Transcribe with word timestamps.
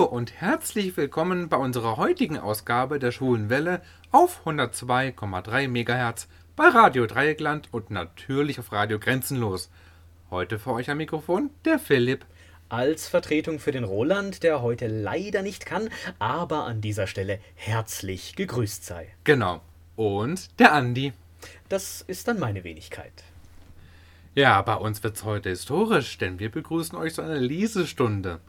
Hallo 0.00 0.08
und 0.08 0.40
herzlich 0.40 0.96
willkommen 0.96 1.50
bei 1.50 1.58
unserer 1.58 1.98
heutigen 1.98 2.38
Ausgabe 2.38 2.98
der 2.98 3.12
Schwulen 3.12 3.50
Welle 3.50 3.82
auf 4.10 4.46
102,3 4.46 5.68
MHz 5.68 6.26
bei 6.56 6.68
Radio 6.68 7.04
Dreieckland 7.04 7.68
und 7.70 7.90
natürlich 7.90 8.58
auf 8.58 8.72
Radio 8.72 8.98
Grenzenlos. 8.98 9.70
Heute 10.30 10.58
für 10.58 10.72
euch 10.72 10.88
am 10.88 10.96
Mikrofon 10.96 11.50
der 11.66 11.78
Philipp. 11.78 12.24
Als 12.70 13.08
Vertretung 13.08 13.58
für 13.58 13.72
den 13.72 13.84
Roland, 13.84 14.42
der 14.42 14.62
heute 14.62 14.86
leider 14.86 15.42
nicht 15.42 15.66
kann, 15.66 15.90
aber 16.18 16.64
an 16.64 16.80
dieser 16.80 17.06
Stelle 17.06 17.38
herzlich 17.54 18.36
gegrüßt 18.36 18.86
sei. 18.86 19.06
Genau. 19.24 19.60
Und 19.96 20.58
der 20.58 20.72
Andi. 20.72 21.12
Das 21.68 22.00
ist 22.00 22.26
dann 22.26 22.38
meine 22.38 22.64
Wenigkeit. 22.64 23.22
Ja, 24.34 24.62
bei 24.62 24.76
uns 24.76 25.02
wird's 25.02 25.24
heute 25.24 25.50
historisch, 25.50 26.16
denn 26.16 26.38
wir 26.38 26.50
begrüßen 26.50 26.96
euch 26.96 27.12
zu 27.12 27.20
einer 27.20 27.36
Lesestunde, 27.36 28.40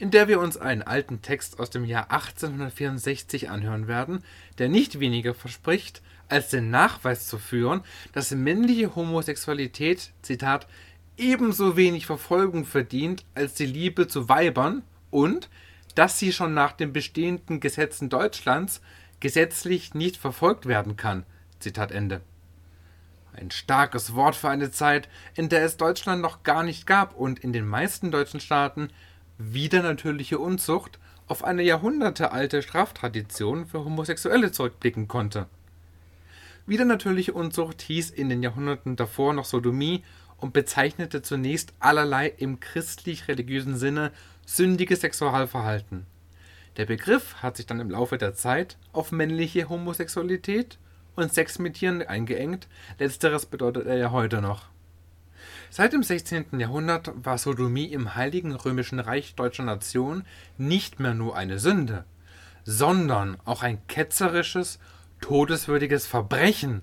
in 0.00 0.10
der 0.10 0.28
wir 0.28 0.40
uns 0.40 0.56
einen 0.56 0.82
alten 0.82 1.20
Text 1.20 1.60
aus 1.60 1.68
dem 1.68 1.84
Jahr 1.84 2.10
1864 2.10 3.50
anhören 3.50 3.86
werden, 3.86 4.24
der 4.56 4.70
nicht 4.70 4.98
weniger 4.98 5.34
verspricht, 5.34 6.00
als 6.30 6.48
den 6.48 6.70
Nachweis 6.70 7.28
zu 7.28 7.38
führen, 7.38 7.82
dass 8.12 8.30
männliche 8.30 8.96
Homosexualität, 8.96 10.12
Zitat, 10.22 10.66
ebenso 11.18 11.76
wenig 11.76 12.06
Verfolgung 12.06 12.64
verdient 12.64 13.26
als 13.34 13.52
die 13.52 13.66
Liebe 13.66 14.08
zu 14.08 14.30
Weibern 14.30 14.82
und 15.10 15.50
dass 15.94 16.18
sie 16.18 16.32
schon 16.32 16.54
nach 16.54 16.72
den 16.72 16.94
bestehenden 16.94 17.60
Gesetzen 17.60 18.08
Deutschlands 18.08 18.80
gesetzlich 19.20 19.92
nicht 19.92 20.16
verfolgt 20.16 20.64
werden 20.64 20.96
kann. 20.96 21.26
Zitat 21.58 21.92
Ende. 21.92 22.22
Ein 23.34 23.50
starkes 23.50 24.14
Wort 24.14 24.34
für 24.34 24.48
eine 24.48 24.70
Zeit, 24.70 25.10
in 25.34 25.50
der 25.50 25.62
es 25.62 25.76
Deutschland 25.76 26.22
noch 26.22 26.42
gar 26.42 26.62
nicht 26.62 26.86
gab 26.86 27.14
und 27.14 27.38
in 27.40 27.52
den 27.52 27.66
meisten 27.66 28.10
deutschen 28.10 28.40
Staaten 28.40 28.88
wieder 29.40 29.82
natürliche 29.82 30.38
Unzucht 30.38 30.98
auf 31.26 31.44
eine 31.44 31.62
jahrhundertealte 31.62 32.60
Straftradition 32.62 33.66
für 33.66 33.84
Homosexuelle 33.84 34.52
zurückblicken 34.52 35.08
konnte. 35.08 35.46
Wieder 36.66 36.84
natürliche 36.84 37.32
Unzucht 37.32 37.80
hieß 37.82 38.10
in 38.10 38.28
den 38.28 38.42
Jahrhunderten 38.42 38.96
davor 38.96 39.32
noch 39.32 39.44
Sodomie 39.46 40.04
und 40.36 40.52
bezeichnete 40.52 41.22
zunächst 41.22 41.72
allerlei 41.80 42.28
im 42.28 42.60
christlich-religiösen 42.60 43.76
Sinne 43.76 44.12
sündiges 44.44 45.00
Sexualverhalten. 45.00 46.06
Der 46.76 46.86
Begriff 46.86 47.36
hat 47.42 47.56
sich 47.56 47.66
dann 47.66 47.80
im 47.80 47.90
Laufe 47.90 48.18
der 48.18 48.34
Zeit 48.34 48.76
auf 48.92 49.10
männliche 49.10 49.68
Homosexualität 49.68 50.78
und 51.16 51.32
Sex 51.32 51.58
mit 51.58 51.74
Tieren 51.74 52.02
eingeengt, 52.02 52.68
letzteres 52.98 53.46
bedeutet 53.46 53.86
er 53.86 53.96
ja 53.96 54.10
heute 54.10 54.40
noch. 54.40 54.69
Seit 55.70 55.92
dem 55.92 56.02
16. 56.02 56.58
Jahrhundert 56.58 57.12
war 57.24 57.38
Sodomie 57.38 57.86
im 57.86 58.16
Heiligen 58.16 58.54
Römischen 58.54 58.98
Reich 58.98 59.34
deutscher 59.36 59.62
Nation 59.62 60.24
nicht 60.58 61.00
mehr 61.00 61.14
nur 61.14 61.36
eine 61.36 61.58
Sünde, 61.58 62.04
sondern 62.64 63.38
auch 63.44 63.62
ein 63.62 63.78
ketzerisches, 63.86 64.80
todeswürdiges 65.20 66.06
Verbrechen, 66.06 66.82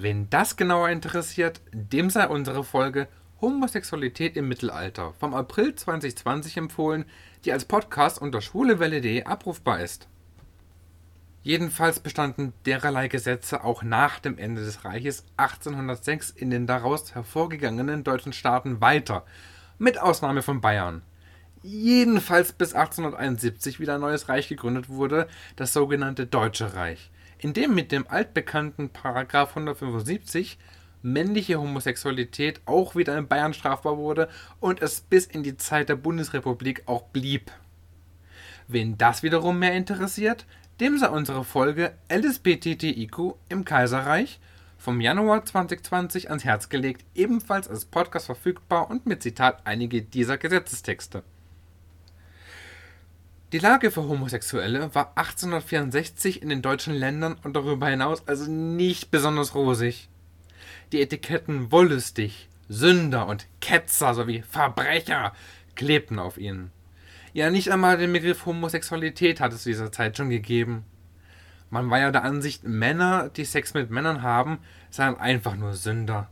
Wen 0.00 0.30
das 0.30 0.56
genauer 0.56 0.90
interessiert, 0.90 1.60
dem 1.72 2.08
sei 2.08 2.28
unsere 2.28 2.62
Folge 2.62 3.08
Homosexualität 3.40 4.36
im 4.36 4.46
Mittelalter 4.46 5.12
vom 5.18 5.34
April 5.34 5.74
2020 5.74 6.56
empfohlen, 6.56 7.04
die 7.44 7.52
als 7.52 7.64
Podcast 7.64 8.22
unter 8.22 8.40
schwulewelle.de 8.40 9.24
abrufbar 9.24 9.80
ist. 9.80 10.06
Jedenfalls 11.48 12.00
bestanden 12.00 12.52
dererlei 12.66 13.08
Gesetze 13.08 13.64
auch 13.64 13.82
nach 13.82 14.18
dem 14.18 14.36
Ende 14.36 14.62
des 14.62 14.84
Reiches 14.84 15.24
1806 15.38 16.28
in 16.30 16.50
den 16.50 16.66
daraus 16.66 17.14
hervorgegangenen 17.14 18.04
deutschen 18.04 18.34
Staaten 18.34 18.82
weiter, 18.82 19.24
mit 19.78 19.98
Ausnahme 19.98 20.42
von 20.42 20.60
Bayern. 20.60 21.00
Jedenfalls 21.62 22.52
bis 22.52 22.74
1871 22.74 23.80
wieder 23.80 23.94
ein 23.94 24.02
neues 24.02 24.28
Reich 24.28 24.48
gegründet 24.48 24.90
wurde, 24.90 25.26
das 25.56 25.72
sogenannte 25.72 26.26
Deutsche 26.26 26.74
Reich 26.74 27.10
in 27.38 27.52
dem 27.52 27.74
mit 27.74 27.92
dem 27.92 28.06
altbekannten 28.08 28.90
Paragraph 28.90 29.50
175 29.50 30.58
männliche 31.02 31.60
Homosexualität 31.60 32.60
auch 32.66 32.96
wieder 32.96 33.16
in 33.16 33.28
Bayern 33.28 33.54
strafbar 33.54 33.96
wurde 33.96 34.28
und 34.58 34.82
es 34.82 35.00
bis 35.00 35.26
in 35.26 35.44
die 35.44 35.56
Zeit 35.56 35.88
der 35.88 35.96
Bundesrepublik 35.96 36.82
auch 36.86 37.04
blieb. 37.04 37.52
Wen 38.66 38.98
das 38.98 39.22
wiederum 39.22 39.60
mehr 39.60 39.74
interessiert, 39.74 40.44
dem 40.80 40.98
sei 40.98 41.08
unsere 41.08 41.44
Folge 41.44 41.92
LSBTTIQ 42.08 43.34
im 43.48 43.64
Kaiserreich 43.64 44.38
vom 44.78 45.00
Januar 45.00 45.44
2020 45.44 46.30
ans 46.30 46.44
Herz 46.44 46.68
gelegt, 46.68 47.04
ebenfalls 47.14 47.68
als 47.68 47.84
Podcast 47.84 48.26
verfügbar 48.26 48.88
und 48.88 49.06
mit 49.06 49.22
Zitat 49.22 49.66
einige 49.66 50.02
dieser 50.02 50.38
Gesetzestexte. 50.38 51.24
Die 53.50 53.58
Lage 53.58 53.90
für 53.90 54.02
Homosexuelle 54.02 54.94
war 54.94 55.12
1864 55.16 56.42
in 56.42 56.50
den 56.50 56.62
deutschen 56.62 56.94
Ländern 56.94 57.36
und 57.42 57.56
darüber 57.56 57.88
hinaus 57.88 58.26
also 58.28 58.48
nicht 58.50 59.10
besonders 59.10 59.54
rosig. 59.54 60.08
Die 60.92 61.00
Etiketten 61.00 61.72
wollüstig, 61.72 62.48
Sünder 62.68 63.26
und 63.26 63.46
Ketzer 63.60 64.14
sowie 64.14 64.42
Verbrecher 64.42 65.32
klebten 65.74 66.18
auf 66.18 66.38
ihnen. 66.38 66.70
Ja, 67.38 67.50
nicht 67.50 67.70
einmal 67.70 67.96
den 67.96 68.12
Begriff 68.12 68.46
Homosexualität 68.46 69.40
hat 69.40 69.52
es 69.52 69.62
zu 69.62 69.68
dieser 69.68 69.92
Zeit 69.92 70.16
schon 70.16 70.28
gegeben. 70.28 70.84
Man 71.70 71.88
war 71.88 72.00
ja 72.00 72.10
der 72.10 72.24
Ansicht, 72.24 72.64
Männer, 72.64 73.28
die 73.28 73.44
Sex 73.44 73.74
mit 73.74 73.90
Männern 73.90 74.22
haben, 74.22 74.58
seien 74.90 75.16
einfach 75.16 75.54
nur 75.54 75.74
Sünder. 75.74 76.28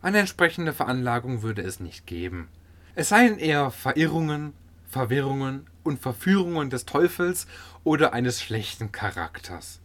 Eine 0.00 0.20
entsprechende 0.20 0.72
Veranlagung 0.72 1.42
würde 1.42 1.60
es 1.60 1.78
nicht 1.78 2.06
geben. 2.06 2.48
Es 2.94 3.10
seien 3.10 3.38
eher 3.38 3.70
Verirrungen, 3.70 4.54
Verwirrungen 4.88 5.66
und 5.82 6.00
Verführungen 6.00 6.70
des 6.70 6.86
Teufels 6.86 7.46
oder 7.84 8.14
eines 8.14 8.40
schlechten 8.40 8.92
Charakters. 8.92 9.82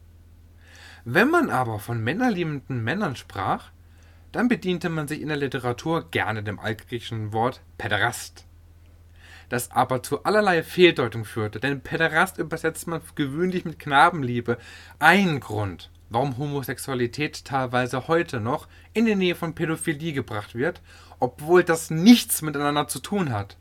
Wenn 1.04 1.30
man 1.30 1.50
aber 1.50 1.80
von 1.80 2.02
männerliebenden 2.02 2.82
Männern 2.82 3.18
sprach, 3.18 3.72
dann 4.32 4.48
bediente 4.48 4.88
man 4.88 5.10
sich 5.10 5.20
in 5.20 5.28
der 5.28 5.36
Literatur 5.36 6.10
gerne 6.12 6.44
dem 6.44 6.62
altgriechischen 6.62 7.34
Wort 7.34 7.62
Päderast. 7.78 8.47
Das 9.50 9.72
aber 9.72 10.04
zu 10.04 10.24
allerlei 10.24 10.62
Fehldeutung 10.62 11.24
führte, 11.24 11.60
denn 11.60 11.82
Päderast 11.82 12.38
übersetzt 12.38 12.88
man 12.88 13.02
gewöhnlich 13.16 13.64
mit 13.64 13.80
Knabenliebe. 13.80 14.58
Ein 15.00 15.40
Grund, 15.40 15.90
warum 16.10 16.38
Homosexualität 16.38 17.46
teilweise 17.46 18.08
heute 18.08 18.40
noch 18.42 18.68
in 18.94 19.06
die 19.06 19.16
Nähe 19.16 19.36
von 19.36 19.56
Pädophilie 19.56 20.12
gebracht 20.12 20.54
wird, 20.56 20.82
obwohl 21.20 21.64
das 21.64 21.90
nichts 21.90 22.42
miteinander 22.42 22.88
zu 22.88 23.00
tun 23.00 23.32
hat. 23.32 23.58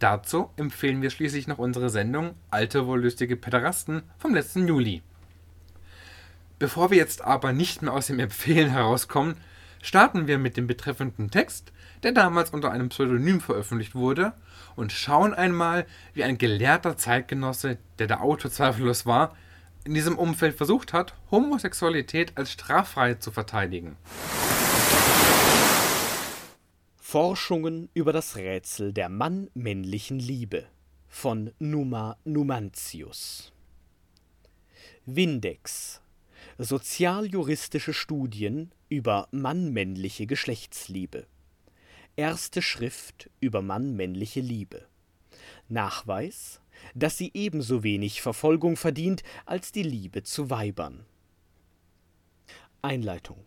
Dazu 0.00 0.50
empfehlen 0.56 1.02
wir 1.02 1.10
schließlich 1.10 1.46
noch 1.46 1.58
unsere 1.58 1.90
Sendung 1.90 2.34
Alte 2.50 2.86
wollüstige 2.86 3.36
Päderasten 3.36 4.02
vom 4.18 4.34
letzten 4.34 4.66
Juli. 4.66 5.02
Bevor 6.58 6.90
wir 6.90 6.98
jetzt 6.98 7.22
aber 7.22 7.52
nicht 7.52 7.82
mehr 7.82 7.92
aus 7.92 8.08
dem 8.08 8.18
Empfehlen 8.18 8.70
herauskommen, 8.70 9.36
starten 9.84 10.26
wir 10.26 10.38
mit 10.38 10.56
dem 10.56 10.66
betreffenden 10.66 11.30
Text, 11.30 11.70
der 12.02 12.12
damals 12.12 12.50
unter 12.50 12.70
einem 12.70 12.88
Pseudonym 12.88 13.42
veröffentlicht 13.42 13.94
wurde, 13.94 14.32
und 14.76 14.92
schauen 14.92 15.34
einmal, 15.34 15.84
wie 16.14 16.24
ein 16.24 16.38
gelehrter 16.38 16.96
Zeitgenosse, 16.96 17.76
der 17.98 18.06
der 18.06 18.22
Autor 18.22 18.50
zweifellos 18.50 19.04
war, 19.04 19.36
in 19.84 19.92
diesem 19.92 20.16
Umfeld 20.16 20.56
versucht 20.56 20.94
hat, 20.94 21.14
Homosexualität 21.30 22.32
als 22.36 22.50
straffrei 22.50 23.14
zu 23.14 23.30
verteidigen. 23.30 23.96
Forschungen 26.96 27.90
über 27.92 28.14
das 28.14 28.36
Rätsel 28.36 28.94
der 28.94 29.10
Mann-männlichen 29.10 30.18
Liebe 30.18 30.64
von 31.08 31.52
Numa 31.58 32.16
Numantius 32.24 33.52
Windex 35.04 36.00
Sozialjuristische 36.58 37.92
Studien 37.92 38.72
über 38.94 39.26
mann-männliche 39.32 40.28
Geschlechtsliebe. 40.28 41.26
Erste 42.14 42.62
Schrift 42.62 43.28
über 43.40 43.60
mann-männliche 43.60 44.40
Liebe. 44.40 44.86
Nachweis, 45.68 46.60
dass 46.94 47.18
sie 47.18 47.32
ebenso 47.34 47.82
wenig 47.82 48.22
Verfolgung 48.22 48.76
verdient 48.76 49.24
als 49.46 49.72
die 49.72 49.82
Liebe 49.82 50.22
zu 50.22 50.48
Weibern. 50.48 51.04
Einleitung 52.82 53.44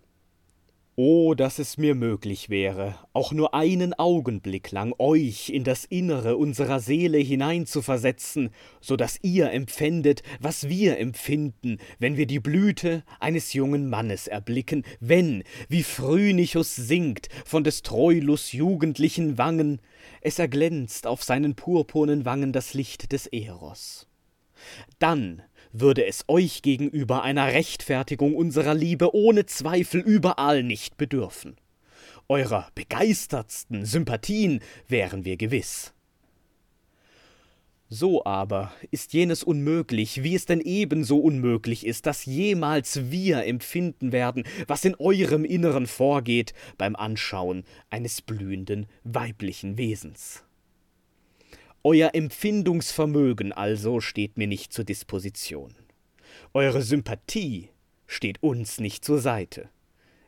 Oh, 0.99 1.35
dass 1.35 1.59
es 1.59 1.77
mir 1.77 1.93
möglich 1.93 2.49
wäre, 2.49 2.95
auch 3.13 3.31
nur 3.31 3.53
einen 3.53 3.93
Augenblick 3.93 4.71
lang 4.71 4.95
euch 4.97 5.49
in 5.49 5.63
das 5.63 5.85
Innere 5.85 6.37
unserer 6.37 6.79
Seele 6.79 7.19
hineinzuversetzen, 7.19 8.49
so 8.81 8.95
dass 8.95 9.19
ihr 9.21 9.51
empfändet, 9.51 10.23
was 10.39 10.69
wir 10.69 10.97
empfinden, 10.97 11.77
wenn 11.99 12.17
wir 12.17 12.25
die 12.25 12.39
Blüte 12.39 13.03
eines 13.19 13.53
jungen 13.53 13.91
Mannes 13.91 14.25
erblicken, 14.25 14.83
wenn, 14.99 15.43
wie 15.69 15.83
Phrynichus 15.83 16.75
singt 16.75 17.29
von 17.45 17.63
des 17.63 17.83
Troilus 17.83 18.51
jugendlichen 18.51 19.37
Wangen, 19.37 19.81
es 20.21 20.39
erglänzt 20.39 21.05
auf 21.05 21.23
seinen 21.23 21.53
purpurnen 21.53 22.25
Wangen 22.25 22.53
das 22.53 22.73
Licht 22.73 23.11
des 23.11 23.27
Eros. 23.27 24.07
Dann 24.97 25.43
würde 25.79 26.05
es 26.05 26.25
euch 26.27 26.61
gegenüber 26.61 27.23
einer 27.23 27.47
Rechtfertigung 27.47 28.35
unserer 28.35 28.73
Liebe 28.73 29.15
ohne 29.15 29.45
Zweifel 29.45 30.01
überall 30.01 30.63
nicht 30.63 30.97
bedürfen. 30.97 31.57
Eurer 32.29 32.67
begeistertsten 32.75 33.85
Sympathien 33.85 34.61
wären 34.87 35.23
wir 35.23 35.37
gewiss. 35.37 35.93
So 37.89 38.25
aber 38.25 38.73
ist 38.91 39.13
jenes 39.13 39.43
unmöglich, 39.43 40.21
wie 40.21 40.35
es 40.35 40.45
denn 40.45 40.59
ebenso 40.59 41.19
unmöglich 41.19 41.85
ist, 41.85 42.05
dass 42.05 42.25
jemals 42.25 43.11
wir 43.11 43.45
empfinden 43.45 44.11
werden, 44.11 44.43
was 44.67 44.83
in 44.83 44.95
eurem 44.95 45.45
Inneren 45.45 45.87
vorgeht 45.87 46.53
beim 46.77 46.97
Anschauen 46.97 47.63
eines 47.89 48.21
blühenden 48.21 48.87
weiblichen 49.05 49.77
Wesens. 49.77 50.43
Euer 51.89 52.15
Empfindungsvermögen 52.15 53.53
also 53.53 54.01
steht 54.01 54.37
mir 54.37 54.47
nicht 54.47 54.73
zur 54.73 54.83
Disposition. 54.83 55.73
Eure 56.53 56.81
Sympathie 56.81 57.69
steht 58.07 58.43
uns 58.43 58.81
nicht 58.81 59.05
zur 59.05 59.19
Seite. 59.19 59.69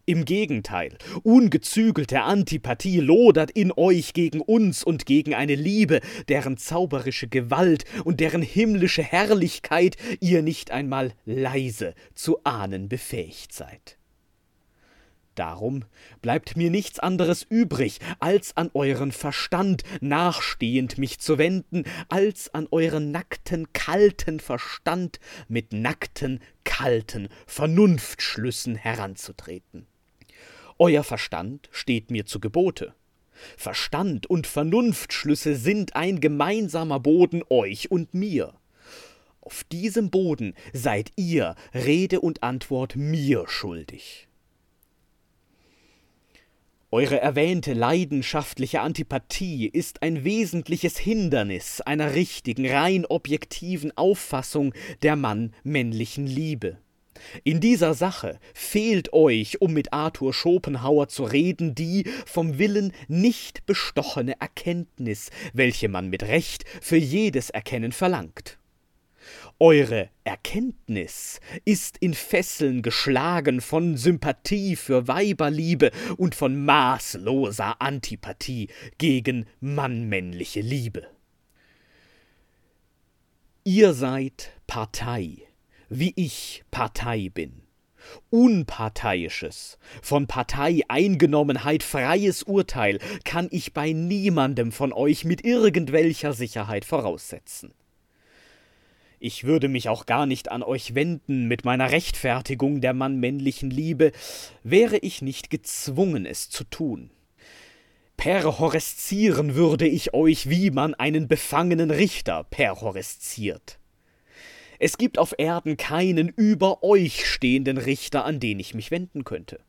Im 0.05 0.23
Gegenteil, 0.23 0.97
ungezügelte 1.21 2.21
Antipathie 2.21 3.01
lodert 3.01 3.51
in 3.51 3.73
euch 3.73 4.13
gegen 4.13 4.39
uns 4.39 4.85
und 4.85 5.05
gegen 5.05 5.33
eine 5.33 5.55
Liebe, 5.55 5.99
deren 6.29 6.55
zauberische 6.55 7.27
Gewalt 7.27 7.83
und 8.05 8.21
deren 8.21 8.41
himmlische 8.41 9.03
Herrlichkeit 9.03 9.97
ihr 10.21 10.41
nicht 10.43 10.71
einmal 10.71 11.11
leise 11.25 11.93
zu 12.15 12.41
ahnen 12.45 12.87
befähigt 12.87 13.51
seid. 13.51 13.98
Darum 15.39 15.85
bleibt 16.21 16.57
mir 16.57 16.69
nichts 16.69 16.99
anderes 16.99 17.43
übrig, 17.43 17.99
als 18.19 18.57
an 18.57 18.71
euren 18.73 19.13
Verstand 19.13 19.83
nachstehend 20.01 20.97
mich 20.97 21.19
zu 21.19 21.37
wenden, 21.37 21.85
als 22.09 22.53
an 22.53 22.67
euren 22.71 23.11
nackten, 23.11 23.71
kalten 23.71 24.41
Verstand 24.41 25.21
mit 25.47 25.71
nackten, 25.71 26.41
kalten 26.65 27.29
Vernunftschlüssen 27.47 28.75
heranzutreten. 28.75 29.87
Euer 30.77 31.05
Verstand 31.05 31.69
steht 31.71 32.11
mir 32.11 32.25
zu 32.25 32.41
Gebote. 32.41 32.93
Verstand 33.55 34.29
und 34.29 34.45
Vernunftschlüsse 34.45 35.55
sind 35.55 35.95
ein 35.95 36.19
gemeinsamer 36.19 36.99
Boden 36.99 37.43
euch 37.49 37.89
und 37.89 38.13
mir. 38.13 38.55
Auf 39.39 39.63
diesem 39.63 40.09
Boden 40.09 40.53
seid 40.73 41.13
ihr 41.15 41.55
Rede 41.73 42.19
und 42.19 42.43
Antwort 42.43 42.97
mir 42.97 43.45
schuldig. 43.47 44.28
Eure 46.91 47.21
erwähnte 47.21 47.73
leidenschaftliche 47.73 48.81
Antipathie 48.81 49.67
ist 49.67 50.01
ein 50.01 50.23
wesentliches 50.23 50.97
Hindernis 50.97 51.81
einer 51.81 52.15
richtigen, 52.15 52.67
rein 52.67 53.05
objektiven 53.05 53.95
Auffassung 53.95 54.73
der 55.03 55.15
Mann-männlichen 55.15 56.25
Liebe. 56.25 56.79
In 57.43 57.59
dieser 57.59 57.93
Sache 57.93 58.39
fehlt 58.55 59.13
euch, 59.13 59.61
um 59.61 59.71
mit 59.71 59.93
Arthur 59.93 60.33
Schopenhauer 60.33 61.09
zu 61.09 61.25
reden, 61.25 61.75
die 61.75 62.05
vom 62.25 62.57
Willen 62.57 62.91
nicht 63.07 63.67
bestochene 63.67 64.41
Erkenntnis, 64.41 65.29
welche 65.53 65.89
man 65.89 66.09
mit 66.09 66.23
Recht 66.23 66.65
für 66.81 66.97
jedes 66.97 67.51
Erkennen 67.51 67.91
verlangt. 67.91 68.57
Eure 69.59 70.09
Erkenntnis 70.23 71.41
ist 71.65 71.97
in 71.97 72.13
Fesseln 72.13 72.81
geschlagen 72.81 73.59
von 73.61 73.97
Sympathie 73.97 74.75
für 74.75 75.07
Weiberliebe 75.07 75.91
und 76.17 76.33
von 76.33 76.63
maßloser 76.63 77.81
Antipathie 77.81 78.69
gegen 78.97 79.45
mannmännliche 79.59 80.61
Liebe. 80.61 81.07
Ihr 83.65 83.93
seid 83.93 84.51
Partei 84.65 85.49
wie 85.89 86.13
ich 86.15 86.63
Partei 86.71 87.29
bin. 87.33 87.63
Unparteiisches, 88.29 89.77
von 90.01 90.25
Parteieingenommenheit 90.25 91.83
freies 91.83 92.43
Urteil 92.43 92.99
kann 93.25 93.49
ich 93.51 93.73
bei 93.73 93.91
niemandem 93.91 94.71
von 94.71 94.93
euch 94.93 95.25
mit 95.25 95.43
irgendwelcher 95.43 96.33
Sicherheit 96.33 96.85
voraussetzen. 96.85 97.73
Ich 99.19 99.43
würde 99.43 99.67
mich 99.67 99.89
auch 99.89 100.05
gar 100.05 100.25
nicht 100.25 100.49
an 100.49 100.63
euch 100.63 100.95
wenden 100.95 101.47
mit 101.47 101.65
meiner 101.65 101.91
Rechtfertigung 101.91 102.79
der 102.79 102.93
mannmännlichen 102.93 103.69
Liebe, 103.69 104.13
wäre 104.63 104.97
ich 104.97 105.21
nicht 105.21 105.49
gezwungen, 105.49 106.25
es 106.25 106.49
zu 106.49 106.63
tun. 106.63 107.11
Perhoreszieren 108.15 109.55
würde 109.55 109.87
ich 109.87 110.13
euch, 110.13 110.49
wie 110.49 110.71
man 110.71 110.93
einen 110.93 111.27
befangenen 111.27 111.91
Richter 111.91 112.45
perhoresziert. 112.45 113.79
Es 114.79 114.97
gibt 114.97 115.17
auf 115.17 115.33
Erden 115.37 115.75
keinen 115.75 116.29
über 116.29 116.83
euch 116.83 117.25
stehenden 117.25 117.77
Richter, 117.77 118.23
an 118.23 118.39
den 118.39 118.59
ich 118.59 118.73
mich 118.73 118.91
wenden 118.91 119.25
könnte. 119.25 119.59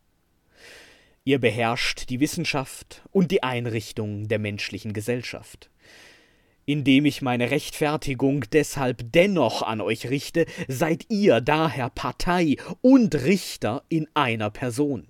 Ihr 1.24 1.40
beherrscht 1.40 2.08
die 2.08 2.20
Wissenschaft 2.20 3.02
und 3.10 3.32
die 3.32 3.42
Einrichtung 3.42 4.28
der 4.28 4.38
menschlichen 4.38 4.92
Gesellschaft. 4.92 5.70
Indem 6.66 7.04
ich 7.04 7.22
meine 7.22 7.50
Rechtfertigung 7.50 8.44
deshalb 8.52 9.12
dennoch 9.12 9.62
an 9.62 9.80
euch 9.80 10.08
richte, 10.10 10.46
seid 10.68 11.06
ihr 11.08 11.40
daher 11.40 11.90
Partei 11.90 12.56
und 12.80 13.14
Richter 13.14 13.82
in 13.88 14.08
einer 14.14 14.50
Person. 14.50 15.08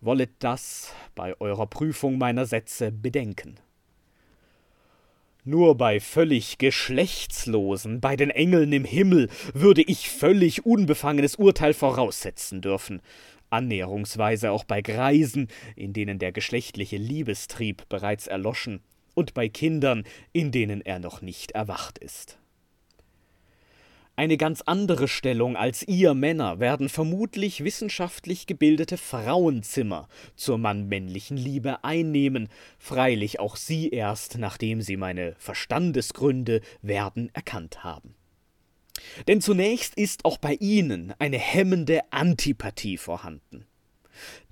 Wollet 0.00 0.30
das 0.40 0.92
bei 1.14 1.38
eurer 1.40 1.66
Prüfung 1.66 2.18
meiner 2.18 2.46
Sätze 2.46 2.90
bedenken. 2.90 3.60
Nur 5.44 5.76
bei 5.76 5.98
völlig 5.98 6.58
Geschlechtslosen, 6.58 8.00
bei 8.00 8.14
den 8.14 8.30
Engeln 8.30 8.72
im 8.72 8.84
Himmel, 8.84 9.28
würde 9.54 9.82
ich 9.82 10.08
völlig 10.08 10.64
unbefangenes 10.64 11.34
Urteil 11.34 11.74
voraussetzen 11.74 12.60
dürfen, 12.60 13.02
annäherungsweise 13.50 14.52
auch 14.52 14.62
bei 14.62 14.82
Greisen, 14.82 15.48
in 15.74 15.92
denen 15.92 16.20
der 16.20 16.30
geschlechtliche 16.30 16.96
Liebestrieb 16.96 17.88
bereits 17.88 18.28
erloschen, 18.28 18.82
und 19.14 19.34
bei 19.34 19.48
Kindern, 19.48 20.04
in 20.32 20.52
denen 20.52 20.80
er 20.80 20.98
noch 20.98 21.22
nicht 21.22 21.52
erwacht 21.52 21.98
ist. 21.98 22.38
Eine 24.14 24.36
ganz 24.36 24.60
andere 24.60 25.08
Stellung 25.08 25.56
als 25.56 25.82
ihr 25.88 26.12
Männer 26.12 26.60
werden 26.60 26.90
vermutlich 26.90 27.64
wissenschaftlich 27.64 28.46
gebildete 28.46 28.98
Frauenzimmer 28.98 30.06
zur 30.36 30.58
mannmännlichen 30.58 31.38
Liebe 31.38 31.82
einnehmen, 31.82 32.48
freilich 32.78 33.40
auch 33.40 33.56
sie 33.56 33.88
erst, 33.88 34.36
nachdem 34.36 34.82
sie 34.82 34.98
meine 34.98 35.34
Verstandesgründe 35.38 36.60
werden 36.82 37.30
erkannt 37.32 37.84
haben. 37.84 38.14
Denn 39.28 39.40
zunächst 39.40 39.94
ist 39.94 40.26
auch 40.26 40.36
bei 40.36 40.54
ihnen 40.60 41.14
eine 41.18 41.38
hemmende 41.38 42.00
Antipathie 42.12 42.98
vorhanden. 42.98 43.66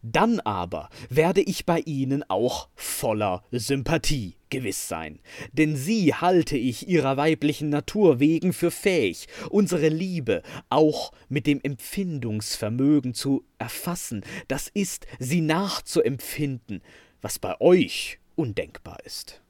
Dann 0.03 0.41
aber 0.41 0.89
werde 1.09 1.43
ich 1.43 1.67
bei 1.67 1.81
ihnen 1.81 2.25
auch 2.29 2.69
voller 2.75 3.45
Sympathie 3.51 4.37
gewiss 4.51 4.89
sein, 4.89 5.21
denn 5.53 5.77
sie 5.77 6.15
halte 6.15 6.57
ich 6.57 6.89
ihrer 6.89 7.17
weiblichen 7.17 7.69
Natur 7.69 8.21
wegen 8.21 8.53
für 8.53 8.71
fähig, 8.71 9.29
unsere 9.49 9.89
Liebe 9.89 10.43
auch 10.69 11.13
mit 11.29 11.47
dem 11.47 11.61
Empfindungsvermögen 11.63 13.15
zu 13.15 13.45
erfassen, 13.59 14.25
das 14.49 14.69
ist, 14.69 15.07
sie 15.19 15.41
nachzuempfinden, 15.41 16.83
was 17.23 17.39
bei 17.39 17.61
euch 17.61 18.19
undenkbar 18.35 18.99
ist. 19.05 19.43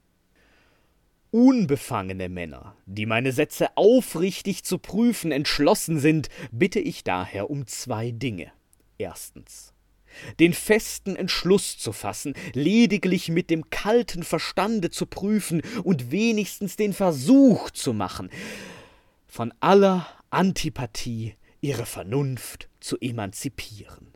Unbefangene 1.31 2.27
Männer, 2.27 2.75
die 2.85 3.05
meine 3.05 3.31
Sätze 3.31 3.69
aufrichtig 3.77 4.65
zu 4.65 4.77
prüfen 4.79 5.31
entschlossen 5.31 5.97
sind, 5.97 6.27
bitte 6.51 6.79
ich 6.79 7.05
daher 7.05 7.49
um 7.49 7.67
zwei 7.67 8.11
Dinge. 8.11 8.51
Erstens 8.97 9.73
den 10.39 10.53
festen 10.53 11.15
Entschluss 11.15 11.77
zu 11.77 11.93
fassen, 11.93 12.33
lediglich 12.53 13.29
mit 13.29 13.49
dem 13.49 13.69
kalten 13.69 14.23
Verstande 14.23 14.89
zu 14.89 15.05
prüfen 15.05 15.61
und 15.83 16.11
wenigstens 16.11 16.75
den 16.75 16.93
Versuch 16.93 17.71
zu 17.71 17.93
machen, 17.93 18.29
von 19.27 19.53
aller 19.59 20.07
Antipathie 20.29 21.35
ihre 21.61 21.85
Vernunft 21.85 22.69
zu 22.79 22.97
emanzipieren. 22.99 24.13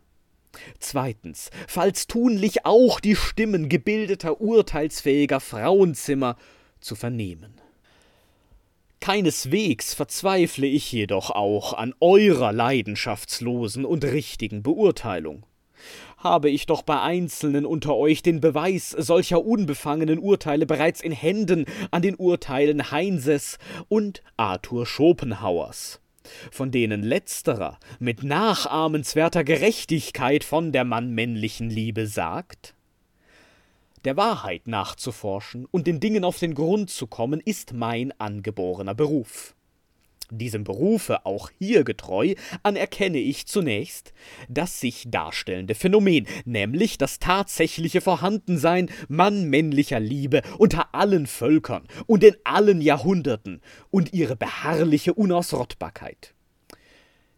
Zweitens, 0.80 1.50
falls 1.68 2.08
tunlich 2.08 2.66
auch 2.66 3.00
die 3.00 3.16
Stimmen 3.16 3.70
gebildeter, 3.70 4.42
urteilsfähiger 4.42 5.40
Frauenzimmer 5.40 6.38
zu 6.80 6.96
vernehmen. 6.96 7.60
Keineswegs 9.02 9.94
verzweifle 9.94 10.66
ich 10.66 10.92
jedoch 10.92 11.30
auch 11.30 11.74
an 11.74 11.94
eurer 12.00 12.52
leidenschaftslosen 12.52 13.86
und 13.86 14.04
richtigen 14.04 14.64
Beurteilung 14.64 15.46
habe 16.18 16.50
ich 16.50 16.66
doch 16.66 16.82
bei 16.82 17.02
Einzelnen 17.02 17.66
unter 17.66 17.96
euch 17.96 18.24
den 18.24 18.42
Beweis 18.42 18.90
solcher 18.92 19.46
unbefangenen 19.46 20.20
Urteile 20.20 20.66
bereits 20.66 21.02
in 21.02 21.12
Händen 21.12 21.66
an 21.92 22.02
den 22.02 22.16
Urteilen 22.16 22.92
Heinses 22.92 23.58
und 23.88 24.24
Arthur 24.38 24.86
Schopenhauers, 24.86 26.02
von 26.52 26.72
denen 26.72 27.04
letzterer 27.04 27.80
mit 28.00 28.24
nachahmenswerter 28.24 29.44
Gerechtigkeit 29.44 30.44
von 30.44 30.72
der 30.72 30.84
mannmännlichen 30.84 31.70
Liebe 31.70 32.08
sagt, 32.08 32.76
der 34.06 34.18
Wahrheit 34.18 34.68
nachzuforschen 34.68 35.66
und 35.66 35.88
den 35.88 36.00
Dingen 36.00 36.24
auf 36.24 36.38
den 36.38 36.54
Grund 36.54 36.92
zu 36.92 37.08
kommen, 37.08 37.42
ist 37.44 37.74
mein 37.74 38.14
angeborener 38.20 38.94
Beruf. 38.94 39.55
Diesem 40.32 40.64
Berufe 40.64 41.26
auch 41.26 41.52
hier 41.60 41.84
getreu 41.84 42.34
anerkenne 42.64 43.20
ich 43.20 43.46
zunächst 43.46 44.14
das 44.50 44.80
sich 44.80 45.06
darstellende 45.08 45.76
Phänomen, 45.76 46.28
nämlich 46.46 46.98
das 46.98 47.20
tatsächliche 47.20 48.02
Vorhandensein 48.02 48.90
mann-männlicher 49.08 50.00
Liebe 50.00 50.42
unter 50.58 50.96
allen 50.96 51.28
Völkern 51.28 51.88
und 52.08 52.24
in 52.24 52.36
allen 52.44 52.82
Jahrhunderten 52.82 53.62
und 53.92 54.14
ihre 54.14 54.36
beharrliche 54.36 55.14
Unausrottbarkeit. 55.14 56.34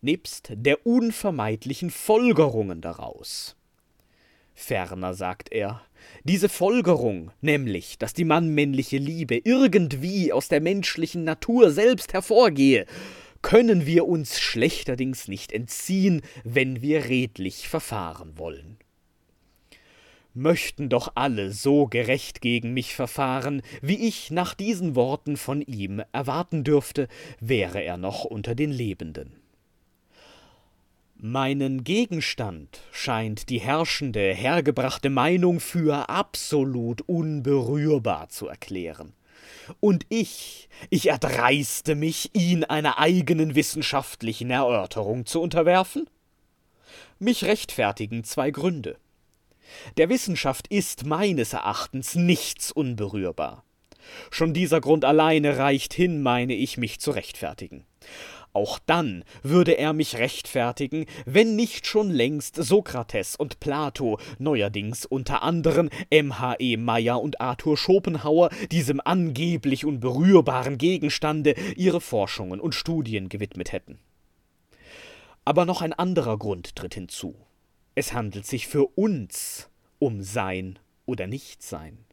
Nebst 0.02 0.52
der 0.54 0.86
unvermeidlichen 0.86 1.90
Folgerungen 1.90 2.82
daraus. 2.82 3.56
Ferner 4.54 5.14
sagt 5.14 5.52
er, 5.52 5.82
diese 6.24 6.50
Folgerung, 6.50 7.32
nämlich, 7.42 7.98
dass 7.98 8.14
die 8.14 8.26
mannmännliche 8.26 8.98
Liebe 8.98 9.38
irgendwie 9.38 10.34
aus 10.34 10.48
der 10.48 10.62
menschlichen 10.62 11.24
Natur 11.24 11.72
selbst 11.72 12.14
hervorgehe, 12.14 12.86
können 13.42 13.86
wir 13.86 14.08
uns 14.08 14.40
schlechterdings 14.40 15.28
nicht 15.28 15.52
entziehen, 15.52 16.22
wenn 16.44 16.82
wir 16.82 17.06
redlich 17.06 17.68
verfahren 17.68 18.38
wollen. 18.38 18.78
Möchten 20.34 20.90
doch 20.90 21.14
alle 21.16 21.52
so 21.52 21.88
gerecht 21.88 22.42
gegen 22.42 22.74
mich 22.74 22.94
verfahren, 22.94 23.62
wie 23.82 24.08
ich 24.08 24.30
nach 24.30 24.54
diesen 24.54 24.96
Worten 24.96 25.36
von 25.36 25.62
ihm 25.62 26.04
erwarten 26.12 26.64
dürfte, 26.64 27.08
wäre 27.40 27.82
er 27.82 27.98
noch 27.98 28.24
unter 28.24 28.54
den 28.54 28.72
Lebenden. 28.72 29.47
Meinen 31.20 31.84
Gegenstand 31.84 32.80
scheint 32.92 33.50
die 33.50 33.58
herrschende, 33.58 34.36
hergebrachte 34.36 35.10
Meinung 35.10 35.60
für 35.60 36.10
absolut 36.10 37.02
unberührbar 37.08 38.30
zu 38.30 38.48
erklären. 38.48 39.14
Und 39.80 40.06
ich, 40.10 40.70
ich 40.92 41.10
erdreiste 41.10 41.96
mich, 41.96 42.30
ihn 42.34 42.64
einer 42.64 43.00
eigenen 43.00 43.56
wissenschaftlichen 43.56 44.52
Erörterung 44.52 45.26
zu 45.26 45.42
unterwerfen? 45.42 46.08
Mich 47.18 47.46
rechtfertigen 47.46 48.24
zwei 48.24 48.52
Gründe. 48.52 48.98
Der 49.98 50.10
Wissenschaft 50.10 50.68
ist 50.68 51.08
meines 51.08 51.52
Erachtens 51.52 52.14
nichts 52.14 52.72
unberührbar. 52.72 53.64
Schon 54.30 54.54
dieser 54.54 54.82
Grund 54.82 55.04
alleine 55.04 55.58
reicht 55.58 55.96
hin, 55.96 56.22
meine 56.22 56.54
ich, 56.54 56.78
mich 56.78 57.00
zu 57.00 57.10
rechtfertigen. 57.10 57.86
Auch 58.58 58.80
dann 58.80 59.24
würde 59.44 59.74
er 59.74 59.94
mich 59.94 60.18
rechtfertigen, 60.18 61.06
wenn 61.28 61.56
nicht 61.56 61.86
schon 61.86 62.10
längst 62.10 62.56
Sokrates 62.56 63.36
und 63.36 63.60
Plato, 63.60 64.18
neuerdings 64.40 65.06
unter 65.06 65.44
anderen 65.44 65.92
M.H.E. 66.10 66.76
Meyer 66.76 67.22
und 67.22 67.40
Arthur 67.40 67.78
Schopenhauer, 67.78 68.50
diesem 68.72 69.00
angeblich 69.00 69.86
unberührbaren 69.86 70.80
Gegenstande 70.80 71.54
ihre 71.76 72.02
Forschungen 72.02 72.60
und 72.60 72.74
Studien 72.74 73.30
gewidmet 73.30 73.74
hätten. 73.74 74.00
Aber 75.46 75.66
noch 75.66 75.84
ein 75.84 75.94
anderer 75.94 76.40
Grund 76.40 76.76
tritt 76.76 76.96
hinzu. 76.96 77.36
Es 77.94 78.14
handelt 78.14 78.48
sich 78.48 78.66
für 78.66 78.88
uns 78.98 79.70
um 80.00 80.24
Sein 80.24 80.80
oder 81.06 81.28
Nichtsein. 81.28 82.07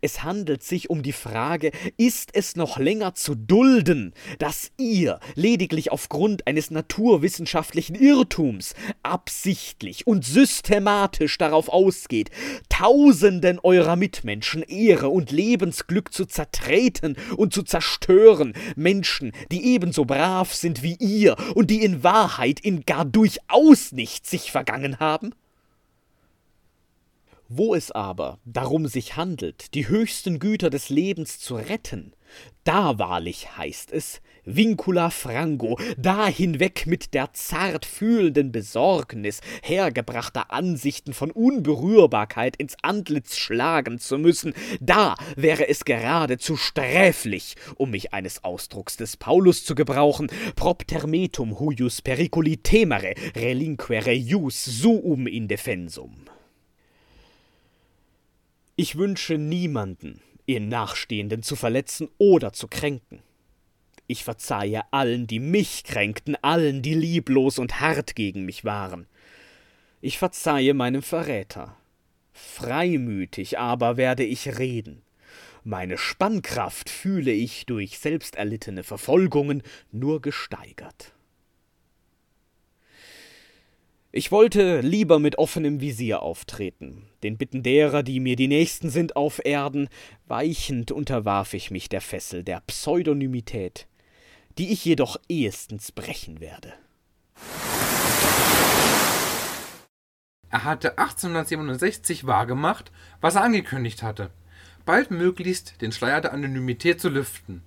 Es 0.00 0.22
handelt 0.22 0.62
sich 0.62 0.90
um 0.90 1.02
die 1.02 1.12
Frage, 1.12 1.72
ist 1.96 2.30
es 2.34 2.56
noch 2.56 2.78
länger 2.78 3.14
zu 3.14 3.34
dulden, 3.34 4.12
dass 4.38 4.70
ihr 4.78 5.20
lediglich 5.34 5.92
aufgrund 5.92 6.46
eines 6.46 6.70
naturwissenschaftlichen 6.70 7.94
Irrtums 7.94 8.74
absichtlich 9.02 10.06
und 10.06 10.24
systematisch 10.24 11.38
darauf 11.38 11.68
ausgeht, 11.68 12.30
Tausenden 12.68 13.58
eurer 13.62 13.96
Mitmenschen 13.96 14.62
Ehre 14.62 15.08
und 15.10 15.30
Lebensglück 15.30 16.14
zu 16.14 16.24
zertreten 16.24 17.16
und 17.36 17.52
zu 17.52 17.62
zerstören, 17.62 18.54
Menschen, 18.76 19.32
die 19.52 19.74
ebenso 19.74 20.04
brav 20.04 20.54
sind 20.54 20.82
wie 20.82 20.96
ihr 20.98 21.36
und 21.54 21.70
die 21.70 21.84
in 21.84 22.02
Wahrheit 22.02 22.60
in 22.60 22.86
gar 22.86 23.04
durchaus 23.04 23.92
nicht 23.92 24.26
sich 24.26 24.50
vergangen 24.50 24.98
haben? 24.98 25.34
Wo 27.52 27.74
es 27.74 27.90
aber 27.90 28.38
darum 28.44 28.86
sich 28.86 29.16
handelt, 29.16 29.74
die 29.74 29.88
höchsten 29.88 30.38
Güter 30.38 30.70
des 30.70 30.88
Lebens 30.88 31.40
zu 31.40 31.56
retten, 31.56 32.14
da 32.62 33.00
wahrlich 33.00 33.56
heißt 33.56 33.90
es, 33.90 34.20
vincula 34.44 35.10
frango, 35.10 35.76
da 35.98 36.28
hinweg 36.28 36.86
mit 36.86 37.12
der 37.12 37.32
zart 37.32 37.86
fühlenden 37.86 38.52
Besorgnis 38.52 39.40
hergebrachter 39.64 40.52
Ansichten 40.52 41.12
von 41.12 41.32
Unberührbarkeit 41.32 42.54
ins 42.54 42.76
Antlitz 42.82 43.36
schlagen 43.36 43.98
zu 43.98 44.16
müssen, 44.16 44.54
da 44.78 45.16
wäre 45.34 45.68
es 45.68 45.84
geradezu 45.84 46.56
sträflich, 46.56 47.56
um 47.74 47.90
mich 47.90 48.14
eines 48.14 48.44
Ausdrucks 48.44 48.96
des 48.96 49.16
Paulus 49.16 49.64
zu 49.64 49.74
gebrauchen, 49.74 50.28
proptermetum 50.54 51.58
huius 51.58 52.00
periculi 52.00 52.58
temere, 52.58 53.14
relinquere 53.34 54.12
jus 54.12 54.64
suum 54.64 55.26
indefensum. 55.26 56.30
Ich 58.82 58.96
wünsche 58.96 59.36
niemanden, 59.36 60.22
ihren 60.46 60.70
Nachstehenden 60.70 61.42
zu 61.42 61.54
verletzen 61.54 62.08
oder 62.16 62.54
zu 62.54 62.66
kränken. 62.66 63.20
Ich 64.06 64.24
verzeihe 64.24 64.90
allen, 64.90 65.26
die 65.26 65.38
mich 65.38 65.84
kränkten, 65.84 66.34
allen, 66.40 66.80
die 66.80 66.94
lieblos 66.94 67.58
und 67.58 67.82
hart 67.82 68.16
gegen 68.16 68.46
mich 68.46 68.64
waren. 68.64 69.06
Ich 70.00 70.16
verzeihe 70.16 70.72
meinem 70.72 71.02
Verräter. 71.02 71.76
Freimütig 72.32 73.58
aber 73.58 73.98
werde 73.98 74.24
ich 74.24 74.58
reden. 74.58 75.02
Meine 75.62 75.98
Spannkraft 75.98 76.88
fühle 76.88 77.32
ich 77.32 77.66
durch 77.66 77.98
selbsterlittene 77.98 78.82
Verfolgungen 78.82 79.62
nur 79.92 80.22
gesteigert. 80.22 81.12
Ich 84.12 84.32
wollte 84.32 84.80
lieber 84.80 85.20
mit 85.20 85.38
offenem 85.38 85.80
Visier 85.80 86.20
auftreten, 86.20 87.06
den 87.22 87.38
Bitten 87.38 87.62
derer, 87.62 88.02
die 88.02 88.18
mir 88.18 88.34
die 88.34 88.48
Nächsten 88.48 88.90
sind 88.90 89.14
auf 89.14 89.40
Erden, 89.44 89.88
weichend 90.26 90.90
unterwarf 90.90 91.54
ich 91.54 91.70
mich 91.70 91.88
der 91.88 92.00
Fessel 92.00 92.42
der 92.42 92.60
Pseudonymität, 92.66 93.86
die 94.58 94.72
ich 94.72 94.84
jedoch 94.84 95.16
ehestens 95.28 95.92
brechen 95.92 96.40
werde. 96.40 96.72
Er 100.48 100.64
hatte 100.64 100.98
1867 100.98 102.26
wahrgemacht, 102.26 102.90
was 103.20 103.36
er 103.36 103.42
angekündigt 103.42 104.02
hatte, 104.02 104.30
baldmöglichst 104.86 105.80
den 105.80 105.92
Schleier 105.92 106.20
der 106.20 106.32
Anonymität 106.32 107.00
zu 107.00 107.10
lüften. 107.10 107.62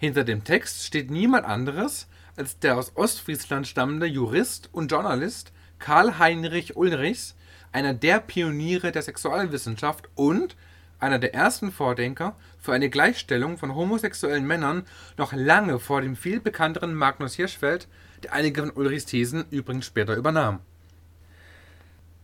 Hinter 0.00 0.24
dem 0.24 0.42
Text 0.42 0.84
steht 0.84 1.12
niemand 1.12 1.46
anderes 1.46 2.08
als 2.36 2.58
der 2.58 2.76
aus 2.76 2.92
Ostfriesland 2.96 3.66
stammende 3.66 4.06
Jurist 4.06 4.68
und 4.72 4.90
Journalist 4.90 5.52
Karl 5.78 6.18
Heinrich 6.18 6.76
Ulrichs, 6.76 7.34
einer 7.72 7.94
der 7.94 8.20
Pioniere 8.20 8.92
der 8.92 9.02
Sexualwissenschaft 9.02 10.08
und 10.14 10.56
einer 10.98 11.18
der 11.18 11.34
ersten 11.34 11.72
Vordenker 11.72 12.36
für 12.58 12.72
eine 12.72 12.88
Gleichstellung 12.88 13.58
von 13.58 13.74
homosexuellen 13.74 14.46
Männern 14.46 14.84
noch 15.16 15.32
lange 15.32 15.80
vor 15.80 16.00
dem 16.00 16.14
viel 16.14 16.38
bekannteren 16.38 16.94
Magnus 16.94 17.34
Hirschfeld, 17.34 17.88
der 18.22 18.32
einige 18.32 18.62
von 18.62 18.70
Ulrichs 18.70 19.06
Thesen 19.06 19.44
übrigens 19.50 19.86
später 19.86 20.14
übernahm. 20.14 20.60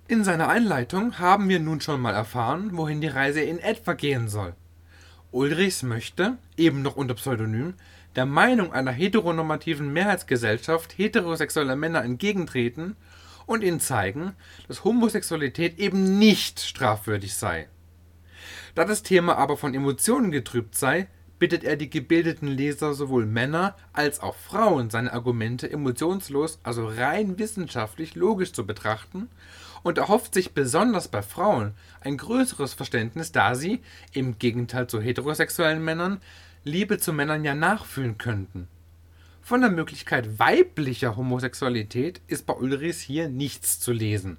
In 0.07 0.25
seiner 0.25 0.49
Einleitung 0.49 1.19
haben 1.19 1.49
wir 1.49 1.59
nun 1.59 1.81
schon 1.81 2.01
mal 2.01 2.15
erfahren, 2.15 2.71
wohin 2.73 3.01
die 3.01 3.09
Reise 3.09 3.41
in 3.41 3.59
etwa 3.59 3.95
gehen 3.95 4.29
soll. 4.29 4.55
Ulrichs 5.33 5.83
möchte, 5.83 6.39
eben 6.57 6.81
noch 6.81 6.97
unter 6.97 7.15
Pseudonym, 7.15 7.75
der 8.17 8.27
Meinung 8.27 8.73
einer 8.73 8.91
heteronormativen 8.91 9.93
Mehrheitsgesellschaft 9.93 10.97
heterosexueller 10.97 11.77
Männer 11.77 12.03
entgegentreten 12.03 12.97
und 13.47 13.63
ihnen 13.63 13.81
zeigen, 13.81 14.35
dass 14.67 14.85
Homosexualität 14.85 15.79
eben 15.79 16.19
nicht 16.19 16.61
strafwürdig 16.61 17.35
sei. 17.35 17.69
Da 18.75 18.85
das 18.85 19.03
Thema 19.03 19.37
aber 19.37 19.57
von 19.57 19.75
Emotionen 19.75 20.31
getrübt 20.31 20.75
sei, 20.75 21.09
bittet 21.39 21.65
er 21.65 21.77
die 21.77 21.91
gebildeten 21.91 22.49
Leser 22.49 22.95
sowohl 22.95 23.27
Männer 23.27 23.77
als 23.93 24.21
auch 24.21 24.35
Frauen, 24.35 24.91
seine 24.91 25.13
Argumente 25.13 25.71
emotionslos, 25.71 26.59
also 26.63 26.87
rein 26.87 27.39
wissenschaftlich 27.39 28.15
logisch 28.15 28.53
zu 28.53 28.67
betrachten 28.67 29.29
und 29.83 29.99
erhofft 29.99 30.35
sich 30.35 30.53
besonders 30.53 31.09
bei 31.09 31.23
Frauen 31.23 31.75
ein 32.01 32.17
größeres 32.17 32.75
Verständnis, 32.75 33.33
da 33.33 33.55
sie, 33.55 33.81
im 34.13 34.39
Gegenteil 34.39 34.89
zu 34.89 35.01
heterosexuellen 35.01 35.85
Männern, 35.85 36.21
Liebe 36.69 36.99
zu 36.99 37.13
Männern 37.13 37.45
ja 37.45 37.55
nachfühlen 37.55 38.19
könnten. 38.19 38.69
Von 39.41 39.63
der 39.63 39.71
Möglichkeit 39.71 40.39
weiblicher 40.39 41.17
Homosexualität 41.17 42.21
ist 42.27 42.45
bei 42.45 42.53
Ulrichs 42.53 43.01
hier 43.01 43.31
nichts 43.31 43.81
zu 43.81 43.93
lesen. 43.93 44.37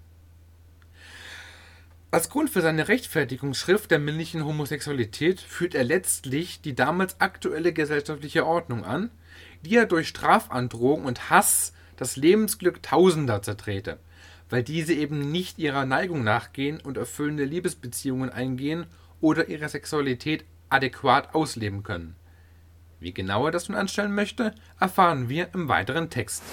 Als 2.12 2.30
Grund 2.30 2.52
für 2.52 2.62
seine 2.62 2.88
Rechtfertigungsschrift 2.88 3.90
der 3.90 3.98
männlichen 3.98 4.46
Homosexualität 4.46 5.40
führt 5.40 5.74
er 5.74 5.84
letztlich 5.84 6.62
die 6.62 6.76
damals 6.76 7.20
aktuelle 7.20 7.74
gesellschaftliche 7.74 8.46
Ordnung 8.46 8.84
an, 8.84 9.10
die 9.64 9.76
er 9.76 9.88
durch 9.88 10.08
Strafandrohung 10.08 11.06
und 11.06 11.32
Hass 11.32 11.74
das 11.98 12.16
Lebensglück 12.16 12.84
Tausender 12.84 13.42
zertrete, 13.42 13.98
weil 14.50 14.64
diese 14.64 14.94
eben 14.94 15.32
nicht 15.32 15.58
ihrer 15.58 15.86
Neigung 15.86 16.24
nachgehen 16.24 16.80
und 16.82 16.98
erfüllende 16.98 17.46
Liebesbeziehungen 17.46 18.30
eingehen 18.30 18.86
oder 19.22 19.50
ihre 19.50 19.70
Sexualität 19.70 20.46
adäquat 20.70 21.34
ausleben 21.34 21.82
können. 21.82 22.16
Wie 23.00 23.14
genau 23.14 23.46
er 23.46 23.52
das 23.52 23.70
nun 23.70 23.78
anstellen 23.78 24.14
möchte, 24.14 24.54
erfahren 24.80 25.30
wir 25.30 25.54
im 25.54 25.70
weiteren 25.70 26.10
Text. 26.10 26.44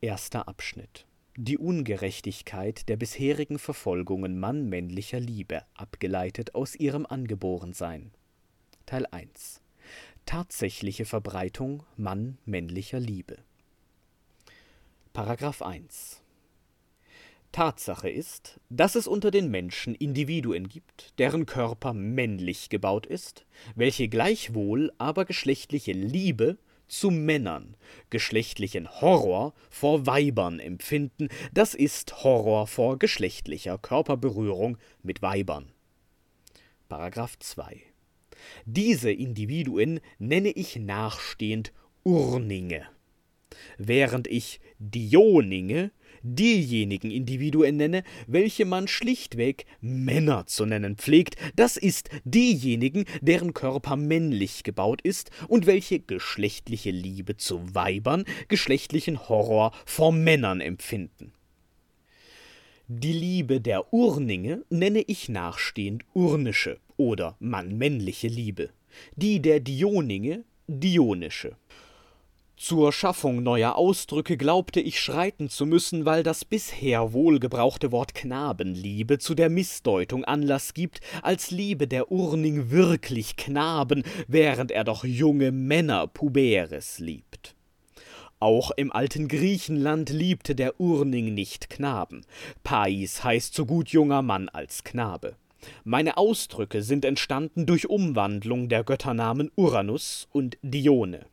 Erster 0.00 0.48
Abschnitt. 0.48 1.06
Die 1.36 1.58
Ungerechtigkeit 1.58 2.88
der 2.88 2.96
bisherigen 2.96 3.58
Verfolgungen 3.58 4.38
mann-männlicher 4.38 5.18
Liebe, 5.18 5.62
abgeleitet 5.74 6.54
aus 6.54 6.74
ihrem 6.76 7.06
Angeborensein. 7.06 8.12
Teil 8.86 9.06
1. 9.10 9.60
Tatsächliche 10.26 11.04
Verbreitung 11.04 11.84
mann-männlicher 11.96 13.00
Liebe. 13.00 13.38
Paragraph 15.12 15.62
1 15.62 16.21
Tatsache 17.52 18.08
ist, 18.08 18.60
dass 18.70 18.94
es 18.94 19.06
unter 19.06 19.30
den 19.30 19.50
Menschen 19.50 19.94
Individuen 19.94 20.68
gibt, 20.68 21.18
deren 21.18 21.46
Körper 21.46 21.92
männlich 21.92 22.70
gebaut 22.70 23.06
ist, 23.06 23.46
welche 23.74 24.08
gleichwohl 24.08 24.90
aber 24.98 25.24
geschlechtliche 25.24 25.92
Liebe 25.92 26.58
zu 26.88 27.10
Männern, 27.10 27.76
geschlechtlichen 28.10 29.00
Horror 29.00 29.54
vor 29.70 30.06
Weibern 30.06 30.58
empfinden, 30.58 31.28
das 31.52 31.74
ist 31.74 32.24
Horror 32.24 32.66
vor 32.66 32.98
geschlechtlicher 32.98 33.78
Körperberührung 33.78 34.76
mit 35.02 35.22
Weibern. 35.22 35.72
Paragraph 36.88 37.38
2 37.38 37.80
Diese 38.66 39.10
Individuen 39.10 40.00
nenne 40.18 40.50
ich 40.50 40.76
nachstehend 40.76 41.72
Urninge, 42.02 42.86
während 43.78 44.26
ich 44.26 44.60
Dioninge 44.78 45.92
diejenigen 46.22 47.10
Individuen 47.10 47.76
nenne, 47.76 48.02
welche 48.26 48.64
man 48.64 48.88
schlichtweg 48.88 49.66
Männer 49.80 50.46
zu 50.46 50.66
nennen 50.66 50.96
pflegt, 50.96 51.36
das 51.56 51.76
ist 51.76 52.10
diejenigen, 52.24 53.04
deren 53.20 53.54
Körper 53.54 53.96
männlich 53.96 54.62
gebaut 54.62 55.02
ist 55.02 55.30
und 55.48 55.66
welche 55.66 56.00
geschlechtliche 56.00 56.90
Liebe 56.90 57.36
zu 57.36 57.74
Weibern, 57.74 58.24
geschlechtlichen 58.48 59.28
Horror 59.28 59.72
vor 59.84 60.12
Männern 60.12 60.60
empfinden. 60.60 61.32
Die 62.88 63.12
Liebe 63.12 63.60
der 63.60 63.92
Urninge 63.92 64.64
nenne 64.68 65.00
ich 65.00 65.28
nachstehend 65.28 66.04
urnische 66.14 66.78
oder 66.96 67.36
mannmännliche 67.40 68.28
Liebe, 68.28 68.70
die 69.16 69.40
der 69.40 69.60
Dioninge 69.60 70.44
dionische. 70.66 71.56
Zur 72.62 72.92
Schaffung 72.92 73.42
neuer 73.42 73.74
Ausdrücke 73.74 74.36
glaubte 74.36 74.78
ich 74.78 75.00
schreiten 75.00 75.48
zu 75.48 75.66
müssen, 75.66 76.04
weil 76.04 76.22
das 76.22 76.44
bisher 76.44 77.12
wohlgebrauchte 77.12 77.90
Wort 77.90 78.14
Knabenliebe 78.14 79.18
zu 79.18 79.34
der 79.34 79.50
Missdeutung 79.50 80.24
Anlass 80.24 80.72
gibt, 80.72 81.00
als 81.22 81.50
liebe 81.50 81.88
der 81.88 82.12
Urning 82.12 82.70
wirklich 82.70 83.34
Knaben, 83.34 84.04
während 84.28 84.70
er 84.70 84.84
doch 84.84 85.02
junge 85.02 85.50
Männer 85.50 86.06
Puberes 86.06 87.00
liebt. 87.00 87.56
Auch 88.38 88.70
im 88.70 88.92
alten 88.92 89.26
Griechenland 89.26 90.10
liebte 90.10 90.54
der 90.54 90.78
Urning 90.78 91.34
nicht 91.34 91.68
Knaben. 91.68 92.24
Pais 92.62 93.24
heißt 93.24 93.56
so 93.56 93.66
gut 93.66 93.88
junger 93.88 94.22
Mann 94.22 94.48
als 94.48 94.84
Knabe. 94.84 95.34
Meine 95.82 96.16
Ausdrücke 96.16 96.82
sind 96.82 97.04
entstanden 97.04 97.66
durch 97.66 97.90
Umwandlung 97.90 98.68
der 98.68 98.84
Götternamen 98.84 99.50
Uranus 99.56 100.28
und 100.30 100.58
Dione. 100.62 101.26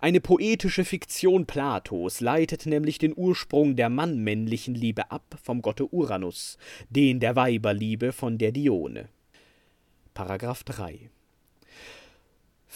Eine 0.00 0.20
poetische 0.20 0.84
Fiktion 0.84 1.46
Platos 1.46 2.20
leitet 2.20 2.66
nämlich 2.66 2.98
den 2.98 3.14
Ursprung 3.16 3.76
der 3.76 3.88
mannmännlichen 3.88 4.74
Liebe 4.74 5.10
ab 5.10 5.38
vom 5.42 5.62
Gotte 5.62 5.92
Uranus, 5.92 6.58
den 6.90 7.20
der 7.20 7.36
Weiberliebe 7.36 8.12
von 8.12 8.38
der 8.38 8.52
Dione. 8.52 9.08
Paragraph 10.14 10.64
3 10.64 11.10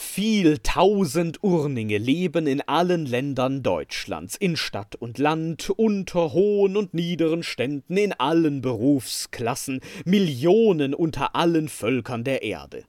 viel 0.01 0.59
tausend 0.59 1.43
Urninge 1.45 1.99
leben 1.99 2.47
in 2.47 2.63
allen 2.63 3.05
Ländern 3.05 3.63
Deutschlands, 3.63 4.35
in 4.35 4.57
Stadt 4.57 4.97
und 4.97 5.19
Land, 5.19 5.69
unter 5.71 6.33
hohen 6.33 6.77
und 6.77 6.95
niederen 6.95 7.43
Ständen, 7.43 7.97
in 7.97 8.15
allen 8.15 8.63
Berufsklassen, 8.63 9.81
Millionen 10.05 10.95
unter 10.95 11.35
allen 11.37 11.69
Völkern 11.69 12.25
der 12.25 12.43
Erde. 12.43 12.85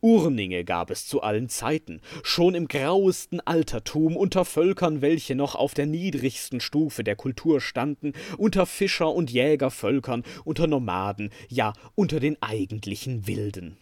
Urninge 0.00 0.64
gab 0.64 0.90
es 0.90 1.06
zu 1.06 1.22
allen 1.22 1.48
Zeiten, 1.48 2.00
schon 2.22 2.54
im 2.54 2.68
grauesten 2.68 3.40
Altertum 3.40 4.16
unter 4.16 4.44
Völkern, 4.44 5.02
welche 5.02 5.34
noch 5.34 5.54
auf 5.54 5.74
der 5.74 5.86
niedrigsten 5.86 6.60
Stufe 6.60 7.04
der 7.04 7.16
Kultur 7.16 7.60
standen, 7.60 8.12
unter 8.38 8.66
Fischer- 8.66 9.12
und 9.12 9.30
Jägervölkern, 9.30 10.24
unter 10.44 10.66
Nomaden, 10.66 11.30
ja 11.48 11.72
unter 11.94 12.20
den 12.20 12.40
eigentlichen 12.42 13.26
Wilden. 13.26 13.76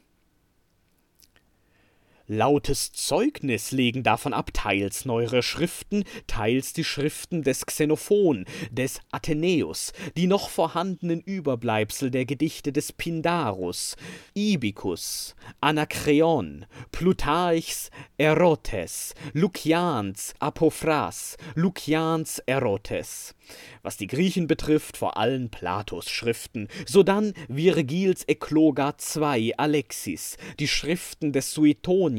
Lautes 2.30 2.92
Zeugnis 2.92 3.72
legen 3.72 4.02
davon 4.02 4.34
ab 4.34 4.50
teils 4.52 5.06
neuere 5.06 5.42
Schriften, 5.42 6.04
teils 6.26 6.74
die 6.74 6.84
Schriften 6.84 7.42
des 7.42 7.64
Xenophon, 7.64 8.44
des 8.70 9.00
Athenäus, 9.10 9.94
die 10.14 10.26
noch 10.26 10.50
vorhandenen 10.50 11.22
Überbleibsel 11.22 12.10
der 12.10 12.26
Gedichte 12.26 12.70
des 12.70 12.92
Pindarus, 12.92 13.96
Ibicus, 14.34 15.36
Anakreon, 15.62 16.66
Plutarchs 16.92 17.90
Erotes, 18.18 19.14
Lukians 19.32 20.34
Apophras, 20.38 21.38
Lukians 21.54 22.40
Erotes. 22.40 23.34
Was 23.80 23.96
die 23.96 24.06
Griechen 24.06 24.46
betrifft, 24.46 24.98
vor 24.98 25.16
allem 25.16 25.48
Platos 25.48 26.10
Schriften, 26.10 26.68
sodann 26.86 27.32
Virgils 27.48 28.24
Ekloga 28.28 28.94
II 29.16 29.54
Alexis, 29.56 30.36
die 30.60 30.68
Schriften 30.68 31.32
des 31.32 31.52
Suetonius, 31.52 32.17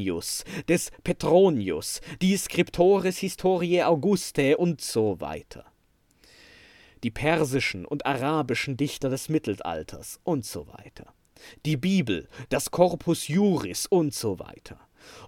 des 0.68 0.90
Petronius, 1.04 2.00
die 2.20 2.36
Scriptores 2.36 3.18
Historiae 3.18 3.84
Augustae 3.84 4.54
und 4.54 4.80
so 4.80 5.20
weiter. 5.20 5.64
Die 7.02 7.10
persischen 7.10 7.84
und 7.84 8.06
arabischen 8.06 8.76
Dichter 8.76 9.08
des 9.08 9.28
Mittelalters 9.28 10.20
und 10.24 10.44
so 10.44 10.66
weiter. 10.68 11.14
Die 11.64 11.76
Bibel, 11.76 12.28
das 12.50 12.70
Corpus 12.70 13.28
Juris 13.28 13.86
und 13.86 14.14
so 14.14 14.38
weiter 14.38 14.78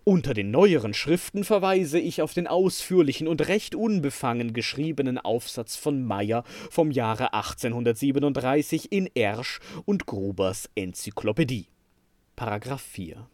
unter 0.05 0.35
den 0.35 0.51
neueren 0.51 0.95
Schriften 0.95 1.45
verweise 1.45 1.99
ich 1.99 2.23
auf 2.23 2.35
den 2.35 2.47
ausführlichen 2.47 3.29
und 3.29 3.47
recht 3.49 3.75
unbefangen 3.75 4.53
geschriebenen 4.53 5.19
Aufsatz 5.19 5.77
von 5.77 6.05
Meyer 6.05 6.45
vom 6.71 6.91
Jahre 6.91 7.33
1837 7.35 8.93
in 8.93 9.09
Ersch 9.15 9.61
und 9.85 10.07
Grubers 10.07 10.69
Enzyklopädie. 10.75 11.69
Paragraph 12.37 12.83
4 12.83 13.29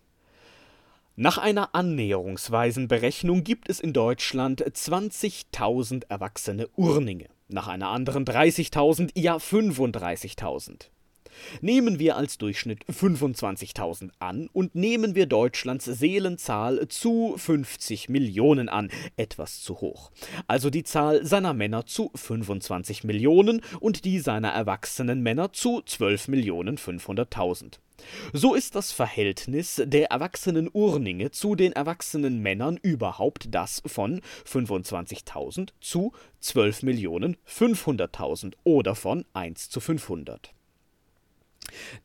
nach 1.20 1.36
einer 1.36 1.74
annäherungsweisen 1.74 2.86
Berechnung 2.86 3.42
gibt 3.42 3.68
es 3.68 3.80
in 3.80 3.92
Deutschland 3.92 4.64
20.000 4.64 6.04
erwachsene 6.08 6.68
Urninge, 6.76 7.26
nach 7.48 7.66
einer 7.66 7.88
anderen 7.88 8.24
30.000, 8.24 9.10
ja 9.16 9.34
35.000. 9.36 10.90
Nehmen 11.60 11.98
wir 11.98 12.16
als 12.16 12.38
Durchschnitt 12.38 12.84
25.000 12.86 14.10
an 14.18 14.48
und 14.52 14.74
nehmen 14.74 15.14
wir 15.14 15.26
Deutschlands 15.26 15.84
Seelenzahl 15.84 16.88
zu 16.88 17.34
50 17.36 18.08
Millionen 18.08 18.68
an, 18.68 18.90
etwas 19.16 19.62
zu 19.62 19.80
hoch. 19.80 20.10
Also 20.46 20.70
die 20.70 20.84
Zahl 20.84 21.24
seiner 21.24 21.54
Männer 21.54 21.86
zu 21.86 22.10
25 22.14 23.04
Millionen 23.04 23.62
und 23.80 24.04
die 24.04 24.18
seiner 24.20 24.50
erwachsenen 24.50 25.22
Männer 25.22 25.52
zu 25.52 25.82
12 25.82 26.28
Millionen 26.28 26.78
500.000. 26.78 27.78
So 28.32 28.54
ist 28.54 28.74
das 28.74 28.92
Verhältnis 28.92 29.82
der 29.84 30.10
erwachsenen 30.10 30.68
Urninge 30.72 31.30
zu 31.30 31.54
den 31.54 31.72
erwachsenen 31.72 32.40
Männern 32.40 32.76
überhaupt 32.76 33.48
das 33.50 33.82
von 33.86 34.20
25.000 34.46 35.70
zu 35.80 36.12
12 36.40 36.82
Millionen 36.84 37.36
500.000 37.46 38.54
oder 38.64 38.94
von 38.94 39.24
1 39.32 39.70
zu 39.70 39.80
500. 39.80 40.54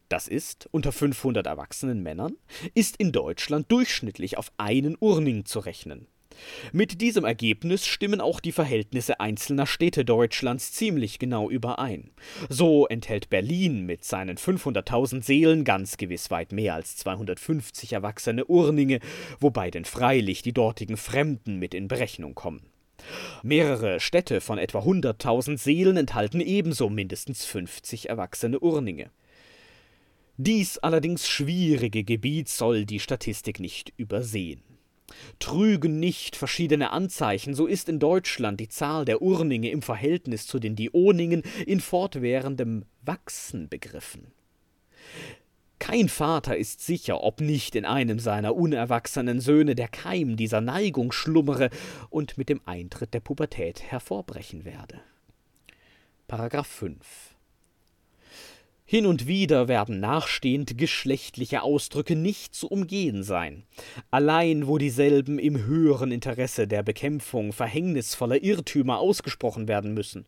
Das 0.09 0.27
ist, 0.27 0.67
unter 0.71 0.91
500 0.91 1.45
erwachsenen 1.45 2.03
Männern, 2.03 2.35
ist 2.73 2.97
in 2.97 3.11
Deutschland 3.11 3.71
durchschnittlich 3.71 4.37
auf 4.37 4.51
einen 4.57 4.95
Urning 4.99 5.45
zu 5.45 5.59
rechnen. 5.59 6.07
Mit 6.71 7.01
diesem 7.01 7.25
Ergebnis 7.25 7.85
stimmen 7.85 8.21
auch 8.21 8.39
die 8.39 8.51
Verhältnisse 8.51 9.19
einzelner 9.19 9.67
Städte 9.67 10.05
Deutschlands 10.05 10.71
ziemlich 10.71 11.19
genau 11.19 11.49
überein. 11.49 12.11
So 12.49 12.87
enthält 12.87 13.29
Berlin 13.29 13.85
mit 13.85 14.03
seinen 14.03 14.37
500.000 14.37 15.23
Seelen 15.23 15.63
ganz 15.63 15.97
gewiss 15.97 16.31
weit 16.31 16.51
mehr 16.51 16.73
als 16.73 16.97
250 16.97 17.93
erwachsene 17.93 18.45
Urninge, 18.45 18.99
wobei 19.39 19.71
denn 19.71 19.85
freilich 19.85 20.41
die 20.41 20.53
dortigen 20.53 20.97
Fremden 20.97 21.59
mit 21.59 21.73
in 21.73 21.87
Berechnung 21.87 22.35
kommen. 22.35 22.63
Mehrere 23.41 23.99
Städte 23.99 24.39
von 24.39 24.57
etwa 24.57 24.79
100.000 24.79 25.57
Seelen 25.57 25.97
enthalten 25.97 26.39
ebenso 26.39 26.89
mindestens 26.89 27.43
50 27.45 28.09
erwachsene 28.09 28.59
Urninge. 28.59 29.11
Dies 30.37 30.79
allerdings 30.79 31.27
schwierige 31.27 32.03
Gebiet 32.03 32.49
soll 32.49 32.85
die 32.85 32.99
Statistik 32.99 33.59
nicht 33.59 33.93
übersehen. 33.97 34.63
Trügen 35.37 35.99
nicht 35.99 36.35
verschiedene 36.35 36.91
Anzeichen, 36.91 37.53
so 37.53 37.67
ist 37.67 37.87
in 37.87 37.99
Deutschland 37.99 38.59
die 38.59 38.67
Zahl 38.67 39.05
der 39.05 39.21
Urninge 39.21 39.69
im 39.69 39.83
Verhältnis 39.83 40.47
zu 40.47 40.57
den 40.57 40.75
Dioningen 40.75 41.43
in 41.67 41.79
fortwährendem 41.79 42.85
Wachsen 43.03 43.69
begriffen. 43.69 44.31
Kein 45.77 46.09
Vater 46.09 46.57
ist 46.57 46.81
sicher, 46.81 47.21
ob 47.21 47.41
nicht 47.41 47.75
in 47.75 47.85
einem 47.85 48.17
seiner 48.17 48.55
unerwachsenen 48.55 49.39
Söhne 49.39 49.75
der 49.75 49.89
Keim 49.89 50.37
dieser 50.37 50.61
Neigung 50.61 51.11
schlummere 51.11 51.69
und 52.09 52.37
mit 52.37 52.49
dem 52.49 52.61
Eintritt 52.65 53.13
der 53.13 53.19
Pubertät 53.19 53.83
hervorbrechen 53.83 54.65
werde. 54.65 55.01
Paragraph 56.27 56.67
5 56.67 57.32
hin 58.93 59.07
und 59.07 59.25
wieder 59.25 59.67
werden 59.67 59.99
nachstehend 59.99 60.77
geschlechtliche 60.77 61.63
Ausdrücke 61.63 62.15
nicht 62.15 62.53
zu 62.53 62.67
umgehen 62.67 63.23
sein. 63.23 63.63
Allein 64.11 64.67
wo 64.67 64.77
dieselben 64.77 65.39
im 65.39 65.65
höheren 65.65 66.11
Interesse 66.11 66.67
der 66.67 66.83
Bekämpfung 66.83 67.53
verhängnisvoller 67.53 68.43
Irrtümer 68.43 68.99
ausgesprochen 68.99 69.67
werden 69.67 69.95
müssen, 69.95 70.27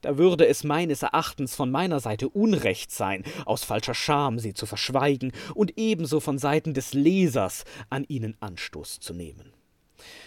da 0.00 0.16
würde 0.16 0.46
es 0.46 0.64
meines 0.64 1.02
Erachtens 1.02 1.54
von 1.54 1.70
meiner 1.70 2.00
Seite 2.00 2.30
Unrecht 2.30 2.90
sein, 2.90 3.22
aus 3.44 3.64
falscher 3.64 3.92
Scham 3.92 4.38
sie 4.38 4.54
zu 4.54 4.64
verschweigen 4.64 5.32
und 5.54 5.74
ebenso 5.76 6.18
von 6.18 6.38
Seiten 6.38 6.72
des 6.72 6.94
Lesers 6.94 7.64
an 7.90 8.04
ihnen 8.08 8.34
Anstoß 8.40 8.98
zu 8.98 9.12
nehmen. 9.12 9.52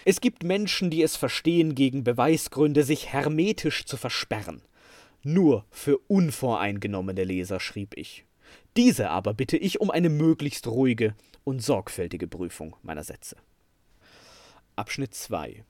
Es 0.06 0.22
gibt 0.22 0.44
Menschen, 0.44 0.92
die 0.92 1.02
es 1.02 1.16
verstehen, 1.16 1.74
gegen 1.74 2.04
Beweisgründe 2.04 2.84
sich 2.84 3.12
hermetisch 3.12 3.86
zu 3.86 3.98
versperren. 3.98 4.62
Nur 5.24 5.66
für 5.70 5.98
unvoreingenommene 6.08 7.24
Leser 7.24 7.60
schrieb 7.60 7.98
ich. 7.98 8.26
Diese 8.78 9.10
aber 9.10 9.34
bitte 9.34 9.58
ich 9.58 9.82
um 9.82 9.92
eine 9.92 10.10
möglichst 10.10 10.68
ruhige 10.68 11.16
und 11.44 11.62
sorgfältige 11.62 12.28
Prüfung 12.28 12.76
meiner 12.84 13.04
Sätze. 13.04 13.36
Abschnitt 14.76 15.14
2 15.14 15.64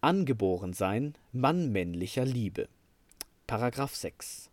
Angeborensein 0.00 1.14
mannmännlicher 1.32 2.24
Liebe. 2.24 2.68
Paragraph 3.46 3.94
6 3.94 4.50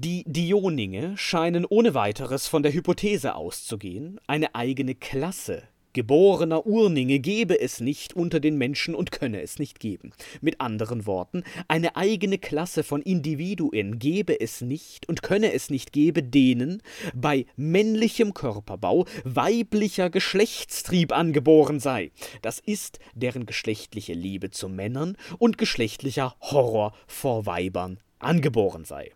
die 0.00 0.22
Dioninge 0.28 1.16
scheinen 1.16 1.64
ohne 1.64 1.92
weiteres 1.92 2.46
von 2.46 2.62
der 2.62 2.72
Hypothese 2.72 3.34
auszugehen, 3.34 4.20
eine 4.28 4.54
eigene 4.54 4.94
Klasse 4.94 5.64
Geborener 5.98 6.64
Urninge 6.64 7.18
gebe 7.18 7.58
es 7.58 7.80
nicht 7.80 8.14
unter 8.14 8.38
den 8.38 8.56
Menschen 8.56 8.94
und 8.94 9.10
könne 9.10 9.42
es 9.42 9.58
nicht 9.58 9.80
geben. 9.80 10.12
Mit 10.40 10.60
anderen 10.60 11.06
Worten, 11.06 11.42
eine 11.66 11.96
eigene 11.96 12.38
Klasse 12.38 12.84
von 12.84 13.02
Individuen 13.02 13.98
gebe 13.98 14.40
es 14.40 14.60
nicht 14.60 15.08
und 15.08 15.24
könne 15.24 15.52
es 15.52 15.70
nicht 15.70 15.92
geben, 15.92 16.30
denen 16.30 16.84
bei 17.16 17.46
männlichem 17.56 18.32
Körperbau 18.32 19.06
weiblicher 19.24 20.08
Geschlechtstrieb 20.08 21.10
angeboren 21.10 21.80
sei. 21.80 22.12
Das 22.42 22.60
ist 22.60 23.00
deren 23.14 23.44
geschlechtliche 23.44 24.12
Liebe 24.12 24.52
zu 24.52 24.68
Männern 24.68 25.16
und 25.38 25.58
geschlechtlicher 25.58 26.36
Horror 26.40 26.94
vor 27.08 27.44
Weibern 27.44 27.98
angeboren 28.20 28.84
sei 28.84 29.10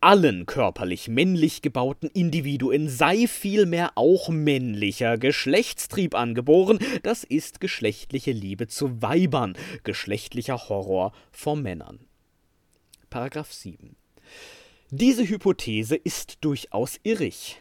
allen 0.00 0.46
körperlich 0.46 1.08
männlich 1.08 1.62
gebauten 1.62 2.08
Individuen 2.08 2.88
sei 2.88 3.26
vielmehr 3.26 3.92
auch 3.96 4.28
männlicher 4.28 5.18
Geschlechtstrieb 5.18 6.14
angeboren, 6.14 6.78
das 7.02 7.24
ist 7.24 7.60
geschlechtliche 7.60 8.32
Liebe 8.32 8.66
zu 8.66 9.02
Weibern, 9.02 9.56
geschlechtlicher 9.84 10.68
Horror 10.68 11.12
vor 11.30 11.56
Männern. 11.56 12.00
Paragraph 13.10 13.52
7 13.52 13.96
Diese 14.90 15.28
Hypothese 15.28 15.96
ist 15.96 16.38
durchaus 16.40 16.98
irrig. 17.02 17.60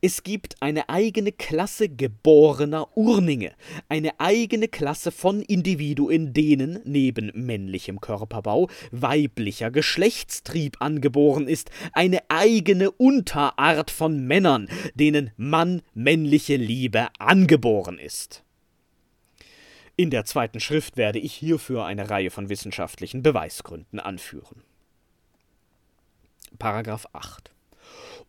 Es 0.00 0.22
gibt 0.22 0.62
eine 0.62 0.88
eigene 0.88 1.32
Klasse 1.32 1.88
geborener 1.88 2.96
Urninge, 2.96 3.52
eine 3.88 4.20
eigene 4.20 4.68
Klasse 4.68 5.10
von 5.10 5.42
Individuen, 5.42 6.32
denen 6.32 6.78
neben 6.84 7.32
männlichem 7.34 8.00
Körperbau 8.00 8.68
weiblicher 8.92 9.72
Geschlechtstrieb 9.72 10.80
angeboren 10.80 11.48
ist, 11.48 11.72
eine 11.94 12.20
eigene 12.28 12.92
Unterart 12.92 13.90
von 13.90 14.24
Männern, 14.24 14.68
denen 14.94 15.32
Mann-männliche 15.36 16.54
Liebe 16.54 17.08
angeboren 17.18 17.98
ist. 17.98 18.44
In 19.96 20.10
der 20.10 20.24
zweiten 20.24 20.60
Schrift 20.60 20.96
werde 20.96 21.18
ich 21.18 21.34
hierfür 21.34 21.84
eine 21.84 22.08
Reihe 22.08 22.30
von 22.30 22.48
wissenschaftlichen 22.48 23.24
Beweisgründen 23.24 23.98
anführen. 23.98 24.62
Paragraph 26.56 27.08
8 27.12 27.50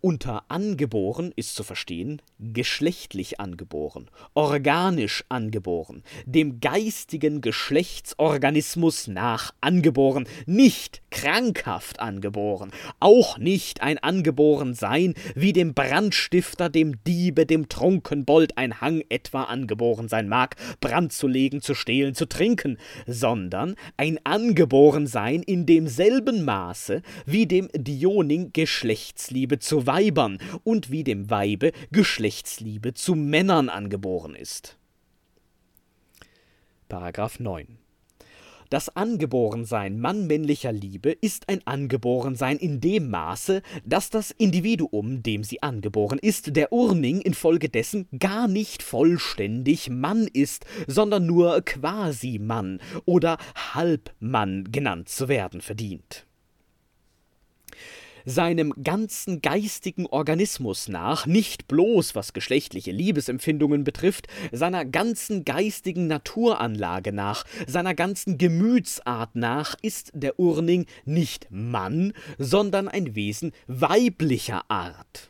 unter 0.01 0.43
angeboren 0.49 1.31
ist 1.35 1.55
zu 1.55 1.63
verstehen 1.63 2.21
geschlechtlich 2.39 3.39
angeboren, 3.39 4.09
organisch 4.33 5.25
angeboren, 5.27 6.03
dem 6.25 6.61
geistigen 6.61 7.41
Geschlechtsorganismus 7.41 9.07
nach 9.07 9.53
angeboren, 9.59 10.25
nicht 10.45 11.01
krankhaft 11.11 11.99
angeboren, 11.99 12.71
auch 12.99 13.37
nicht 13.37 13.81
ein 13.81 13.97
angeboren 13.97 14.73
sein, 14.73 15.15
wie 15.35 15.51
dem 15.51 15.73
Brandstifter, 15.73 16.69
dem 16.69 17.03
Diebe, 17.03 17.45
dem 17.45 17.67
Trunkenbold 17.67 18.57
ein 18.57 18.79
Hang 18.79 19.03
etwa 19.09 19.43
angeboren 19.43 20.07
sein 20.07 20.29
mag, 20.29 20.55
Brand 20.79 21.11
zu 21.11 21.27
legen, 21.27 21.61
zu 21.61 21.75
stehlen, 21.75 22.15
zu 22.15 22.27
trinken, 22.27 22.77
sondern 23.05 23.75
ein 23.97 24.19
angeboren 24.23 25.07
sein 25.07 25.43
in 25.43 25.65
demselben 25.65 26.45
Maße, 26.45 27.01
wie 27.25 27.47
dem 27.47 27.67
Dioning 27.75 28.51
Geschlechtsliebe 28.53 29.59
zu 29.59 29.85
Weibern 29.89 30.37
und 30.63 30.91
wie 30.91 31.03
dem 31.03 31.31
Weibe 31.31 31.71
Geschlechtsliebe 31.91 32.93
zu 32.93 33.15
Männern 33.15 33.69
angeboren 33.69 34.35
ist. 34.35 34.77
Paragraph 36.87 37.39
9 37.39 37.79
das 38.69 38.95
Angeborensein 38.95 39.99
mannmännlicher 39.99 40.71
Liebe 40.71 41.09
ist 41.09 41.49
ein 41.49 41.65
Angeborensein 41.65 42.57
in 42.57 42.79
dem 42.79 43.09
Maße, 43.09 43.63
dass 43.83 44.11
das 44.11 44.29
Individuum, 44.29 45.23
dem 45.23 45.43
sie 45.43 45.63
angeboren 45.63 46.19
ist, 46.19 46.55
der 46.55 46.71
Urning 46.71 47.19
infolgedessen 47.21 48.07
gar 48.19 48.47
nicht 48.47 48.83
vollständig 48.83 49.89
Mann 49.89 50.27
ist, 50.31 50.65
sondern 50.85 51.25
nur 51.25 51.61
quasi 51.61 52.37
Mann 52.37 52.79
oder 53.05 53.39
Halbmann 53.73 54.65
genannt 54.71 55.09
zu 55.09 55.27
werden 55.27 55.61
verdient 55.61 56.27
seinem 58.29 58.73
ganzen 58.83 59.41
geistigen 59.41 60.05
Organismus 60.05 60.87
nach, 60.87 61.25
nicht 61.25 61.67
bloß 61.67 62.13
was 62.13 62.33
geschlechtliche 62.33 62.91
Liebesempfindungen 62.91 63.83
betrifft, 63.83 64.27
seiner 64.51 64.85
ganzen 64.85 65.45
geistigen 65.45 66.05
Naturanlage 66.05 67.11
nach, 67.11 67.43
seiner 67.65 67.95
ganzen 67.95 68.37
Gemütsart 68.37 69.35
nach, 69.35 69.75
ist 69.81 70.11
der 70.13 70.39
Urning 70.39 70.85
nicht 71.05 71.47
Mann, 71.49 72.13
sondern 72.37 72.87
ein 72.87 73.15
Wesen 73.15 73.51
weiblicher 73.67 74.63
Art 74.69 75.28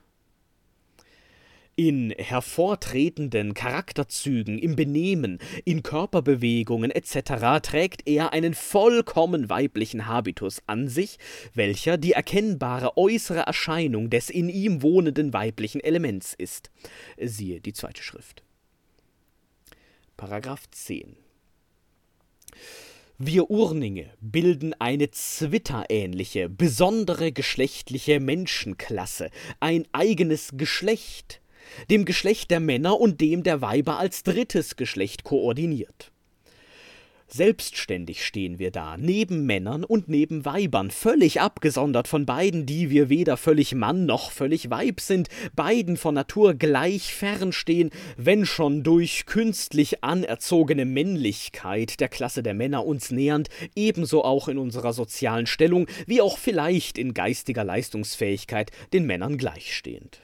in 1.80 2.14
hervortretenden 2.18 3.54
Charakterzügen, 3.54 4.60
im 4.60 4.76
Benehmen, 4.76 5.40
in 5.64 5.82
Körperbewegungen 5.82 6.92
etc. 6.92 7.62
trägt 7.66 8.06
er 8.06 8.34
einen 8.34 8.54
vollkommen 8.54 9.48
weiblichen 9.50 10.06
Habitus 10.06 10.62
an 10.68 10.90
sich, 10.90 11.20
welcher 11.54 11.98
die 11.98 12.12
erkennbare 12.12 12.98
äußere 12.98 13.44
Erscheinung 13.44 14.10
des 14.10 14.30
in 14.30 14.50
ihm 14.50 14.82
wohnenden 14.82 15.32
weiblichen 15.32 15.80
Elements 15.80 16.34
ist. 16.34 16.70
Siehe 17.18 17.62
die 17.62 17.72
zweite 17.72 18.04
Schrift. 18.04 18.44
Paragraph 20.18 20.70
10 20.72 21.16
wir 23.22 23.50
Urninge 23.50 24.10
bilden 24.22 24.74
eine 24.80 25.12
zwitterähnliche, 25.12 26.48
besondere 26.48 27.34
geschlechtliche 27.34 28.22
Menschenklasse, 28.22 29.30
ein 29.60 29.86
eigenes 29.92 30.52
Geschlecht, 30.54 31.42
dem 31.90 32.06
Geschlecht 32.06 32.52
der 32.52 32.60
Männer 32.60 33.00
und 33.00 33.22
dem 33.22 33.44
der 33.44 33.62
Weiber 33.62 34.00
als 34.00 34.24
drittes 34.24 34.76
Geschlecht 34.76 35.24
koordiniert. 35.24 36.12
Selbstständig 37.32 38.26
stehen 38.26 38.58
wir 38.58 38.72
da, 38.72 38.98
neben 38.98 39.46
Männern 39.46 39.84
und 39.84 40.10
neben 40.10 40.46
Weibern, 40.46 40.90
völlig 40.90 41.40
abgesondert 41.42 42.08
von 42.08 42.26
beiden, 42.26 42.66
die 42.66 42.90
wir 42.90 43.10
weder 43.10 43.38
völlig 43.38 43.76
Mann 43.76 44.08
noch 44.08 44.32
völlig 44.32 44.72
Weib 44.72 45.00
sind, 45.00 45.28
beiden 45.56 45.96
von 45.96 46.16
Natur 46.16 46.56
gleich 46.56 47.14
fernstehen, 47.14 47.92
wenn 48.18 48.48
schon 48.48 48.82
durch 48.82 49.28
künstlich 49.28 50.04
anerzogene 50.04 50.86
Männlichkeit 50.86 52.00
der 52.00 52.10
Klasse 52.10 52.42
der 52.42 52.56
Männer 52.56 52.84
uns 52.84 53.12
nähernd, 53.12 53.50
ebenso 53.76 54.24
auch 54.24 54.48
in 54.48 54.58
unserer 54.58 54.94
sozialen 54.94 55.46
Stellung, 55.46 55.86
wie 56.08 56.22
auch 56.22 56.40
vielleicht 56.40 56.98
in 56.98 57.14
geistiger 57.14 57.64
Leistungsfähigkeit 57.64 58.72
den 58.92 59.06
Männern 59.06 59.38
gleichstehend. 59.38 60.22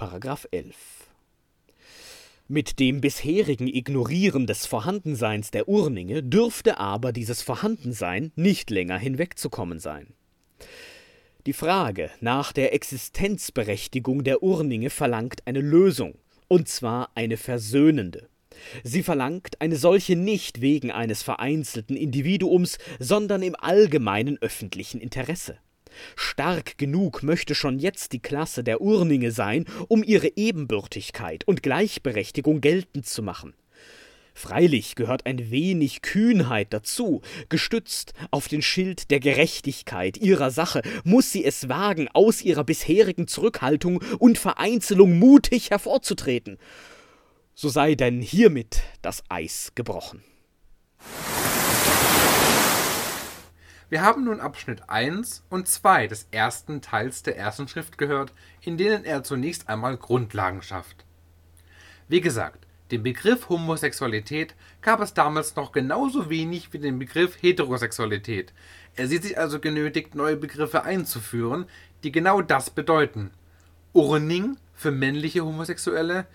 Paragraph 0.00 0.48
11 0.50 0.74
mit 2.48 2.78
dem 2.78 3.02
bisherigen 3.02 3.66
Ignorieren 3.66 4.46
des 4.46 4.64
Vorhandenseins 4.64 5.50
der 5.50 5.68
Urninge 5.68 6.22
dürfte 6.22 6.78
aber 6.78 7.12
dieses 7.12 7.42
Vorhandensein 7.42 8.32
nicht 8.34 8.70
länger 8.70 8.96
hinwegzukommen 8.96 9.78
sein. 9.78 10.14
Die 11.44 11.52
Frage 11.52 12.10
nach 12.22 12.54
der 12.54 12.72
Existenzberechtigung 12.72 14.24
der 14.24 14.42
Urninge 14.42 14.88
verlangt 14.88 15.46
eine 15.46 15.60
Lösung, 15.60 16.14
und 16.48 16.66
zwar 16.66 17.10
eine 17.14 17.36
versöhnende. 17.36 18.30
Sie 18.82 19.02
verlangt 19.02 19.60
eine 19.60 19.76
solche 19.76 20.16
nicht 20.16 20.62
wegen 20.62 20.90
eines 20.90 21.22
vereinzelten 21.22 21.94
Individuums, 21.94 22.78
sondern 22.98 23.42
im 23.42 23.54
allgemeinen 23.54 24.38
öffentlichen 24.40 24.98
Interesse. 24.98 25.58
Stark 26.16 26.78
genug 26.78 27.22
möchte 27.22 27.54
schon 27.54 27.78
jetzt 27.78 28.12
die 28.12 28.20
Klasse 28.20 28.64
der 28.64 28.80
Urninge 28.80 29.30
sein, 29.32 29.64
um 29.88 30.02
ihre 30.02 30.36
Ebenbürtigkeit 30.36 31.46
und 31.46 31.62
Gleichberechtigung 31.62 32.60
geltend 32.60 33.06
zu 33.06 33.22
machen. 33.22 33.54
Freilich 34.34 34.94
gehört 34.94 35.26
ein 35.26 35.50
wenig 35.50 36.02
Kühnheit 36.02 36.68
dazu. 36.70 37.20
Gestützt 37.48 38.14
auf 38.30 38.48
den 38.48 38.62
Schild 38.62 39.10
der 39.10 39.20
Gerechtigkeit 39.20 40.16
ihrer 40.16 40.50
Sache 40.50 40.82
muss 41.04 41.30
sie 41.30 41.44
es 41.44 41.68
wagen, 41.68 42.08
aus 42.12 42.40
ihrer 42.42 42.64
bisherigen 42.64 43.26
Zurückhaltung 43.26 44.02
und 44.18 44.38
Vereinzelung 44.38 45.18
mutig 45.18 45.70
hervorzutreten. 45.70 46.58
So 47.54 47.68
sei 47.68 47.94
denn 47.94 48.22
hiermit 48.22 48.82
das 49.02 49.22
Eis 49.28 49.72
gebrochen. 49.74 50.22
Wir 53.90 54.02
haben 54.02 54.22
nun 54.22 54.38
Abschnitt 54.40 54.88
1 54.88 55.42
und 55.50 55.66
2 55.66 56.06
des 56.06 56.28
ersten 56.30 56.80
Teils 56.80 57.24
der 57.24 57.36
ersten 57.36 57.66
Schrift 57.66 57.98
gehört, 57.98 58.32
in 58.60 58.76
denen 58.76 59.04
er 59.04 59.24
zunächst 59.24 59.68
einmal 59.68 59.96
Grundlagen 59.96 60.62
schafft. 60.62 61.04
Wie 62.06 62.20
gesagt, 62.20 62.68
den 62.92 63.02
Begriff 63.02 63.48
Homosexualität 63.48 64.54
gab 64.80 65.00
es 65.00 65.12
damals 65.12 65.56
noch 65.56 65.72
genauso 65.72 66.30
wenig 66.30 66.72
wie 66.72 66.78
den 66.78 67.00
Begriff 67.00 67.42
Heterosexualität. 67.42 68.52
Er 68.94 69.08
sieht 69.08 69.24
sich 69.24 69.36
also 69.36 69.58
genötigt, 69.58 70.14
neue 70.14 70.36
Begriffe 70.36 70.84
einzuführen, 70.84 71.66
die 72.04 72.12
genau 72.12 72.42
das 72.42 72.70
bedeuten. 72.70 73.32
Urning 73.92 74.56
für 74.72 74.92
männliche 74.92 75.44
Homosexuelle, 75.44 76.26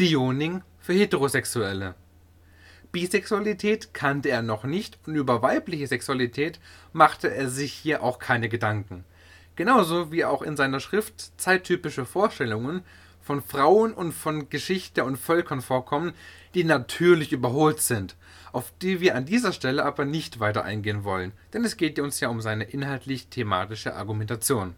Dioning 0.00 0.62
für 0.80 0.92
Heterosexuelle. 0.92 1.94
Bisexualität 2.96 3.92
kannte 3.92 4.30
er 4.30 4.40
noch 4.40 4.64
nicht 4.64 4.98
und 5.06 5.16
über 5.16 5.42
weibliche 5.42 5.86
Sexualität 5.86 6.58
machte 6.94 7.30
er 7.30 7.50
sich 7.50 7.74
hier 7.74 8.02
auch 8.02 8.18
keine 8.18 8.48
Gedanken. 8.48 9.04
Genauso 9.54 10.12
wie 10.12 10.24
auch 10.24 10.40
in 10.40 10.56
seiner 10.56 10.80
Schrift 10.80 11.38
zeittypische 11.38 12.06
Vorstellungen 12.06 12.80
von 13.20 13.42
Frauen 13.42 13.92
und 13.92 14.12
von 14.12 14.48
Geschichte 14.48 15.04
und 15.04 15.18
Völkern 15.18 15.60
vorkommen, 15.60 16.14
die 16.54 16.64
natürlich 16.64 17.32
überholt 17.32 17.82
sind, 17.82 18.16
auf 18.52 18.72
die 18.80 18.98
wir 19.00 19.14
an 19.14 19.26
dieser 19.26 19.52
Stelle 19.52 19.84
aber 19.84 20.06
nicht 20.06 20.40
weiter 20.40 20.64
eingehen 20.64 21.04
wollen, 21.04 21.32
denn 21.52 21.66
es 21.66 21.76
geht 21.76 21.98
uns 21.98 22.20
ja 22.20 22.30
um 22.30 22.40
seine 22.40 22.64
inhaltlich-thematische 22.64 23.94
Argumentation. 23.94 24.74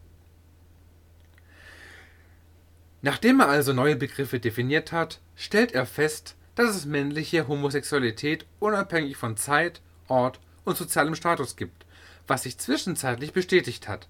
Nachdem 3.01 3.39
er 3.39 3.49
also 3.49 3.73
neue 3.73 3.95
Begriffe 3.95 4.41
definiert 4.41 4.91
hat, 4.91 5.21
stellt 5.37 5.71
er 5.71 5.87
fest, 5.87 6.35
dass 6.59 6.75
es 6.75 6.87
männliche 6.87 7.47
Homosexualität 7.47 8.45
unabhängig 8.59 9.17
von 9.17 9.37
Zeit, 9.37 9.81
Ort 10.09 10.41
und 10.65 10.77
sozialem 10.77 11.15
Status 11.15 11.55
gibt, 11.55 11.87
was 12.27 12.43
sich 12.43 12.59
zwischenzeitlich 12.59 13.33
bestätigt 13.33 13.87
hat. 13.87 14.09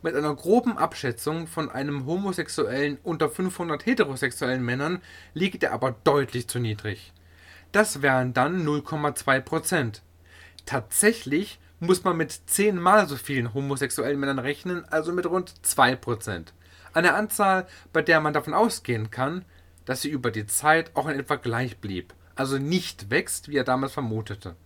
Mit 0.00 0.16
einer 0.16 0.34
groben 0.34 0.78
Abschätzung 0.78 1.46
von 1.46 1.70
einem 1.70 2.06
Homosexuellen 2.06 2.96
unter 3.02 3.28
500 3.28 3.84
heterosexuellen 3.84 4.64
Männern 4.64 5.02
liegt 5.34 5.62
er 5.62 5.72
aber 5.72 5.94
deutlich 6.04 6.48
zu 6.48 6.60
niedrig. 6.60 7.12
Das 7.72 8.00
wären 8.00 8.32
dann 8.32 8.66
0,2 8.66 9.40
Prozent. 9.42 10.02
Tatsächlich 10.64 11.58
muss 11.78 12.04
man 12.04 12.16
mit 12.16 12.32
zehnmal 12.46 13.06
so 13.06 13.16
vielen 13.16 13.52
homosexuellen 13.52 14.18
Männern 14.18 14.38
rechnen, 14.38 14.86
also 14.86 15.12
mit 15.12 15.26
rund 15.26 15.52
2 15.66 15.96
Prozent. 15.96 16.54
Eine 16.94 17.12
Anzahl, 17.12 17.66
bei 17.92 18.00
der 18.00 18.22
man 18.22 18.32
davon 18.32 18.54
ausgehen 18.54 19.10
kann, 19.10 19.44
dass 19.84 20.02
sie 20.02 20.10
über 20.10 20.30
die 20.30 20.46
Zeit 20.46 20.90
auch 20.94 21.08
in 21.08 21.18
etwa 21.18 21.36
gleich 21.36 21.78
blieb, 21.78 22.14
also 22.34 22.58
nicht 22.58 23.10
wächst, 23.10 23.48
wie 23.48 23.56
er 23.56 23.64
damals 23.64 23.92
vermutete. 23.92 24.56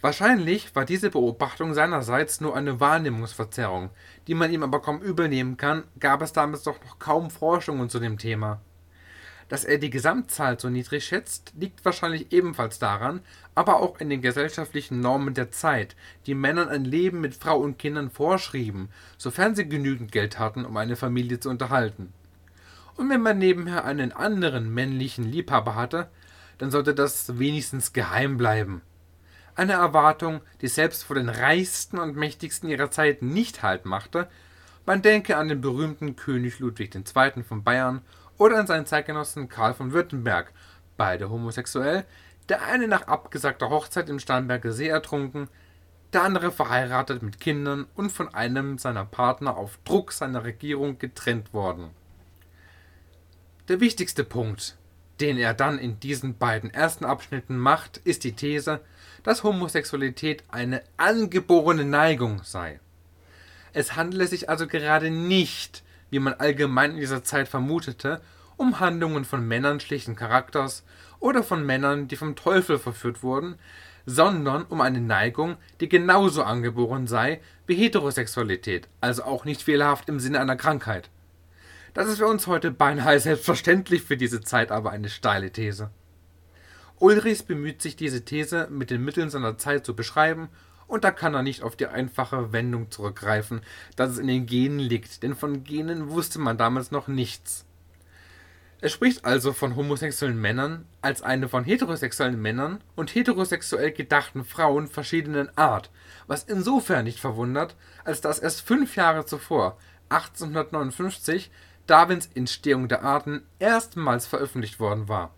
Wahrscheinlich 0.00 0.74
war 0.76 0.84
diese 0.84 1.10
Beobachtung 1.10 1.74
seinerseits 1.74 2.40
nur 2.40 2.54
eine 2.54 2.78
Wahrnehmungsverzerrung, 2.80 3.90
die 4.26 4.34
man 4.34 4.52
ihm 4.52 4.62
aber 4.62 4.80
kaum 4.80 5.00
übel 5.00 5.56
kann, 5.56 5.84
gab 5.98 6.22
es 6.22 6.32
damals 6.32 6.62
doch 6.62 6.80
noch 6.84 6.98
kaum 6.98 7.30
Forschungen 7.30 7.88
zu 7.88 7.98
dem 7.98 8.18
Thema. 8.18 8.60
Dass 9.48 9.64
er 9.64 9.78
die 9.78 9.90
Gesamtzahl 9.90 10.58
so 10.58 10.68
niedrig 10.68 11.04
schätzt, 11.04 11.52
liegt 11.56 11.84
wahrscheinlich 11.84 12.32
ebenfalls 12.32 12.78
daran, 12.78 13.20
aber 13.54 13.80
auch 13.80 14.00
in 14.00 14.10
den 14.10 14.20
gesellschaftlichen 14.20 15.00
Normen 15.00 15.34
der 15.34 15.50
Zeit, 15.50 15.96
die 16.26 16.34
Männern 16.34 16.68
ein 16.68 16.84
Leben 16.84 17.20
mit 17.20 17.34
Frau 17.34 17.58
und 17.58 17.78
Kindern 17.78 18.10
vorschrieben, 18.10 18.90
sofern 19.18 19.54
sie 19.54 19.68
genügend 19.68 20.10
Geld 20.10 20.38
hatten, 20.38 20.64
um 20.64 20.76
eine 20.76 20.96
Familie 20.96 21.38
zu 21.38 21.48
unterhalten. 21.48 22.12
Und 22.96 23.10
wenn 23.10 23.20
man 23.20 23.38
nebenher 23.38 23.84
einen 23.84 24.12
anderen 24.12 24.72
männlichen 24.72 25.24
Liebhaber 25.24 25.74
hatte, 25.74 26.08
dann 26.58 26.70
sollte 26.70 26.94
das 26.94 27.38
wenigstens 27.38 27.92
geheim 27.92 28.36
bleiben. 28.36 28.82
Eine 29.54 29.74
Erwartung, 29.74 30.40
die 30.60 30.68
selbst 30.68 31.04
vor 31.04 31.16
den 31.16 31.28
reichsten 31.28 31.98
und 31.98 32.16
mächtigsten 32.16 32.68
ihrer 32.68 32.90
Zeit 32.90 33.22
nicht 33.22 33.62
Halt 33.62 33.86
machte. 33.86 34.28
Man 34.84 35.02
denke 35.02 35.36
an 35.36 35.48
den 35.48 35.60
berühmten 35.60 36.16
König 36.16 36.58
Ludwig 36.58 36.94
II. 36.94 37.42
von 37.42 37.64
Bayern 37.64 38.02
oder 38.38 38.58
an 38.58 38.66
seinen 38.66 38.86
Zeitgenossen 38.86 39.48
Karl 39.48 39.74
von 39.74 39.92
Württemberg, 39.92 40.52
beide 40.96 41.30
homosexuell, 41.30 42.04
der 42.48 42.62
eine 42.62 42.86
nach 42.86 43.08
abgesagter 43.08 43.70
Hochzeit 43.70 44.08
im 44.08 44.18
Starnberger 44.18 44.72
See 44.72 44.88
ertrunken, 44.88 45.48
der 46.12 46.22
andere 46.22 46.52
verheiratet 46.52 47.22
mit 47.22 47.40
Kindern 47.40 47.86
und 47.94 48.12
von 48.12 48.32
einem 48.32 48.78
seiner 48.78 49.04
Partner 49.04 49.56
auf 49.56 49.78
Druck 49.84 50.12
seiner 50.12 50.44
Regierung 50.44 50.98
getrennt 50.98 51.52
worden. 51.52 51.90
Der 53.68 53.80
wichtigste 53.80 54.22
Punkt, 54.22 54.76
den 55.20 55.38
er 55.38 55.52
dann 55.52 55.80
in 55.80 55.98
diesen 55.98 56.38
beiden 56.38 56.72
ersten 56.72 57.04
Abschnitten 57.04 57.58
macht, 57.58 57.96
ist 58.04 58.22
die 58.22 58.36
These, 58.36 58.80
dass 59.24 59.42
Homosexualität 59.42 60.44
eine 60.52 60.82
angeborene 60.98 61.84
Neigung 61.84 62.42
sei. 62.44 62.78
Es 63.72 63.96
handele 63.96 64.28
sich 64.28 64.48
also 64.48 64.68
gerade 64.68 65.10
nicht, 65.10 65.82
wie 66.10 66.20
man 66.20 66.34
allgemein 66.34 66.92
in 66.92 67.00
dieser 67.00 67.24
Zeit 67.24 67.48
vermutete, 67.48 68.20
um 68.56 68.78
Handlungen 68.78 69.24
von 69.24 69.44
Männern 69.44 69.80
schlichten 69.80 70.14
Charakters 70.14 70.84
oder 71.18 71.42
von 71.42 71.66
Männern, 71.66 72.06
die 72.06 72.14
vom 72.14 72.36
Teufel 72.36 72.78
verführt 72.78 73.24
wurden, 73.24 73.56
sondern 74.04 74.62
um 74.66 74.80
eine 74.80 75.00
Neigung, 75.00 75.56
die 75.80 75.88
genauso 75.88 76.44
angeboren 76.44 77.08
sei 77.08 77.40
wie 77.66 77.74
Heterosexualität, 77.74 78.86
also 79.00 79.24
auch 79.24 79.44
nicht 79.44 79.62
fehlerhaft 79.62 80.08
im 80.08 80.20
Sinne 80.20 80.40
einer 80.40 80.54
Krankheit. 80.54 81.10
Das 81.96 82.08
ist 82.08 82.18
für 82.18 82.26
uns 82.26 82.46
heute 82.46 82.72
beinahe 82.72 83.18
selbstverständlich, 83.18 84.02
für 84.02 84.18
diese 84.18 84.42
Zeit 84.42 84.70
aber 84.70 84.90
eine 84.90 85.08
steile 85.08 85.50
These. 85.50 85.88
Ulrichs 86.98 87.42
bemüht 87.42 87.80
sich, 87.80 87.96
diese 87.96 88.22
These 88.22 88.68
mit 88.70 88.90
den 88.90 89.02
Mitteln 89.02 89.30
seiner 89.30 89.56
Zeit 89.56 89.86
zu 89.86 89.96
beschreiben, 89.96 90.50
und 90.86 91.04
da 91.04 91.10
kann 91.10 91.32
er 91.32 91.42
nicht 91.42 91.62
auf 91.62 91.74
die 91.74 91.86
einfache 91.86 92.52
Wendung 92.52 92.90
zurückgreifen, 92.90 93.62
dass 93.96 94.10
es 94.10 94.18
in 94.18 94.26
den 94.26 94.44
Genen 94.44 94.78
liegt, 94.78 95.22
denn 95.22 95.34
von 95.34 95.64
Genen 95.64 96.10
wusste 96.10 96.38
man 96.38 96.58
damals 96.58 96.90
noch 96.90 97.08
nichts. 97.08 97.64
Er 98.82 98.90
spricht 98.90 99.24
also 99.24 99.54
von 99.54 99.74
homosexuellen 99.74 100.38
Männern 100.38 100.84
als 101.00 101.22
eine 101.22 101.48
von 101.48 101.64
heterosexuellen 101.64 102.38
Männern 102.38 102.84
und 102.94 103.14
heterosexuell 103.14 103.90
gedachten 103.92 104.44
Frauen 104.44 104.86
verschiedenen 104.86 105.48
Art, 105.56 105.90
was 106.26 106.44
insofern 106.44 107.04
nicht 107.04 107.20
verwundert, 107.20 107.74
als 108.04 108.20
dass 108.20 108.38
erst 108.38 108.60
fünf 108.60 108.96
Jahre 108.96 109.24
zuvor, 109.24 109.78
1859, 110.10 111.50
Darwins 111.86 112.28
Entstehung 112.34 112.88
der 112.88 113.02
Arten 113.02 113.42
erstmals 113.58 114.26
veröffentlicht 114.26 114.80
worden 114.80 115.08
war. 115.08 115.32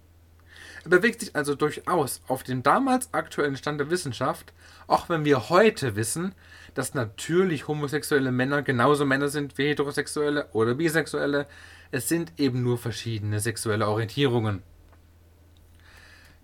Er 0.85 0.91
bewegt 0.91 1.21
sich 1.21 1.37
also 1.37 1.55
durchaus 1.55 2.23
auf 2.29 2.43
dem 2.43 2.63
damals 2.63 3.13
aktuellen 3.13 3.57
Stand 3.57 3.81
der 3.81 3.91
Wissenschaft, 3.91 4.53
auch 4.87 5.09
wenn 5.09 5.25
wir 5.25 5.51
heute 5.51 5.97
wissen, 5.97 6.35
dass 6.75 6.95
natürlich 6.95 7.69
homosexuelle 7.69 8.33
Männer 8.33 8.63
genauso 8.63 9.05
Männer 9.05 9.29
sind 9.29 9.59
wie 9.59 9.69
heterosexuelle 9.69 10.49
oder 10.53 10.75
bisexuelle. 10.75 11.47
Es 11.91 12.09
sind 12.09 12.33
eben 12.39 12.63
nur 12.63 12.79
verschiedene 12.79 13.41
sexuelle 13.41 13.89
Orientierungen. 13.89 14.63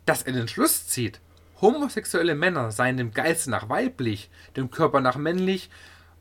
Dass 0.07 0.23
er 0.23 0.33
den 0.33 0.49
Schluss 0.49 0.89
zieht, 0.89 1.21
homosexuelle 1.61 2.35
Männer 2.35 2.71
seien 2.71 2.97
dem 2.97 3.13
Geiste 3.13 3.51
nach 3.51 3.69
weiblich, 3.69 4.31
dem 4.57 4.71
Körper 4.71 5.01
nach 5.01 5.17
männlich, 5.17 5.71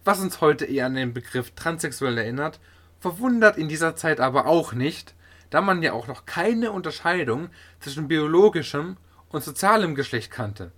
was 0.06 0.20
uns 0.20 0.42
heute 0.42 0.66
eher 0.66 0.86
an 0.86 0.96
den 0.96 1.14
Begriff 1.14 1.52
transsexuell 1.52 2.18
erinnert, 2.18 2.60
verwundert 3.04 3.58
in 3.58 3.68
dieser 3.68 3.98
Zeit 3.98 4.22
aber 4.22 4.46
auch 4.46 4.72
nicht, 4.72 5.14
da 5.50 5.60
man 5.60 5.84
ja 5.84 5.92
auch 5.92 6.08
noch 6.08 6.26
keine 6.26 6.72
Unterscheidung 6.72 7.50
zwischen 7.82 8.08
biologischem 8.08 8.96
und 9.28 9.44
sozialem 9.44 9.94
Geschlecht 9.94 10.32
kannte. 10.32 10.72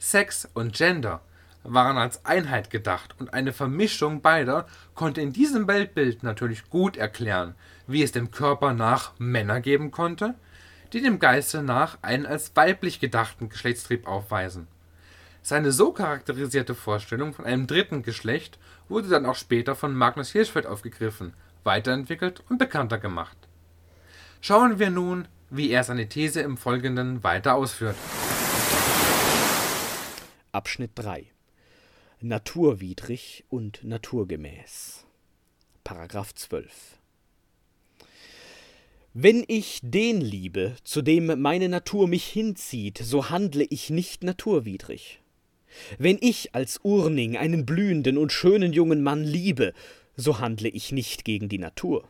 Sex 0.00 0.48
und 0.52 0.72
Gender 0.72 1.20
waren 1.62 1.96
als 1.96 2.24
Einheit 2.24 2.70
gedacht 2.70 3.14
und 3.20 3.34
eine 3.34 3.52
Vermischung 3.52 4.20
beider 4.20 4.66
konnte 4.96 5.20
in 5.20 5.32
diesem 5.32 5.68
Weltbild 5.68 6.24
natürlich 6.24 6.68
gut 6.70 6.96
erklären, 6.96 7.54
wie 7.86 8.02
es 8.02 8.10
dem 8.10 8.32
Körper 8.32 8.72
nach 8.72 9.12
Männer 9.18 9.60
geben 9.60 9.92
konnte, 9.92 10.34
die 10.92 11.00
dem 11.00 11.20
Geiste 11.20 11.62
nach 11.62 11.98
einen 12.02 12.26
als 12.26 12.50
weiblich 12.56 12.98
gedachten 12.98 13.48
Geschlechtstrieb 13.48 14.08
aufweisen. 14.08 14.66
Seine 15.40 15.70
so 15.70 15.92
charakterisierte 15.92 16.74
Vorstellung 16.74 17.32
von 17.32 17.44
einem 17.44 17.68
dritten 17.68 18.02
Geschlecht 18.02 18.58
wurde 18.88 19.08
dann 19.08 19.24
auch 19.24 19.36
später 19.36 19.76
von 19.76 19.94
Magnus 19.94 20.30
Hirschfeld 20.30 20.66
aufgegriffen, 20.66 21.32
weiterentwickelt 21.64 22.42
und 22.48 22.58
bekannter 22.58 22.98
gemacht. 22.98 23.36
Schauen 24.40 24.78
wir 24.78 24.90
nun, 24.90 25.28
wie 25.50 25.70
er 25.70 25.84
seine 25.84 26.08
These 26.08 26.40
im 26.40 26.56
Folgenden 26.56 27.22
weiter 27.22 27.54
ausführt. 27.54 27.96
Abschnitt 30.52 30.92
3 30.94 31.30
naturwidrig 32.22 33.44
und 33.48 33.82
naturgemäß. 33.82 35.06
Paragraph 35.84 36.34
12. 36.34 36.98
Wenn 39.12 39.44
ich 39.48 39.80
den 39.82 40.20
liebe, 40.20 40.76
zu 40.84 41.02
dem 41.02 41.40
meine 41.40 41.68
Natur 41.68 42.06
mich 42.06 42.26
hinzieht, 42.26 42.98
so 42.98 43.30
handle 43.30 43.66
ich 43.70 43.90
nicht 43.90 44.22
naturwidrig. 44.22 45.20
Wenn 45.98 46.18
ich 46.20 46.54
als 46.54 46.78
Urning 46.82 47.36
einen 47.36 47.64
blühenden 47.64 48.18
und 48.18 48.32
schönen 48.32 48.72
jungen 48.72 49.02
Mann 49.02 49.24
liebe, 49.24 49.72
so 50.20 50.38
handle 50.38 50.68
ich 50.68 50.92
nicht 50.92 51.24
gegen 51.24 51.48
die 51.48 51.58
Natur. 51.58 52.08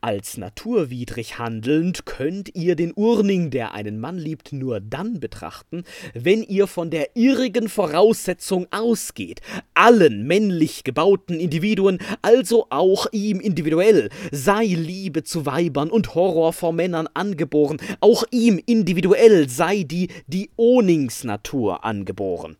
Als 0.00 0.36
naturwidrig 0.36 1.38
handelnd 1.38 2.04
könnt 2.04 2.54
ihr 2.56 2.74
den 2.74 2.92
Urning, 2.94 3.50
der 3.50 3.72
einen 3.72 4.00
Mann 4.00 4.18
liebt, 4.18 4.52
nur 4.52 4.80
dann 4.80 5.20
betrachten, 5.20 5.84
wenn 6.12 6.42
ihr 6.42 6.66
von 6.66 6.90
der 6.90 7.16
irrigen 7.16 7.68
Voraussetzung 7.68 8.66
ausgeht, 8.72 9.40
allen 9.74 10.26
männlich 10.26 10.82
gebauten 10.84 11.38
Individuen, 11.38 11.98
also 12.22 12.66
auch 12.70 13.06
ihm 13.12 13.40
individuell, 13.40 14.08
sei 14.32 14.64
Liebe 14.64 15.22
zu 15.22 15.46
Weibern 15.46 15.90
und 15.90 16.14
Horror 16.14 16.52
vor 16.52 16.72
Männern 16.72 17.08
angeboren, 17.14 17.78
auch 18.00 18.24
ihm 18.32 18.60
individuell 18.64 19.48
sei 19.48 19.84
die 19.84 20.08
Dioningsnatur 20.26 21.84
angeboren 21.84 22.56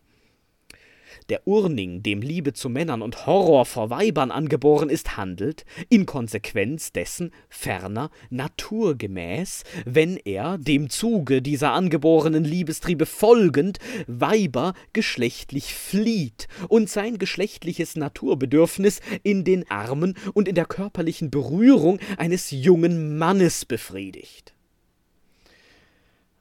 der 1.31 1.47
Urning, 1.47 2.03
dem 2.03 2.21
Liebe 2.21 2.51
zu 2.51 2.69
Männern 2.69 3.01
und 3.01 3.25
Horror 3.25 3.65
vor 3.65 3.89
Weibern 3.89 4.31
angeboren 4.31 4.89
ist, 4.89 5.15
handelt, 5.15 5.65
in 5.87 6.05
Konsequenz 6.05 6.91
dessen, 6.91 7.31
ferner 7.47 8.11
naturgemäß, 8.29 9.63
wenn 9.85 10.17
er, 10.17 10.57
dem 10.57 10.89
Zuge 10.89 11.41
dieser 11.41 11.71
angeborenen 11.71 12.43
Liebestriebe 12.43 13.05
folgend, 13.05 13.79
Weiber 14.07 14.73
geschlechtlich 14.91 15.73
flieht 15.73 16.49
und 16.67 16.89
sein 16.89 17.17
geschlechtliches 17.17 17.95
Naturbedürfnis 17.95 18.99
in 19.23 19.45
den 19.45 19.71
Armen 19.71 20.17
und 20.33 20.49
in 20.49 20.55
der 20.55 20.65
körperlichen 20.65 21.31
Berührung 21.31 21.99
eines 22.17 22.51
jungen 22.51 23.17
Mannes 23.17 23.63
befriedigt. 23.63 24.53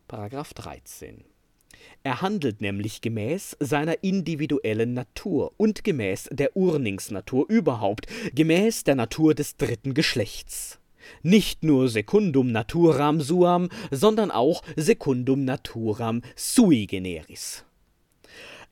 Paragraph 0.09 0.53
13 0.55 1.30
er 2.03 2.23
handelt 2.23 2.61
nämlich 2.61 3.01
gemäß 3.01 3.57
seiner 3.61 4.03
individuellen 4.03 4.95
Natur 4.95 5.53
und 5.57 5.85
gemäß 5.85 6.29
der 6.33 6.57
Urningsnatur 6.57 7.47
überhaupt, 7.49 8.07
gemäß 8.35 8.85
der 8.85 8.95
Natur 8.95 9.35
des 9.35 9.57
dritten 9.57 9.95
Geschlechts. 9.95 10.79
Nicht 11.23 11.63
nur 11.63 11.89
secundum 11.89 12.53
naturam 12.53 13.21
suam, 13.21 13.69
sondern 13.91 14.31
auch 14.31 14.63
secundum 14.77 15.45
naturam 15.45 16.23
sui 16.37 16.87
generis. 16.87 17.65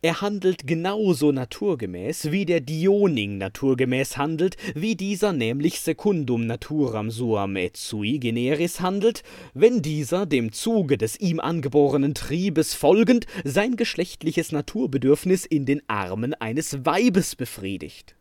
Er 0.01 0.21
handelt 0.21 0.65
genauso 0.65 1.33
naturgemäß, 1.33 2.31
wie 2.31 2.47
der 2.47 2.61
Dioning 2.61 3.37
naturgemäß 3.37 4.17
handelt, 4.17 4.57
wie 4.77 4.95
dieser 4.95 5.33
nämlich 5.33 5.81
secundum 5.81 6.47
naturam 6.47 7.11
suam 7.11 7.57
et 7.57 7.77
sui 7.77 8.21
generis 8.21 8.79
handelt, 8.81 9.25
wenn 9.55 9.83
dieser 9.83 10.25
dem 10.25 10.53
Zuge 10.53 10.99
des 10.99 11.19
ihm 11.19 11.41
angeborenen 11.41 12.15
Triebes 12.15 12.75
folgend 12.75 13.27
sein 13.43 13.75
geschlechtliches 13.75 14.53
Naturbedürfnis 14.53 15.45
in 15.45 15.67
den 15.67 15.83
Armen 15.89 16.33
eines 16.33 16.85
Weibes 16.87 17.35
befriedigt. 17.35 18.15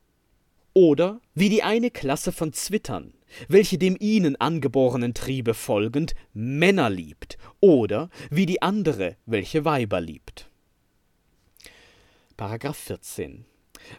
Oder 0.74 1.22
wie 1.36 1.50
die 1.50 1.62
eine 1.62 1.92
Klasse 1.92 2.32
von 2.32 2.54
Zwittern, 2.54 3.14
welche 3.50 3.78
dem 3.78 3.96
ihnen 4.00 4.36
angeborenen 4.36 5.14
Triebe 5.14 5.54
folgend 5.54 6.16
Männer 6.34 6.90
liebt, 6.90 7.38
oder 7.60 8.10
wie 8.32 8.48
die 8.48 8.64
andere, 8.64 9.16
welche 9.28 9.64
Weiber 9.64 10.02
liebt. 10.02 10.50
Paragraph 12.38 12.78
14. 12.78 13.46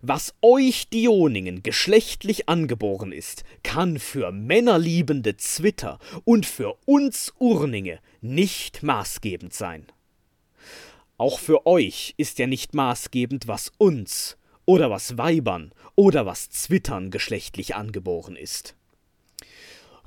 Was 0.01 0.33
euch 0.43 0.89
Dioningen 0.91 1.65
geschlechtlich 1.65 2.49
angeboren 2.49 3.11
ist, 3.11 3.43
kann 3.65 3.99
für 3.99 4.31
männerliebende 4.31 5.37
Zwitter 5.37 5.99
und 6.25 6.47
für 6.47 6.79
uns 6.87 7.35
Urninge 7.41 7.99
nicht 8.21 8.85
maßgebend 8.85 9.53
sein. 9.53 9.89
Auch 11.17 11.41
für 11.41 11.67
euch 11.67 12.15
ist 12.17 12.39
ja 12.39 12.47
nicht 12.47 12.75
maßgebend, 12.75 13.49
was 13.49 13.73
uns 13.77 14.39
oder 14.67 14.89
was 14.89 15.19
Weibern 15.19 15.73
oder 15.97 16.25
was 16.25 16.49
Zwittern 16.49 17.11
geschlechtlich 17.11 17.75
angeboren 17.75 18.37
ist. 18.37 18.77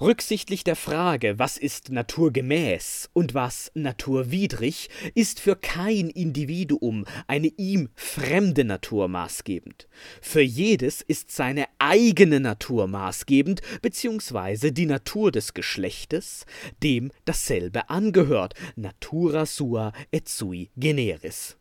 Rücksichtlich 0.01 0.63
der 0.63 0.75
Frage, 0.75 1.37
was 1.37 1.57
ist 1.57 1.91
naturgemäß 1.91 3.11
und 3.13 3.35
was 3.35 3.71
naturwidrig, 3.75 4.89
ist 5.13 5.39
für 5.39 5.55
kein 5.55 6.09
Individuum 6.09 7.05
eine 7.27 7.49
ihm 7.49 7.89
fremde 7.93 8.63
Natur 8.63 9.07
maßgebend. 9.07 9.87
Für 10.19 10.41
jedes 10.41 11.03
ist 11.03 11.29
seine 11.29 11.65
eigene 11.77 12.39
Natur 12.39 12.87
maßgebend, 12.87 13.61
beziehungsweise 13.83 14.71
die 14.71 14.87
Natur 14.87 15.31
des 15.31 15.53
Geschlechtes, 15.53 16.47
dem 16.81 17.11
dasselbe 17.25 17.91
angehört, 17.91 18.55
natura 18.75 19.45
sua 19.45 19.93
et 20.11 20.27
sui 20.27 20.71
generis. 20.77 21.57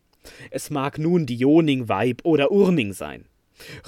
Es 0.50 0.70
mag 0.70 0.98
nun 0.98 1.26
Dioning 1.26 1.90
Weib 1.90 2.22
oder 2.24 2.50
Urning 2.50 2.94
sein. 2.94 3.26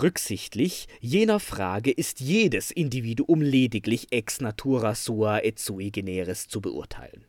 Rücksichtlich 0.01 0.87
jener 1.01 1.41
Frage 1.41 1.91
ist 1.91 2.21
jedes 2.21 2.71
Individuum 2.71 3.41
lediglich 3.41 4.13
ex 4.13 4.41
natura 4.41 4.95
sua 4.95 5.41
et 5.41 5.59
sui 5.59 5.91
generis 5.91 6.49
zu 6.49 6.61
beurteilen. 6.61 7.25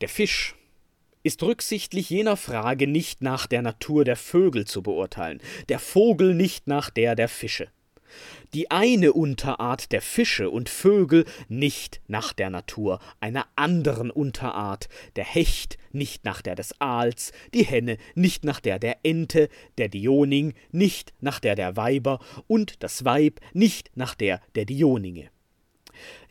Der 0.00 0.08
Fisch 0.08 0.54
ist 1.22 1.42
rücksichtlich 1.42 2.10
jener 2.10 2.36
Frage 2.36 2.86
nicht 2.86 3.22
nach 3.22 3.46
der 3.46 3.62
Natur 3.62 4.04
der 4.04 4.16
Vögel 4.16 4.66
zu 4.66 4.82
beurteilen, 4.82 5.40
der 5.68 5.78
Vogel 5.78 6.34
nicht 6.34 6.66
nach 6.66 6.90
der 6.90 7.14
der 7.14 7.28
Fische 7.28 7.68
die 8.52 8.70
eine 8.70 9.12
Unterart 9.12 9.92
der 9.92 10.02
Fische 10.02 10.50
und 10.50 10.68
Vögel 10.68 11.24
nicht 11.48 12.00
nach 12.06 12.32
der 12.32 12.50
Natur 12.50 13.00
einer 13.20 13.46
anderen 13.56 14.10
Unterart, 14.10 14.88
der 15.16 15.24
Hecht 15.24 15.78
nicht 15.92 16.24
nach 16.24 16.42
der 16.42 16.54
des 16.54 16.80
Aals, 16.80 17.32
die 17.52 17.64
Henne 17.64 17.98
nicht 18.14 18.44
nach 18.44 18.60
der 18.60 18.78
der 18.78 18.98
Ente, 19.02 19.48
der 19.78 19.88
Dioning 19.88 20.54
nicht 20.70 21.12
nach 21.20 21.40
der 21.40 21.54
der 21.54 21.76
Weiber 21.76 22.20
und 22.46 22.82
das 22.82 23.04
Weib 23.04 23.40
nicht 23.52 23.90
nach 23.94 24.14
der 24.14 24.40
der 24.54 24.64
Dioninge. 24.64 25.30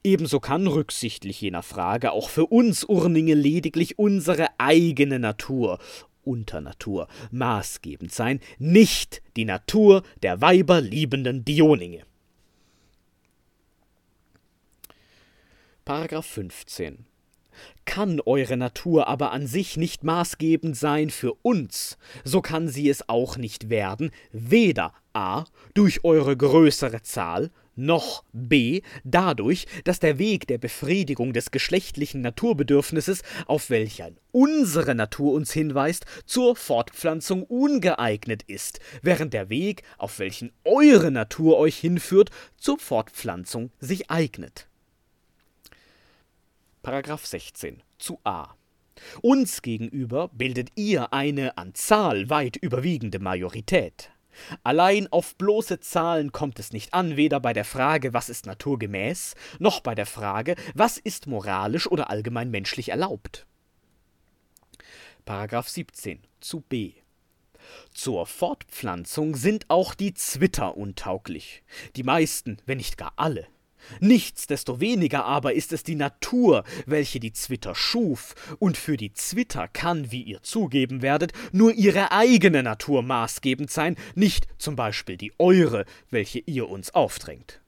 Ebenso 0.04 0.42
kann 0.42 0.68
rücksichtlich 0.68 1.40
jener 1.40 1.64
Frage 1.64 2.12
auch 2.12 2.30
für 2.30 2.46
uns 2.46 2.84
Urninge 2.84 3.36
lediglich 3.36 3.98
unsere 3.98 4.48
eigene 4.58 5.18
Natur 5.18 5.80
Unternatur 6.24 7.08
maßgebend 7.32 8.12
sein, 8.12 8.40
nicht 8.60 9.22
die 9.36 9.46
Natur 9.46 10.04
der 10.22 10.42
weiberliebenden 10.42 11.46
Dioninge. 11.46 12.04
Paragraph 15.86 16.26
15 16.26 17.06
kann 17.86 18.20
eure 18.26 18.58
Natur 18.58 19.08
aber 19.08 19.32
an 19.32 19.48
sich 19.48 19.78
nicht 19.78 20.04
maßgebend 20.04 20.78
sein 20.78 21.10
für 21.10 21.34
uns, 21.42 21.98
so 22.24 22.42
kann 22.42 22.68
sie 22.68 22.90
es 22.90 23.10
auch 23.10 23.38
nicht 23.38 23.70
werden, 23.70 24.12
weder 24.32 24.94
a. 25.14 25.46
durch 25.74 26.04
eure 26.04 26.36
größere 26.36 27.02
Zahl, 27.04 27.52
noch 27.76 28.24
b. 28.34 28.82
dadurch, 29.04 29.66
dass 29.84 30.00
der 30.00 30.20
Weg 30.20 30.48
der 30.48 30.58
Befriedigung 30.58 31.34
des 31.34 31.52
geschlechtlichen 31.52 32.22
Naturbedürfnisses, 32.22 33.22
auf 33.46 33.70
welchen 33.70 34.18
unsere 34.32 34.96
Natur 34.96 35.34
uns 35.34 35.52
hinweist, 35.54 36.06
zur 36.26 36.56
Fortpflanzung 36.56 37.44
ungeeignet 37.44 38.44
ist, 38.44 38.80
während 39.02 39.34
der 39.34 39.50
Weg, 39.50 39.84
auf 39.98 40.20
welchen 40.20 40.52
eure 40.64 41.12
Natur 41.12 41.58
euch 41.58 41.78
hinführt, 41.78 42.30
zur 42.58 42.80
Fortpflanzung 42.80 43.72
sich 43.80 44.10
eignet. 44.10 44.68
Paragraph 46.82 47.26
16 47.26 47.82
zu 47.98 48.20
a. 48.24 48.56
Uns 49.22 49.62
gegenüber 49.62 50.30
bildet 50.30 50.70
ihr 50.76 51.14
eine 51.14 51.58
an 51.58 51.74
Zahl 51.74 52.30
weit 52.30 52.58
überwiegende 52.58 53.20
Majorität. 53.20 54.13
Allein 54.64 55.08
auf 55.12 55.36
bloße 55.36 55.80
Zahlen 55.80 56.32
kommt 56.32 56.60
es 56.60 56.72
nicht 56.72 56.94
an, 56.94 57.18
weder 57.18 57.40
bei 57.40 57.54
der 57.54 57.66
Frage, 57.66 58.14
was 58.14 58.30
ist 58.30 58.46
naturgemäß, 58.46 59.36
noch 59.60 59.82
bei 59.82 59.96
der 59.96 60.06
Frage, 60.06 60.56
was 60.74 60.98
ist 60.98 61.28
moralisch 61.28 61.88
oder 61.88 62.10
allgemein 62.10 62.50
menschlich 62.50 62.90
erlaubt. 62.90 63.46
Paragraph 65.26 65.70
17 65.70 66.22
zu 66.42 66.62
b. 66.62 66.94
Zur 67.94 68.26
Fortpflanzung 68.26 69.36
sind 69.36 69.70
auch 69.70 69.94
die 69.94 70.14
Zwitter 70.14 70.76
untauglich. 70.76 71.64
Die 71.96 72.04
meisten, 72.04 72.58
wenn 72.66 72.78
nicht 72.78 72.98
gar 72.98 73.14
alle. 73.16 73.48
Nichtsdestoweniger 74.00 75.26
aber 75.26 75.54
ist 75.54 75.74
es 75.74 75.84
die 75.84 75.96
Natur, 75.96 76.64
welche 76.86 77.20
die 77.20 77.34
Zwitter 77.34 77.76
schuf, 77.76 78.36
und 78.60 78.78
für 78.78 78.98
die 78.98 79.14
Zwitter 79.14 79.68
kann, 79.68 80.12
wie 80.12 80.22
ihr 80.22 80.44
zugeben 80.44 81.02
werdet, 81.02 81.34
nur 81.52 81.74
ihre 81.74 82.12
eigene 82.12 82.64
Natur 82.64 83.02
maßgebend 83.02 83.72
sein, 83.72 83.96
nicht 84.16 84.48
zum 84.58 84.76
Beispiel 84.76 85.18
die 85.18 85.34
eure, 85.40 85.86
welche 86.10 86.40
ihr 86.40 86.70
uns 86.70 86.94
aufdrängt. 86.94 87.63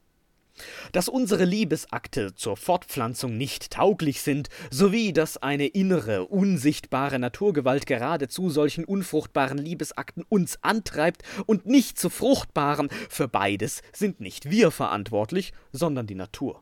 Dass 0.92 1.10
unsere 1.10 1.46
Liebesakte 1.46 2.34
zur 2.36 2.58
Fortpflanzung 2.58 3.38
nicht 3.38 3.72
tauglich 3.72 4.22
sind, 4.22 4.50
sowie 4.72 5.14
dass 5.14 5.38
eine 5.38 5.68
innere, 5.68 6.26
unsichtbare 6.26 7.20
Naturgewalt 7.20 7.86
geradezu 7.86 8.50
solchen 8.50 8.86
unfruchtbaren 8.86 9.58
Liebesakten 9.58 10.24
uns 10.30 10.58
antreibt 10.62 11.24
und 11.46 11.66
nicht 11.66 12.00
zu 12.00 12.10
fruchtbaren, 12.10 12.90
für 13.10 13.28
beides 13.28 13.82
sind 13.94 14.22
nicht 14.22 14.50
wir 14.50 14.72
verantwortlich, 14.72 15.54
sondern 15.72 16.08
die 16.08 16.16
Natur. 16.16 16.62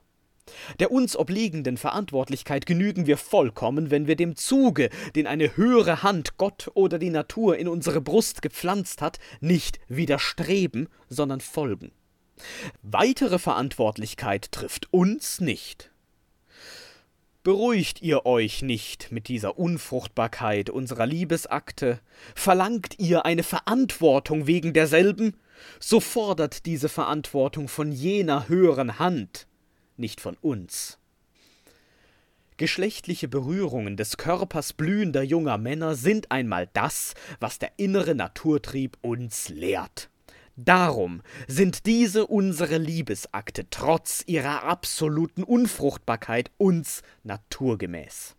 Der 0.80 0.92
uns 0.92 1.16
obliegenden 1.16 1.78
Verantwortlichkeit 1.78 2.66
genügen 2.66 3.08
wir 3.08 3.18
vollkommen, 3.18 3.92
wenn 3.92 4.08
wir 4.08 4.16
dem 4.16 4.36
Zuge, 4.36 4.90
den 5.16 5.28
eine 5.28 5.56
höhere 5.56 6.04
Hand, 6.04 6.38
Gott 6.38 6.70
oder 6.74 7.00
die 7.00 7.10
Natur 7.10 7.58
in 7.58 7.68
unsere 7.68 8.02
Brust 8.02 8.42
gepflanzt 8.42 9.02
hat, 9.02 9.20
nicht 9.40 9.80
widerstreben, 9.88 10.90
sondern 11.08 11.40
folgen. 11.40 11.92
Weitere 12.82 13.40
Verantwortlichkeit 13.40 14.52
trifft 14.52 14.92
uns 14.92 15.40
nicht. 15.40 15.92
Beruhigt 17.44 18.02
ihr 18.02 18.26
euch 18.26 18.62
nicht 18.62 19.12
mit 19.12 19.28
dieser 19.28 19.60
Unfruchtbarkeit 19.60 20.70
unserer 20.70 21.06
Liebesakte? 21.06 22.00
Verlangt 22.36 23.00
ihr 23.00 23.26
eine 23.26 23.44
Verantwortung 23.44 24.48
wegen 24.48 24.72
derselben? 24.72 25.36
So 25.80 26.00
fordert 26.00 26.66
diese 26.66 26.88
Verantwortung 26.88 27.68
von 27.68 27.92
jener 27.92 28.48
höheren 28.48 28.98
Hand, 28.98 29.48
nicht 29.98 30.22
von 30.22 30.38
uns. 30.42 31.00
Geschlechtliche 32.56 33.28
Berührungen 33.28 33.98
des 33.98 34.16
Körpers 34.16 34.72
blühender 34.72 35.24
junger 35.24 35.58
Männer 35.58 35.96
sind 35.96 36.32
einmal 36.32 36.70
das, 36.72 37.14
was 37.42 37.60
der 37.60 37.72
innere 37.76 38.16
Naturtrieb 38.16 38.98
uns 39.02 39.50
lehrt. 39.50 40.10
Darum 40.56 41.24
sind 41.48 41.88
diese 41.88 42.28
unsere 42.28 42.78
Liebesakte 42.78 43.70
trotz 43.72 44.24
ihrer 44.28 44.64
absoluten 44.64 45.44
Unfruchtbarkeit 45.44 46.52
uns 46.58 47.02
naturgemäß. 47.24 48.36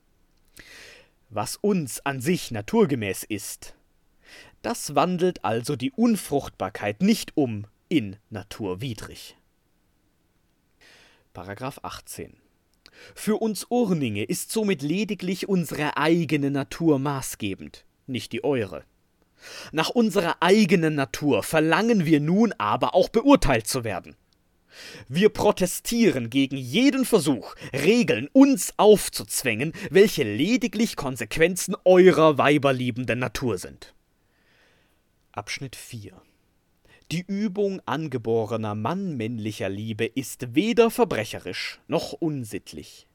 Was 1.30 1.56
uns 1.56 2.06
an 2.06 2.20
sich 2.20 2.52
naturgemäß 2.52 3.24
ist, 3.24 3.74
das 4.62 4.94
wandelt 4.94 5.44
also 5.44 5.74
die 5.74 5.90
Unfruchtbarkeit 5.90 7.02
nicht 7.02 7.36
um 7.36 7.66
in 7.88 8.16
naturwidrig. 8.30 9.36
Paragraph 11.32 11.80
18 11.82 12.36
Für 13.16 13.42
uns 13.42 13.66
Urninge 13.68 14.22
ist 14.22 14.52
somit 14.52 14.82
lediglich 14.82 15.48
unsere 15.48 15.96
eigene 15.96 16.52
Natur 16.52 17.00
maßgebend, 17.00 17.84
nicht 18.06 18.30
die 18.30 18.44
eure. 18.44 18.84
Nach 19.72 19.90
unserer 19.90 20.36
eigenen 20.40 20.94
Natur 20.94 21.42
verlangen 21.42 22.04
wir 22.06 22.20
nun 22.20 22.52
aber 22.58 22.94
auch 22.94 23.08
beurteilt 23.08 23.66
zu 23.66 23.84
werden. 23.84 24.16
Wir 25.08 25.28
protestieren 25.28 26.30
gegen 26.30 26.56
jeden 26.56 27.04
Versuch, 27.04 27.54
Regeln 27.72 28.28
uns 28.32 28.74
aufzuzwängen, 28.76 29.72
welche 29.90 30.24
lediglich 30.24 30.96
Konsequenzen 30.96 31.76
eurer 31.84 32.38
weiberliebenden 32.38 33.20
Natur 33.20 33.58
sind. 33.58 33.94
Abschnitt 35.32 35.76
4 35.76 36.20
die 37.12 37.24
Übung 37.28 37.80
angeborener 37.84 38.74
mannmännlicher 38.74 39.68
Liebe 39.68 40.06
ist 40.06 40.54
weder 40.54 40.90
verbrecherisch 40.90 41.78
noch 41.86 42.12
unsittlich. 42.12 43.06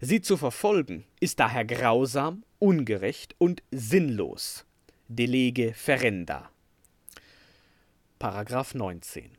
Sie 0.00 0.20
zu 0.20 0.36
verfolgen 0.36 1.04
ist 1.20 1.38
daher 1.38 1.64
grausam, 1.64 2.44
ungerecht 2.58 3.34
und 3.38 3.62
sinnlos. 3.70 4.65
Delege 5.08 5.72
ferenda. 5.72 6.50
Paragraph 8.18 8.74
19 8.74 9.30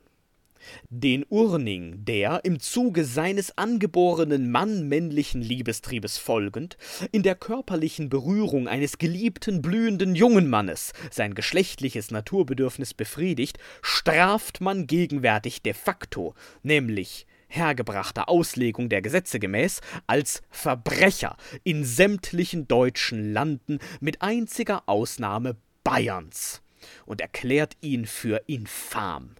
den 0.89 1.25
Urning, 1.29 2.03
der, 2.05 2.43
im 2.43 2.59
Zuge 2.59 3.05
seines 3.05 3.57
angeborenen 3.57 4.51
mannmännlichen 4.51 5.41
Liebestriebes 5.41 6.17
folgend, 6.17 6.77
in 7.11 7.23
der 7.23 7.35
körperlichen 7.35 8.09
Berührung 8.09 8.67
eines 8.67 8.97
geliebten, 8.97 9.61
blühenden 9.61 10.15
jungen 10.15 10.49
Mannes 10.49 10.93
sein 11.11 11.35
geschlechtliches 11.35 12.11
Naturbedürfnis 12.11 12.93
befriedigt, 12.93 13.59
straft 13.81 14.61
man 14.61 14.87
gegenwärtig 14.87 15.61
de 15.61 15.73
facto, 15.73 16.33
nämlich 16.63 17.26
hergebrachter 17.47 18.29
Auslegung 18.29 18.89
der 18.89 19.01
Gesetze 19.01 19.39
gemäß, 19.39 19.81
als 20.05 20.41
Verbrecher 20.49 21.37
in 21.63 21.83
sämtlichen 21.83 22.67
deutschen 22.67 23.33
Landen 23.33 23.79
mit 23.99 24.21
einziger 24.21 24.83
Ausnahme 24.87 25.55
Bayerns 25.83 26.61
und 27.05 27.21
erklärt 27.21 27.77
ihn 27.81 28.05
für 28.05 28.41
infam. 28.47 29.35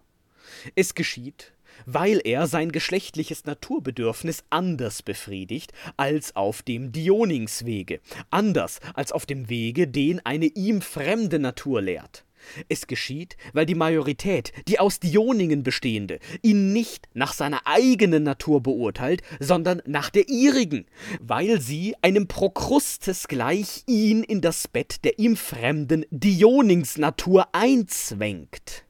Es 0.74 0.94
geschieht, 0.94 1.52
weil 1.86 2.20
er 2.24 2.46
sein 2.46 2.72
geschlechtliches 2.72 3.44
Naturbedürfnis 3.44 4.44
anders 4.50 5.02
befriedigt 5.02 5.72
als 5.96 6.34
auf 6.34 6.62
dem 6.62 6.92
Dioningswege, 6.92 8.00
anders 8.30 8.80
als 8.94 9.12
auf 9.12 9.26
dem 9.26 9.48
Wege, 9.48 9.86
den 9.86 10.24
eine 10.24 10.46
ihm 10.46 10.80
fremde 10.80 11.38
Natur 11.38 11.82
lehrt. 11.82 12.24
Es 12.68 12.86
geschieht, 12.86 13.36
weil 13.52 13.66
die 13.66 13.74
Majorität, 13.74 14.52
die 14.66 14.78
aus 14.78 15.00
Dioningen 15.00 15.62
bestehende, 15.62 16.18
ihn 16.42 16.72
nicht 16.72 17.08
nach 17.14 17.32
seiner 17.32 17.66
eigenen 17.66 18.22
Natur 18.22 18.62
beurteilt, 18.62 19.22
sondern 19.40 19.82
nach 19.86 20.10
der 20.10 20.28
ihrigen, 20.28 20.86
weil 21.20 21.60
sie 21.60 21.94
einem 22.02 22.28
Prokrustes 22.28 23.28
gleich 23.28 23.82
ihn 23.86 24.22
in 24.22 24.40
das 24.40 24.68
Bett 24.68 25.04
der 25.04 25.18
ihm 25.18 25.36
fremden 25.36 26.04
Dioningsnatur 26.10 27.48
einzwängt. 27.52 28.84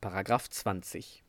Paragraph 0.00 0.50
20. 0.50 1.21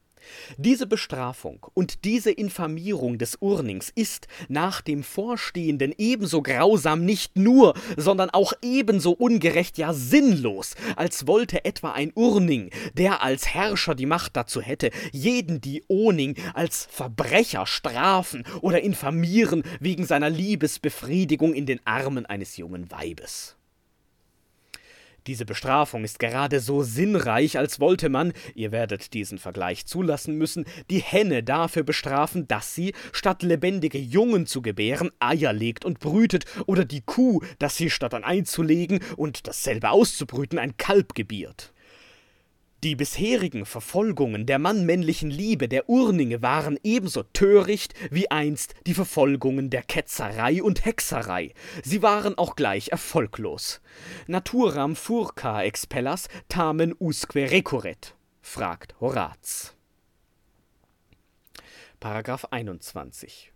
Diese 0.58 0.88
Bestrafung 0.88 1.66
und 1.74 2.06
diese 2.06 2.32
Infamierung 2.32 3.18
des 3.18 3.38
Urnings 3.42 3.92
ist 3.94 4.28
nach 4.48 4.82
dem 4.82 5.04
Vorstehenden 5.04 5.94
ebenso 5.98 6.42
grausam 6.42 7.06
nicht 7.06 7.38
nur, 7.38 7.74
sondern 7.98 8.30
auch 8.30 8.54
ebenso 8.62 9.12
ungerecht, 9.12 9.78
ja 9.78 9.94
sinnlos, 9.94 10.76
als 10.96 11.28
wollte 11.28 11.66
etwa 11.66 11.92
ein 11.92 12.12
Urning, 12.16 12.70
der 12.94 13.22
als 13.24 13.48
Herrscher 13.48 13.96
die 13.96 14.06
Macht 14.06 14.36
dazu 14.36 14.62
hätte, 14.62 14.92
jeden 15.12 15.62
Dioning 15.62 16.36
als 16.54 16.88
Verbrecher 16.90 17.66
strafen 17.66 18.44
oder 18.62 18.82
infamieren 18.82 19.64
wegen 19.80 20.06
seiner 20.06 20.30
Liebesbefriedigung 20.30 21.54
in 21.54 21.66
den 21.66 21.80
Armen 21.86 22.26
eines 22.26 22.58
jungen 22.58 22.92
Weibes. 22.92 23.56
Diese 25.26 25.46
Bestrafung 25.46 26.04
ist 26.04 26.20
gerade 26.20 26.60
so 26.60 26.84
sinnreich, 26.84 27.58
als 27.58 27.80
wollte 27.80 28.10
man, 28.10 28.34
ihr 28.56 28.74
werdet 28.74 29.14
diesen 29.14 29.38
Vergleich 29.38 29.86
zulassen 29.86 30.38
müssen, 30.38 30.66
die 30.90 31.00
Henne 31.00 31.44
dafür 31.44 31.84
bestrafen, 31.84 32.46
dass 32.50 32.76
sie, 32.76 32.94
statt 33.14 33.42
lebendige 33.42 34.00
Jungen 34.00 34.46
zu 34.48 34.62
gebären, 34.62 35.12
Eier 35.20 35.54
legt 35.54 35.86
und 35.86 36.02
brütet, 36.02 36.44
oder 36.66 36.84
die 36.84 37.02
Kuh, 37.02 37.42
dass 37.58 37.78
sie 37.78 37.90
statt 37.90 38.14
ein 38.14 38.26
Ei 38.26 38.42
zu 38.42 38.64
legen 38.64 39.00
und 39.16 39.48
dasselbe 39.48 39.92
auszubrüten, 39.92 40.60
ein 40.60 40.76
Kalb 40.76 41.16
gebiert. 41.16 41.74
Die 42.84 42.98
bisherigen 42.98 43.66
Verfolgungen 43.66 44.46
der 44.46 44.60
mannmännlichen 44.60 45.30
Liebe 45.30 45.70
der 45.70 45.88
Urninge 45.88 46.42
waren 46.42 46.78
ebenso 46.84 47.24
töricht 47.24 47.94
wie 48.12 48.30
einst 48.30 48.76
die 48.86 48.94
Verfolgungen 48.94 49.70
der 49.70 49.84
Ketzerei 49.84 50.62
und 50.62 50.84
Hexerei. 50.84 51.54
Sie 51.82 52.02
waren 52.02 52.38
auch 52.38 52.58
gleich 52.58 52.90
erfolglos. 52.90 53.80
Naturam 54.28 54.98
furca 54.98 55.64
expellas 55.64 56.28
tamen 56.50 56.94
usque 57.00 57.50
recurret, 57.50 58.18
fragt 58.42 59.00
Horaz. 59.00 59.78
Paragraph 62.02 62.48
21 62.52 63.54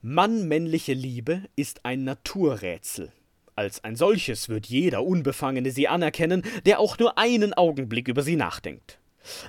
Mannmännliche 0.00 0.94
Liebe 0.94 1.44
ist 1.54 1.84
ein 1.84 2.02
Naturrätsel. 2.02 3.12
Als 3.54 3.84
ein 3.84 3.96
solches 3.96 4.48
wird 4.48 4.66
jeder 4.66 5.04
Unbefangene 5.04 5.70
sie 5.70 5.86
anerkennen, 5.86 6.42
der 6.64 6.80
auch 6.80 6.98
nur 6.98 7.18
einen 7.18 7.52
Augenblick 7.52 8.08
über 8.08 8.22
sie 8.22 8.36
nachdenkt. 8.36 8.98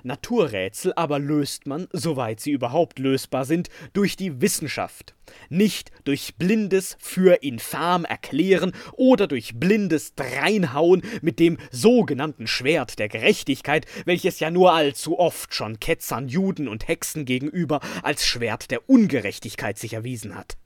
Naturrätsel 0.03 0.93
aber 0.95 1.19
löst 1.19 1.65
man, 1.65 1.87
soweit 1.91 2.39
sie 2.39 2.51
überhaupt 2.51 2.99
lösbar 2.99 3.45
sind, 3.45 3.69
durch 3.93 4.15
die 4.15 4.41
Wissenschaft, 4.41 5.15
nicht 5.49 5.91
durch 6.03 6.35
blindes 6.35 6.97
für 6.99 7.41
infam 7.43 8.05
erklären 8.05 8.73
oder 8.93 9.27
durch 9.27 9.55
blindes 9.55 10.15
Dreinhauen 10.15 11.01
mit 11.21 11.39
dem 11.39 11.57
sogenannten 11.71 12.45
Schwert 12.45 12.99
der 12.99 13.09
Gerechtigkeit, 13.09 13.85
welches 14.05 14.39
ja 14.39 14.51
nur 14.51 14.73
allzu 14.73 15.17
oft 15.17 15.53
schon 15.53 15.79
Ketzern, 15.79 16.27
Juden 16.27 16.67
und 16.67 16.87
Hexen 16.87 17.25
gegenüber 17.25 17.79
als 18.03 18.25
Schwert 18.25 18.69
der 18.69 18.89
Ungerechtigkeit 18.89 19.79
sich 19.79 19.93
erwiesen 19.93 20.35
hat. 20.35 20.57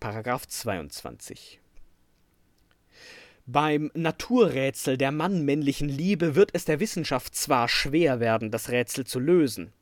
Paragraph 0.00 0.48
22 0.48 1.60
beim 3.44 3.90
Naturrätsel 3.94 4.96
der 4.96 5.12
mannmännlichen 5.12 5.88
Liebe 5.88 6.36
wird 6.36 6.50
es 6.54 6.64
der 6.64 6.80
Wissenschaft 6.80 7.34
zwar 7.34 7.68
schwer 7.68 8.18
werden, 8.18 8.50
das 8.50 8.70
Rätsel 8.70 9.04
zu 9.04 9.18
lösen. 9.18 9.72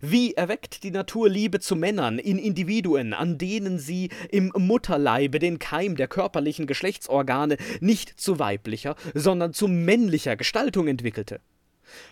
Wie 0.00 0.32
erweckt 0.34 0.82
die 0.82 0.90
Natur 0.90 1.28
Liebe 1.28 1.60
zu 1.60 1.76
Männern 1.76 2.18
in 2.18 2.38
Individuen, 2.38 3.12
an 3.12 3.36
denen 3.36 3.78
sie 3.78 4.10
im 4.30 4.52
Mutterleibe 4.56 5.38
den 5.40 5.58
Keim 5.58 5.96
der 5.96 6.08
körperlichen 6.08 6.66
Geschlechtsorgane 6.66 7.58
nicht 7.80 8.18
zu 8.18 8.38
weiblicher, 8.38 8.96
sondern 9.12 9.52
zu 9.52 9.68
männlicher 9.68 10.36
Gestaltung 10.36 10.88
entwickelte? 10.88 11.40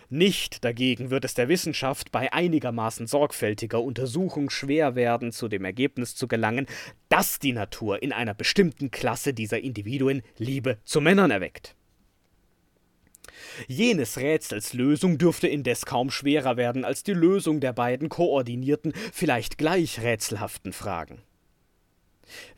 Nicht 0.09 0.63
dagegen 0.63 1.09
wird 1.09 1.25
es 1.25 1.33
der 1.33 1.49
Wissenschaft 1.49 2.11
bei 2.11 2.31
einigermaßen 2.31 3.07
sorgfältiger 3.07 3.81
Untersuchung 3.81 4.49
schwer 4.49 4.95
werden, 4.95 5.31
zu 5.31 5.47
dem 5.47 5.65
Ergebnis 5.65 6.15
zu 6.15 6.27
gelangen, 6.27 6.67
dass 7.09 7.39
die 7.39 7.53
Natur 7.53 8.01
in 8.01 8.11
einer 8.11 8.33
bestimmten 8.33 8.91
Klasse 8.91 9.33
dieser 9.33 9.59
Individuen 9.59 10.21
Liebe 10.37 10.77
zu 10.83 11.01
Männern 11.01 11.31
erweckt. 11.31 11.75
Jenes 13.67 14.17
Rätsels 14.17 14.73
Lösung 14.73 15.17
dürfte 15.17 15.47
indes 15.47 15.85
kaum 15.85 16.11
schwerer 16.11 16.57
werden 16.57 16.85
als 16.85 17.03
die 17.03 17.13
Lösung 17.13 17.59
der 17.59 17.73
beiden 17.73 18.09
koordinierten, 18.09 18.93
vielleicht 19.11 19.57
gleich 19.57 20.01
rätselhaften 20.01 20.73
Fragen. 20.73 21.21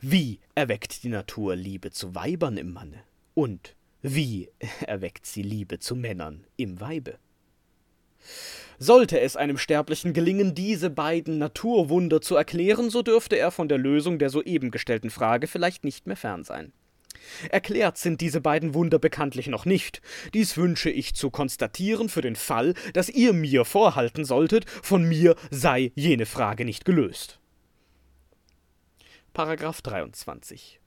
Wie 0.00 0.40
erweckt 0.54 1.02
die 1.04 1.08
Natur 1.08 1.56
Liebe 1.56 1.90
zu 1.90 2.14
Weibern 2.14 2.56
im 2.56 2.72
Manne? 2.72 3.04
Und 3.34 3.76
wie 4.02 4.50
erweckt 4.86 5.26
sie 5.26 5.42
Liebe 5.42 5.78
zu 5.78 5.94
Männern 5.96 6.44
im 6.56 6.80
Weibe? 6.80 7.18
Sollte 8.78 9.20
es 9.20 9.36
einem 9.36 9.58
Sterblichen 9.58 10.14
gelingen, 10.14 10.54
diese 10.54 10.88
beiden 10.88 11.38
Naturwunder 11.38 12.22
zu 12.22 12.36
erklären, 12.36 12.88
so 12.88 13.02
dürfte 13.02 13.36
er 13.36 13.50
von 13.50 13.68
der 13.68 13.76
Lösung 13.78 14.18
der 14.18 14.30
soeben 14.30 14.70
gestellten 14.70 15.10
Frage 15.10 15.46
vielleicht 15.46 15.84
nicht 15.84 16.06
mehr 16.06 16.16
fern 16.16 16.44
sein. 16.44 16.72
Erklärt 17.50 17.98
sind 17.98 18.22
diese 18.22 18.40
beiden 18.40 18.72
Wunder 18.72 18.98
bekanntlich 18.98 19.48
noch 19.48 19.66
nicht. 19.66 20.00
Dies 20.32 20.56
wünsche 20.56 20.88
ich 20.88 21.14
zu 21.14 21.30
konstatieren 21.30 22.08
für 22.08 22.22
den 22.22 22.36
Fall, 22.36 22.74
dass 22.94 23.10
ihr 23.10 23.34
mir 23.34 23.66
vorhalten 23.66 24.24
solltet, 24.24 24.68
von 24.68 25.06
mir 25.06 25.36
sei 25.50 25.92
jene 25.94 26.24
Frage 26.24 26.64
nicht 26.64 26.86
gelöst. 26.86 27.38
Paragraph 29.34 29.82
23 29.82 30.79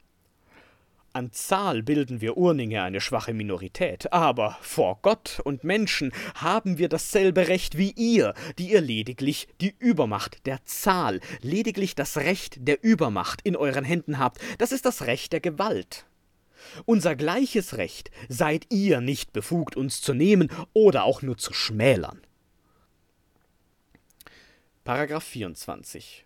an 1.13 1.31
Zahl 1.31 1.83
bilden 1.83 2.21
wir 2.21 2.37
Urninge 2.37 2.81
eine 2.81 2.99
schwache 2.99 3.33
Minorität, 3.33 4.11
aber 4.11 4.57
vor 4.61 4.99
Gott 5.03 5.39
und 5.43 5.63
Menschen 5.63 6.11
haben 6.35 6.79
wir 6.79 6.89
dasselbe 6.89 7.47
Recht 7.47 7.77
wie 7.77 7.91
ihr, 7.91 8.33
die 8.57 8.71
ihr 8.71 8.81
lediglich 8.81 9.47
die 9.61 9.75
Übermacht 9.77 10.45
der 10.47 10.65
Zahl, 10.65 11.19
lediglich 11.41 11.93
das 11.93 12.17
Recht 12.17 12.67
der 12.67 12.83
Übermacht 12.83 13.41
in 13.43 13.55
euren 13.55 13.85
Händen 13.85 14.17
habt. 14.17 14.39
Das 14.57 14.71
ist 14.71 14.85
das 14.85 15.03
Recht 15.03 15.33
der 15.33 15.39
Gewalt. 15.39 16.05
Unser 16.85 17.15
gleiches 17.15 17.77
Recht 17.77 18.09
seid 18.27 18.65
ihr 18.71 18.99
nicht 18.99 19.33
befugt, 19.33 19.75
uns 19.75 20.01
zu 20.01 20.13
nehmen 20.13 20.49
oder 20.73 21.03
auch 21.03 21.21
nur 21.21 21.37
zu 21.37 21.53
schmälern. 21.53 22.21
Paragraph 24.83 25.23
24 25.23 26.25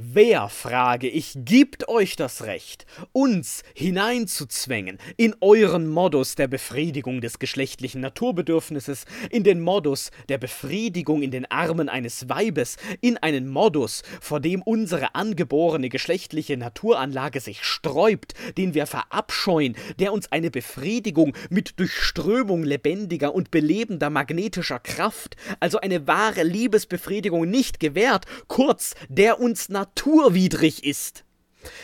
Wer, 0.00 0.48
frage 0.48 1.08
ich, 1.08 1.32
gibt 1.34 1.88
euch 1.88 2.14
das 2.14 2.44
Recht, 2.44 2.86
uns 3.10 3.64
hineinzuzwängen 3.74 4.98
in 5.16 5.34
euren 5.40 5.88
Modus 5.88 6.36
der 6.36 6.46
Befriedigung 6.46 7.20
des 7.20 7.40
geschlechtlichen 7.40 8.00
Naturbedürfnisses, 8.02 9.06
in 9.28 9.42
den 9.42 9.60
Modus 9.60 10.12
der 10.28 10.38
Befriedigung 10.38 11.20
in 11.20 11.32
den 11.32 11.50
Armen 11.50 11.88
eines 11.88 12.28
Weibes, 12.28 12.76
in 13.00 13.16
einen 13.16 13.48
Modus, 13.48 14.04
vor 14.20 14.38
dem 14.38 14.62
unsere 14.62 15.16
angeborene 15.16 15.88
geschlechtliche 15.88 16.56
Naturanlage 16.56 17.40
sich 17.40 17.64
sträubt, 17.64 18.34
den 18.56 18.74
wir 18.74 18.86
verabscheuen, 18.86 19.74
der 19.98 20.12
uns 20.12 20.30
eine 20.30 20.52
Befriedigung 20.52 21.34
mit 21.50 21.80
Durchströmung 21.80 22.62
lebendiger 22.62 23.34
und 23.34 23.50
belebender 23.50 24.10
magnetischer 24.10 24.78
Kraft, 24.78 25.34
also 25.58 25.80
eine 25.80 26.06
wahre 26.06 26.44
Liebesbefriedigung 26.44 27.50
nicht 27.50 27.80
gewährt, 27.80 28.26
kurz, 28.46 28.94
der 29.08 29.40
uns 29.40 29.68
naturwidrig 29.88 30.84
ist. 30.84 31.24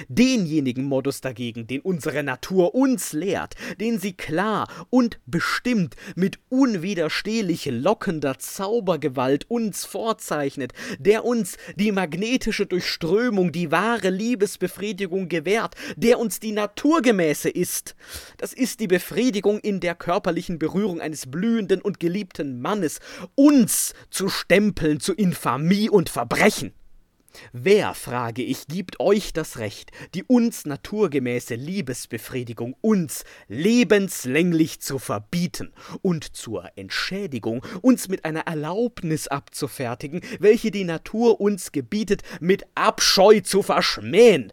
Denjenigen 0.08 0.84
Modus 0.84 1.20
dagegen, 1.20 1.66
den 1.66 1.80
unsere 1.80 2.22
Natur 2.22 2.76
uns 2.76 3.12
lehrt, 3.12 3.54
den 3.80 3.98
sie 3.98 4.12
klar 4.12 4.68
und 4.88 5.18
bestimmt 5.26 5.96
mit 6.14 6.38
unwiderstehlich 6.48 7.66
lockender 7.66 8.38
Zaubergewalt 8.38 9.50
uns 9.50 9.84
vorzeichnet, 9.84 10.72
der 11.00 11.24
uns 11.24 11.56
die 11.74 11.90
magnetische 11.90 12.66
Durchströmung, 12.66 13.50
die 13.50 13.72
wahre 13.72 14.10
Liebesbefriedigung 14.10 15.28
gewährt, 15.28 15.74
der 15.96 16.20
uns 16.20 16.38
die 16.38 16.52
naturgemäße 16.52 17.50
ist. 17.50 17.96
Das 18.36 18.52
ist 18.52 18.78
die 18.78 18.88
Befriedigung 18.88 19.58
in 19.58 19.80
der 19.80 19.96
körperlichen 19.96 20.60
Berührung 20.60 21.00
eines 21.00 21.28
blühenden 21.28 21.82
und 21.82 21.98
geliebten 21.98 22.60
Mannes, 22.60 23.00
uns 23.34 23.92
zu 24.08 24.28
stempeln 24.28 25.00
zu 25.00 25.12
Infamie 25.14 25.90
und 25.90 26.08
Verbrechen. 26.08 26.72
Wer, 27.52 27.94
frage 27.94 28.42
ich, 28.42 28.66
gibt 28.66 29.00
euch 29.00 29.32
das 29.32 29.58
Recht, 29.58 29.90
die 30.14 30.24
uns 30.24 30.66
naturgemäße 30.66 31.54
Liebesbefriedigung 31.54 32.76
uns 32.80 33.24
lebenslänglich 33.48 34.80
zu 34.80 34.98
verbieten 34.98 35.72
und 36.02 36.36
zur 36.36 36.70
Entschädigung 36.76 37.64
uns 37.82 38.08
mit 38.08 38.24
einer 38.24 38.46
Erlaubnis 38.46 39.28
abzufertigen, 39.28 40.20
welche 40.38 40.70
die 40.70 40.84
Natur 40.84 41.40
uns 41.40 41.72
gebietet, 41.72 42.22
mit 42.40 42.64
Abscheu 42.74 43.40
zu 43.40 43.62
verschmähen? 43.62 44.52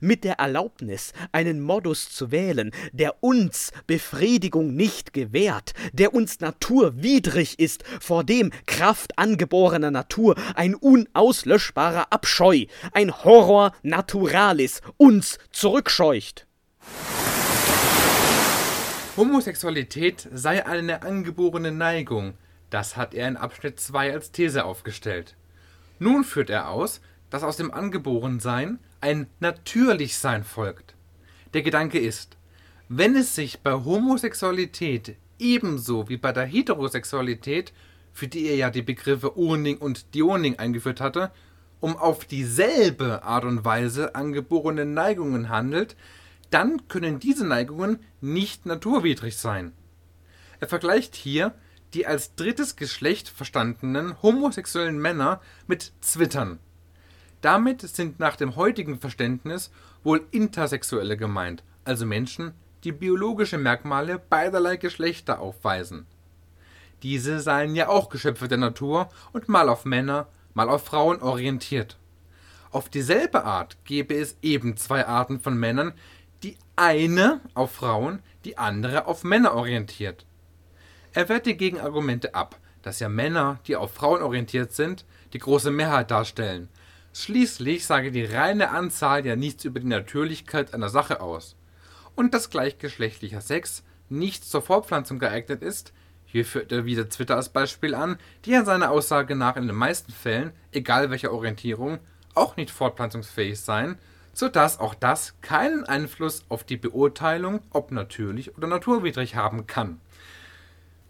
Mit 0.00 0.24
der 0.24 0.34
Erlaubnis, 0.34 1.12
einen 1.32 1.60
Modus 1.60 2.10
zu 2.10 2.30
wählen, 2.30 2.70
der 2.92 3.22
uns 3.22 3.72
Befriedigung 3.86 4.74
nicht 4.74 5.12
gewährt, 5.12 5.72
der 5.92 6.14
uns 6.14 6.40
naturwidrig 6.40 7.58
ist, 7.58 7.84
vor 8.00 8.24
dem 8.24 8.50
Kraft 8.66 9.18
angeborener 9.18 9.90
Natur 9.90 10.36
ein 10.54 10.74
unauslöschbarer 10.74 12.12
Abscheu, 12.12 12.66
ein 12.92 13.24
Horror 13.24 13.72
naturalis 13.82 14.80
uns 14.96 15.38
zurückscheucht. 15.50 16.46
Homosexualität 19.16 20.26
sei 20.32 20.64
eine 20.64 21.02
angeborene 21.02 21.70
Neigung, 21.70 22.34
das 22.70 22.96
hat 22.96 23.12
er 23.12 23.28
in 23.28 23.36
Abschnitt 23.36 23.78
2 23.78 24.12
als 24.14 24.32
These 24.32 24.64
aufgestellt. 24.64 25.36
Nun 25.98 26.24
führt 26.24 26.48
er 26.48 26.70
aus, 26.70 27.02
dass 27.28 27.42
aus 27.42 27.58
dem 27.58 27.70
Angeborensein 27.70 28.78
ein 29.02 29.26
Natürlichsein 29.40 30.44
folgt. 30.44 30.94
Der 31.54 31.62
Gedanke 31.62 31.98
ist, 31.98 32.36
wenn 32.88 33.16
es 33.16 33.34
sich 33.34 33.60
bei 33.60 33.72
Homosexualität 33.72 35.16
ebenso 35.38 36.08
wie 36.08 36.16
bei 36.16 36.32
der 36.32 36.44
Heterosexualität, 36.44 37.72
für 38.12 38.28
die 38.28 38.46
er 38.46 38.56
ja 38.56 38.70
die 38.70 38.82
Begriffe 38.82 39.38
Oning 39.38 39.78
und 39.78 40.14
Dioning 40.14 40.58
eingeführt 40.58 41.00
hatte, 41.00 41.32
um 41.80 41.96
auf 41.96 42.24
dieselbe 42.24 43.24
Art 43.24 43.44
und 43.44 43.64
Weise 43.64 44.14
angeborene 44.14 44.86
Neigungen 44.86 45.48
handelt, 45.48 45.96
dann 46.50 46.86
können 46.86 47.18
diese 47.18 47.46
Neigungen 47.46 47.98
nicht 48.20 48.66
naturwidrig 48.66 49.36
sein. 49.36 49.72
Er 50.60 50.68
vergleicht 50.68 51.16
hier 51.16 51.54
die 51.94 52.06
als 52.06 52.34
drittes 52.36 52.76
Geschlecht 52.76 53.28
verstandenen 53.28 54.22
homosexuellen 54.22 54.98
Männer 54.98 55.40
mit 55.66 55.92
Zwittern. 56.00 56.58
Damit 57.42 57.82
sind 57.82 58.20
nach 58.20 58.36
dem 58.36 58.56
heutigen 58.56 58.98
Verständnis 58.98 59.70
wohl 60.04 60.24
Intersexuelle 60.30 61.16
gemeint, 61.16 61.64
also 61.84 62.06
Menschen, 62.06 62.54
die 62.84 62.92
biologische 62.92 63.58
Merkmale 63.58 64.18
beiderlei 64.18 64.76
Geschlechter 64.76 65.40
aufweisen. 65.40 66.06
Diese 67.02 67.40
seien 67.40 67.74
ja 67.74 67.88
auch 67.88 68.08
Geschöpfe 68.08 68.46
der 68.46 68.58
Natur 68.58 69.08
und 69.32 69.48
mal 69.48 69.68
auf 69.68 69.84
Männer, 69.84 70.28
mal 70.54 70.68
auf 70.68 70.84
Frauen 70.84 71.20
orientiert. 71.20 71.98
Auf 72.70 72.88
dieselbe 72.88 73.44
Art 73.44 73.76
gäbe 73.84 74.14
es 74.14 74.36
eben 74.40 74.76
zwei 74.76 75.04
Arten 75.06 75.40
von 75.40 75.58
Männern, 75.58 75.94
die 76.44 76.56
eine 76.76 77.40
auf 77.54 77.72
Frauen, 77.72 78.20
die 78.44 78.56
andere 78.56 79.06
auf 79.06 79.24
Männer 79.24 79.54
orientiert. 79.54 80.26
Er 81.12 81.28
wehrt 81.28 81.46
die 81.46 81.56
Gegenargumente 81.56 82.36
ab, 82.36 82.56
dass 82.82 83.00
ja 83.00 83.08
Männer, 83.08 83.58
die 83.66 83.74
auf 83.74 83.92
Frauen 83.92 84.22
orientiert 84.22 84.72
sind, 84.72 85.04
die 85.32 85.38
große 85.38 85.72
Mehrheit 85.72 86.10
darstellen, 86.12 86.68
Schließlich 87.14 87.84
sage 87.84 88.10
die 88.10 88.24
reine 88.24 88.70
Anzahl 88.70 89.26
ja 89.26 89.36
nichts 89.36 89.64
über 89.64 89.80
die 89.80 89.86
Natürlichkeit 89.86 90.72
einer 90.72 90.88
Sache 90.88 91.20
aus. 91.20 91.56
Und 92.14 92.32
dass 92.32 92.50
gleichgeschlechtlicher 92.50 93.40
Sex 93.40 93.84
nicht 94.08 94.44
zur 94.44 94.62
Fortpflanzung 94.62 95.18
geeignet 95.18 95.62
ist, 95.62 95.92
hier 96.24 96.46
führt 96.46 96.72
er 96.72 96.86
wieder 96.86 97.10
Twitter 97.10 97.36
als 97.36 97.50
Beispiel 97.50 97.94
an, 97.94 98.16
die 98.46 98.54
er 98.54 98.64
seiner 98.64 98.90
Aussage 98.90 99.36
nach 99.36 99.56
in 99.56 99.66
den 99.66 99.76
meisten 99.76 100.12
Fällen, 100.12 100.52
egal 100.70 101.10
welcher 101.10 101.32
Orientierung, 101.32 101.98
auch 102.34 102.56
nicht 102.56 102.70
fortpflanzungsfähig 102.70 103.60
seien, 103.60 103.98
sodass 104.32 104.80
auch 104.80 104.94
das 104.94 105.34
keinen 105.42 105.84
Einfluss 105.84 106.46
auf 106.48 106.64
die 106.64 106.78
Beurteilung, 106.78 107.60
ob 107.70 107.90
natürlich 107.90 108.56
oder 108.56 108.66
naturwidrig 108.66 109.36
haben 109.36 109.66
kann. 109.66 110.00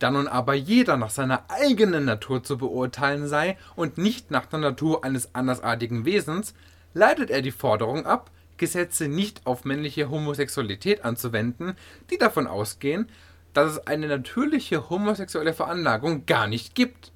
Da 0.03 0.11
nun 0.11 0.27
aber 0.27 0.55
jeder 0.55 0.97
nach 0.97 1.11
seiner 1.11 1.45
eigenen 1.49 2.05
Natur 2.05 2.43
zu 2.43 2.59
beurteilen 2.59 3.29
sei 3.29 3.57
und 3.77 3.99
nicht 3.99 4.33
nach 4.33 4.47
der 4.47 4.59
Natur 4.59 5.05
eines 5.05 5.33
andersartigen 5.33 6.05
Wesens, 6.05 6.55
leitet 6.93 7.31
er 7.31 7.41
die 7.41 7.53
Forderung 7.53 8.05
ab, 8.05 8.33
Gesetze 8.57 9.07
nicht 9.07 9.47
auf 9.47 9.65
männliche 9.65 10.11
Homosexualität 10.11 11.05
anzuwenden, 11.05 11.77
die 12.11 12.19
davon 12.19 12.49
ausgehen, 12.49 13.09
dass 13.53 13.71
es 13.71 13.87
eine 13.87 14.09
natürliche 14.09 14.91
homosexuelle 14.91 15.55
Veranlagung 15.55 16.27
gar 16.27 16.49
nicht 16.49 16.75
gibt. 16.75 17.13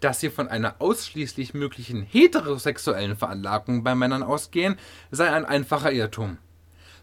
Dass 0.00 0.18
sie 0.18 0.30
von 0.30 0.48
einer 0.48 0.74
ausschließlich 0.80 1.54
möglichen 1.54 2.02
heterosexuellen 2.02 3.16
Veranlagung 3.16 3.84
bei 3.84 3.94
Männern 3.94 4.24
ausgehen, 4.24 4.76
sei 5.12 5.30
ein 5.30 5.44
einfacher 5.44 5.92
Irrtum. 5.92 6.38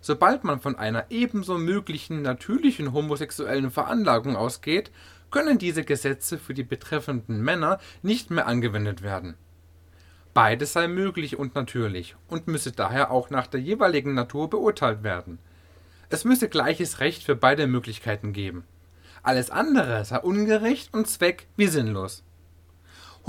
Sobald 0.02 0.44
man 0.44 0.62
von 0.62 0.78
einer 0.78 1.06
ebenso 1.10 1.58
möglichen 1.58 2.22
natürlichen 2.22 2.94
homosexuellen 2.94 3.72
Veranlagung 3.72 4.36
ausgeht, 4.36 4.92
können 5.32 5.58
diese 5.58 5.84
Gesetze 5.84 6.38
für 6.38 6.54
die 6.54 6.64
betreffenden 6.64 7.42
Männer 7.42 7.80
nicht 8.02 8.32
mehr 8.32 8.48
angewendet 8.48 9.02
werden. 9.02 9.36
Beides 10.34 10.74
sei 10.74 10.88
möglich 10.88 11.38
und 11.38 11.56
natürlich 11.56 12.16
und 12.28 12.48
müsse 12.48 12.72
daher 12.72 13.12
auch 13.12 13.30
nach 13.30 13.48
der 13.48 13.60
jeweiligen 13.60 14.14
Natur 14.14 14.50
beurteilt 14.50 15.04
werden. 15.04 15.40
Es 16.10 16.24
müsse 16.24 16.50
gleiches 16.50 17.00
Recht 17.00 17.24
für 17.24 17.36
beide 17.36 17.68
Möglichkeiten 17.68 18.34
geben. 18.34 18.64
Alles 19.22 19.52
andere 19.52 20.06
sei 20.06 20.20
ungerecht 20.20 20.94
und 20.94 21.08
zweck 21.08 21.48
wie 21.58 21.68
sinnlos. 21.68 22.24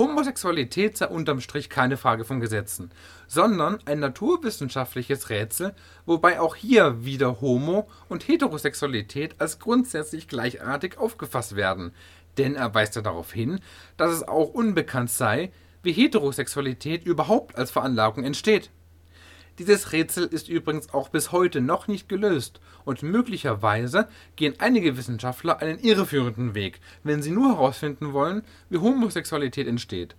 Homosexualität 0.01 0.96
sei 0.96 1.09
unterm 1.09 1.42
Strich 1.42 1.68
keine 1.68 1.98
Frage 1.98 2.24
von 2.24 2.40
Gesetzen, 2.40 2.90
sondern 3.26 3.80
ein 3.84 4.01
naturwissenschaftliches 4.01 5.28
Rätsel, 5.28 5.74
wobei 6.07 6.40
auch 6.40 6.57
hier 6.57 7.05
wieder 7.05 7.42
Homo 7.42 7.86
und 8.09 8.26
Heterosexualität 8.26 9.34
als 9.38 9.59
grundsätzlich 9.59 10.26
gleichartig 10.26 10.96
aufgefasst 10.96 11.55
werden, 11.55 11.92
denn 12.38 12.57
er 12.57 12.74
weist 12.74 12.96
ja 12.96 13.03
darauf 13.03 13.30
hin, 13.30 13.61
dass 13.98 14.11
es 14.11 14.26
auch 14.26 14.48
unbekannt 14.48 15.11
sei, 15.11 15.53
wie 15.82 15.92
Heterosexualität 15.92 17.05
überhaupt 17.05 17.57
als 17.57 17.70
Veranlagung 17.70 18.24
entsteht. 18.24 18.70
Dieses 19.61 19.92
Rätsel 19.92 20.24
ist 20.24 20.48
übrigens 20.48 20.94
auch 20.94 21.11
bis 21.11 21.32
heute 21.32 21.61
noch 21.61 21.86
nicht 21.86 22.08
gelöst 22.08 22.62
und 22.86 23.02
möglicherweise 23.02 24.08
gehen 24.34 24.54
einige 24.56 24.96
Wissenschaftler 24.96 25.58
einen 25.58 25.78
irreführenden 25.78 26.54
Weg, 26.54 26.80
wenn 27.02 27.20
sie 27.20 27.30
nur 27.30 27.50
herausfinden 27.50 28.14
wollen, 28.14 28.42
wie 28.70 28.78
Homosexualität 28.78 29.68
entsteht. 29.68 30.16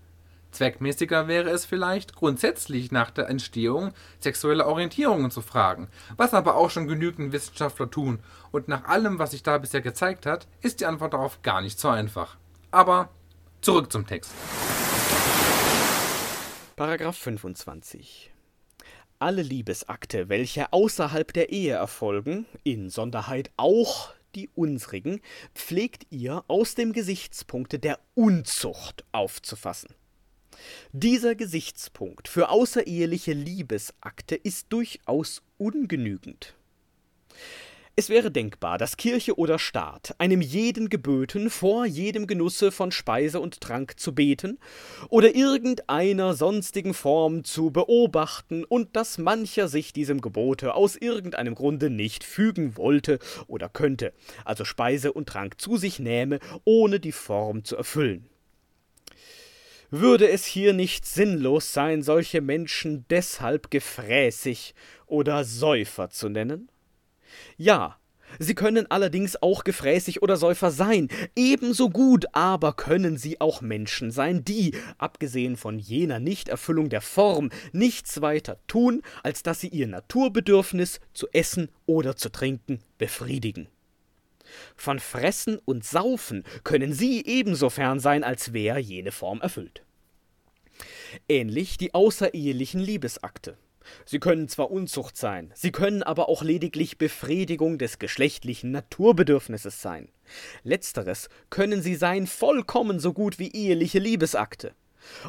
Zweckmäßiger 0.52 1.28
wäre 1.28 1.50
es 1.50 1.66
vielleicht, 1.66 2.16
grundsätzlich 2.16 2.92
nach 2.92 3.10
der 3.10 3.30
Entstehung 3.30 3.94
sexueller 4.20 4.68
Orientierungen 4.68 5.32
zu 5.32 5.42
fragen, 5.42 5.88
was 6.18 6.36
aber 6.36 6.56
auch 6.56 6.70
schon 6.70 6.88
genügend 6.88 7.34
Wissenschaftler 7.34 7.90
tun, 7.90 8.20
und 8.52 8.68
nach 8.68 8.84
allem, 8.84 9.18
was 9.18 9.32
sich 9.32 9.42
da 9.42 9.58
bisher 9.58 9.82
gezeigt 9.82 10.28
hat, 10.28 10.48
ist 10.62 10.82
die 10.82 10.86
Antwort 10.86 11.14
darauf 11.14 11.42
gar 11.42 11.62
nicht 11.62 11.80
so 11.80 11.90
einfach. 11.90 12.38
Aber 12.70 13.10
zurück 13.62 13.92
zum 13.92 14.06
Text. 14.06 14.34
Paragraph 16.76 17.18
25 17.18 18.31
alle 19.22 19.42
Liebesakte, 19.42 20.30
welche 20.30 20.74
außerhalb 20.74 21.32
der 21.34 21.52
Ehe 21.52 21.74
erfolgen, 21.74 22.46
insonderheit 22.64 23.52
auch 23.58 24.14
die 24.36 24.50
unsrigen, 24.56 25.22
pflegt 25.54 26.08
ihr 26.10 26.44
aus 26.48 26.76
dem 26.76 26.94
Gesichtspunkte 26.94 27.80
der 27.80 28.00
Unzucht 28.16 29.04
aufzufassen. 29.12 29.94
Dieser 30.92 31.36
Gesichtspunkt 31.36 32.28
für 32.28 32.50
außereheliche 32.50 33.34
Liebesakte 33.34 34.36
ist 34.36 34.68
durchaus 34.70 35.42
ungenügend. 35.58 36.56
Es 37.98 38.08
wäre 38.08 38.32
denkbar, 38.32 38.78
dass 38.78 38.96
Kirche 38.96 39.38
oder 39.38 39.60
Staat 39.60 40.16
einem 40.18 40.40
jeden 40.40 40.88
geböten, 40.88 41.50
vor 41.50 41.86
jedem 41.86 42.26
Genusse 42.26 42.72
von 42.72 42.90
Speise 42.94 43.42
und 43.42 43.60
Trank 43.60 44.00
zu 44.00 44.16
beten 44.16 44.60
oder 45.10 45.36
irgendeiner 45.36 46.34
sonstigen 46.34 46.94
Form 46.94 47.44
zu 47.44 47.70
beobachten 47.70 48.64
und 48.64 48.96
dass 48.96 49.18
mancher 49.18 49.68
sich 49.68 49.92
diesem 49.92 50.22
Gebote 50.22 50.74
aus 50.74 50.96
irgendeinem 50.96 51.54
Grunde 51.54 51.90
nicht 51.90 52.24
fügen 52.24 52.78
wollte 52.78 53.20
oder 53.48 53.68
könnte, 53.68 54.14
also 54.46 54.64
Speise 54.64 55.12
und 55.12 55.28
Trank 55.28 55.60
zu 55.60 55.76
sich 55.76 56.00
nähme, 56.00 56.40
ohne 56.64 57.02
die 57.02 57.12
Form 57.12 57.66
zu 57.66 57.76
erfüllen. 57.76 58.30
Würde 59.90 60.30
es 60.30 60.46
hier 60.46 60.72
nicht 60.72 61.06
sinnlos 61.06 61.74
sein, 61.74 62.04
solche 62.04 62.40
Menschen 62.40 63.04
deshalb 63.10 63.70
gefräßig 63.70 64.74
oder 65.08 65.44
Säufer 65.44 66.10
zu 66.10 66.30
nennen? 66.30 66.71
Ja, 67.58 67.98
sie 68.40 68.56
können 68.56 68.90
allerdings 68.90 69.42
auch 69.42 69.64
gefräßig 69.64 70.22
oder 70.22 70.38
Säufer 70.38 70.72
sein, 70.72 71.10
ebenso 71.36 71.90
gut 71.90 72.26
aber 72.34 72.74
können 72.74 73.18
sie 73.18 73.42
auch 73.42 73.62
Menschen 73.62 74.12
sein, 74.12 74.44
die, 74.44 74.76
abgesehen 74.98 75.58
von 75.58 75.80
jener 75.80 76.20
Nichterfüllung 76.20 76.90
der 76.90 77.02
Form, 77.02 77.50
nichts 77.72 78.22
weiter 78.22 78.58
tun, 78.68 79.02
als 79.24 79.44
dass 79.44 79.62
sie 79.62 79.70
ihr 79.70 79.88
Naturbedürfnis 79.88 81.00
zu 81.14 81.28
essen 81.34 81.70
oder 81.86 82.16
zu 82.16 82.32
trinken 82.32 82.80
befriedigen. 82.98 83.68
Von 84.76 85.00
Fressen 85.00 85.60
und 85.66 85.86
Saufen 85.86 86.44
können 86.64 86.94
sie 86.94 87.26
ebenso 87.26 87.70
fern 87.70 88.00
sein, 88.00 88.24
als 88.24 88.54
wer 88.54 88.78
jene 88.80 89.12
Form 89.12 89.42
erfüllt. 89.42 89.84
Ähnlich 91.28 91.78
die 91.78 91.94
außerehelichen 91.94 92.82
Liebesakte. 92.82 93.58
Sie 94.06 94.20
können 94.20 94.48
zwar 94.48 94.72
Unzucht 94.72 95.18
sein, 95.18 95.52
sie 95.56 95.72
können 95.72 96.04
aber 96.04 96.30
auch 96.30 96.44
lediglich 96.44 96.98
Befriedigung 96.98 97.78
des 97.78 98.00
geschlechtlichen 98.00 98.72
Naturbedürfnisses 98.72 99.82
sein. 99.82 100.10
Letzteres 100.64 101.30
können 101.50 101.82
sie 101.82 101.96
sein 101.96 102.28
vollkommen 102.28 103.00
so 103.00 103.14
gut 103.14 103.40
wie 103.40 103.52
eheliche 103.52 104.00
Liebesakte. 104.00 104.74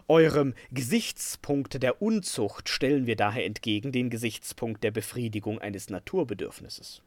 Eurem 0.07 0.55
Gesichtspunkt 0.71 1.83
der 1.83 2.03
Unzucht 2.03 2.69
stellen 2.69 3.07
wir 3.07 3.17
daher 3.17 3.47
entgegen 3.47 3.93
den 3.93 4.11
Gesichtspunkt 4.11 4.85
der 4.85 4.91
Befriedigung 4.91 5.59
eines 5.61 5.89
Naturbedürfnisses. 5.89 7.03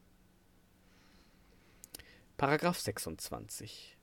Paragraph 2.37 2.79
26 2.79 3.94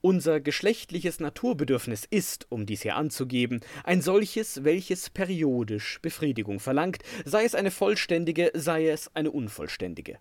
unser 0.00 0.40
geschlechtliches 0.40 1.20
Naturbedürfnis 1.20 2.04
ist, 2.08 2.46
um 2.50 2.66
dies 2.66 2.82
hier 2.82 2.96
anzugeben, 2.96 3.60
ein 3.84 4.02
solches, 4.02 4.64
welches 4.64 5.10
periodisch 5.10 5.98
Befriedigung 6.02 6.60
verlangt, 6.60 6.98
sei 7.24 7.44
es 7.44 7.54
eine 7.54 7.70
vollständige, 7.70 8.50
sei 8.54 8.88
es 8.88 9.14
eine 9.14 9.30
unvollständige. 9.30 10.18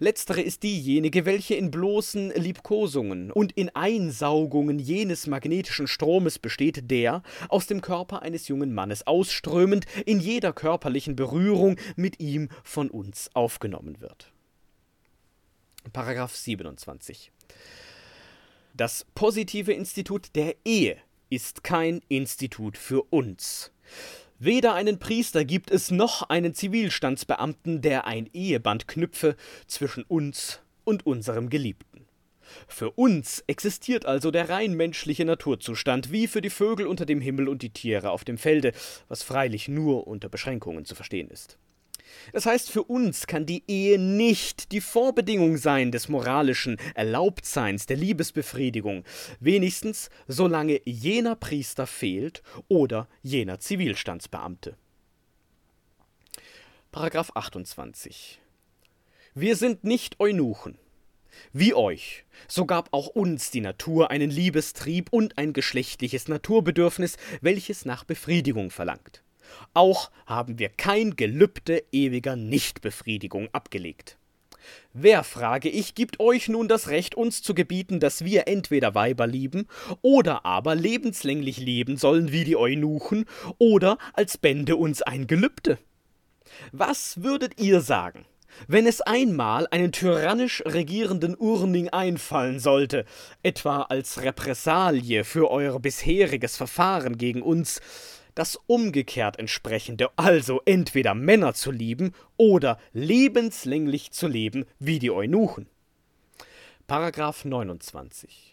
Letztere 0.00 0.40
ist 0.40 0.62
diejenige, 0.62 1.24
welche 1.24 1.54
in 1.54 1.70
bloßen 1.70 2.30
Liebkosungen 2.34 3.30
und 3.30 3.52
in 3.52 3.70
Einsaugungen 3.74 4.78
jenes 4.78 5.26
magnetischen 5.26 5.86
Stromes 5.86 6.38
besteht, 6.38 6.90
der, 6.90 7.22
aus 7.48 7.66
dem 7.66 7.80
Körper 7.80 8.22
eines 8.22 8.48
jungen 8.48 8.74
Mannes 8.74 9.06
ausströmend, 9.06 9.86
in 10.04 10.18
jeder 10.18 10.52
körperlichen 10.52 11.16
Berührung 11.16 11.76
mit 11.96 12.20
ihm 12.20 12.48
von 12.64 12.90
uns 12.90 13.30
aufgenommen 13.34 14.00
wird. 14.00 14.32
Paragraph 15.92 16.34
27 16.34 17.30
das 18.74 19.06
positive 19.14 19.72
Institut 19.72 20.34
der 20.34 20.56
Ehe 20.64 20.96
ist 21.30 21.64
kein 21.64 22.00
Institut 22.08 22.76
für 22.76 23.02
uns. 23.10 23.72
Weder 24.38 24.74
einen 24.74 24.98
Priester 24.98 25.44
gibt 25.44 25.70
es 25.70 25.90
noch 25.90 26.22
einen 26.28 26.54
Zivilstandsbeamten, 26.54 27.80
der 27.80 28.06
ein 28.06 28.28
Eheband 28.32 28.88
knüpfe 28.88 29.36
zwischen 29.66 30.02
uns 30.04 30.60
und 30.84 31.06
unserem 31.06 31.48
Geliebten. 31.48 32.06
Für 32.66 32.90
uns 32.90 33.44
existiert 33.46 34.04
also 34.04 34.30
der 34.30 34.48
rein 34.48 34.74
menschliche 34.74 35.24
Naturzustand, 35.24 36.10
wie 36.12 36.26
für 36.26 36.40
die 36.40 36.50
Vögel 36.50 36.86
unter 36.86 37.06
dem 37.06 37.20
Himmel 37.20 37.48
und 37.48 37.62
die 37.62 37.70
Tiere 37.70 38.10
auf 38.10 38.24
dem 38.24 38.36
Felde, 38.36 38.72
was 39.08 39.22
freilich 39.22 39.68
nur 39.68 40.06
unter 40.06 40.28
Beschränkungen 40.28 40.84
zu 40.84 40.94
verstehen 40.94 41.30
ist. 41.30 41.56
Das 42.32 42.46
heißt, 42.46 42.70
für 42.70 42.82
uns 42.84 43.26
kann 43.26 43.46
die 43.46 43.64
Ehe 43.68 43.98
nicht 43.98 44.72
die 44.72 44.80
Vorbedingung 44.80 45.56
sein 45.56 45.92
des 45.92 46.08
moralischen 46.08 46.78
Erlaubtseins, 46.94 47.86
der 47.86 47.96
Liebesbefriedigung, 47.96 49.04
wenigstens 49.40 50.10
solange 50.28 50.80
jener 50.84 51.36
Priester 51.36 51.86
fehlt 51.86 52.42
oder 52.68 53.08
jener 53.22 53.58
Zivilstandsbeamte. 53.58 54.76
Paragraph 56.90 57.32
28 57.34 58.40
Wir 59.34 59.56
sind 59.56 59.84
nicht 59.84 60.20
Eunuchen. 60.20 60.78
Wie 61.52 61.74
euch, 61.74 62.24
so 62.48 62.66
gab 62.66 62.92
auch 62.92 63.08
uns 63.08 63.50
die 63.50 63.60
Natur 63.60 64.10
einen 64.10 64.30
Liebestrieb 64.30 65.08
und 65.10 65.38
ein 65.38 65.52
geschlechtliches 65.52 66.28
Naturbedürfnis, 66.28 67.16
welches 67.40 67.84
nach 67.84 68.04
Befriedigung 68.04 68.70
verlangt. 68.70 69.21
Auch 69.74 70.10
haben 70.26 70.58
wir 70.58 70.68
kein 70.68 71.16
Gelübde 71.16 71.82
ewiger 71.92 72.36
Nichtbefriedigung 72.36 73.48
abgelegt. 73.52 74.18
Wer, 74.92 75.24
frage 75.24 75.68
ich, 75.68 75.94
gibt 75.94 76.20
euch 76.20 76.48
nun 76.48 76.68
das 76.68 76.88
Recht, 76.88 77.14
uns 77.14 77.42
zu 77.42 77.54
gebieten, 77.54 78.00
dass 78.00 78.24
wir 78.24 78.46
entweder 78.46 78.94
Weiber 78.94 79.26
lieben 79.26 79.66
oder 80.02 80.44
aber 80.44 80.74
lebenslänglich 80.74 81.58
leben 81.58 81.96
sollen 81.96 82.30
wie 82.30 82.44
die 82.44 82.56
Eunuchen 82.56 83.24
oder 83.58 83.98
als 84.12 84.38
Bände 84.38 84.76
uns 84.76 85.02
ein 85.02 85.26
Gelübde? 85.26 85.78
Was 86.70 87.22
würdet 87.22 87.60
ihr 87.60 87.80
sagen, 87.80 88.26
wenn 88.68 88.86
es 88.86 89.00
einmal 89.00 89.66
einen 89.70 89.92
tyrannisch 89.92 90.62
regierenden 90.66 91.34
Urning 91.36 91.88
einfallen 91.88 92.58
sollte, 92.58 93.04
etwa 93.42 93.82
als 93.82 94.22
Repressalie 94.22 95.24
für 95.24 95.50
euer 95.50 95.80
bisheriges 95.80 96.56
Verfahren 96.56 97.16
gegen 97.16 97.42
uns, 97.42 97.80
das 98.34 98.58
umgekehrt 98.66 99.38
entsprechende, 99.38 100.10
also 100.16 100.60
entweder 100.64 101.14
Männer 101.14 101.54
zu 101.54 101.70
lieben 101.70 102.12
oder 102.36 102.78
lebenslänglich 102.92 104.10
zu 104.12 104.26
leben 104.28 104.64
wie 104.78 104.98
die 104.98 105.10
Eunuchen. 105.10 105.68
Paragraph 106.86 107.44
29. 107.44 108.52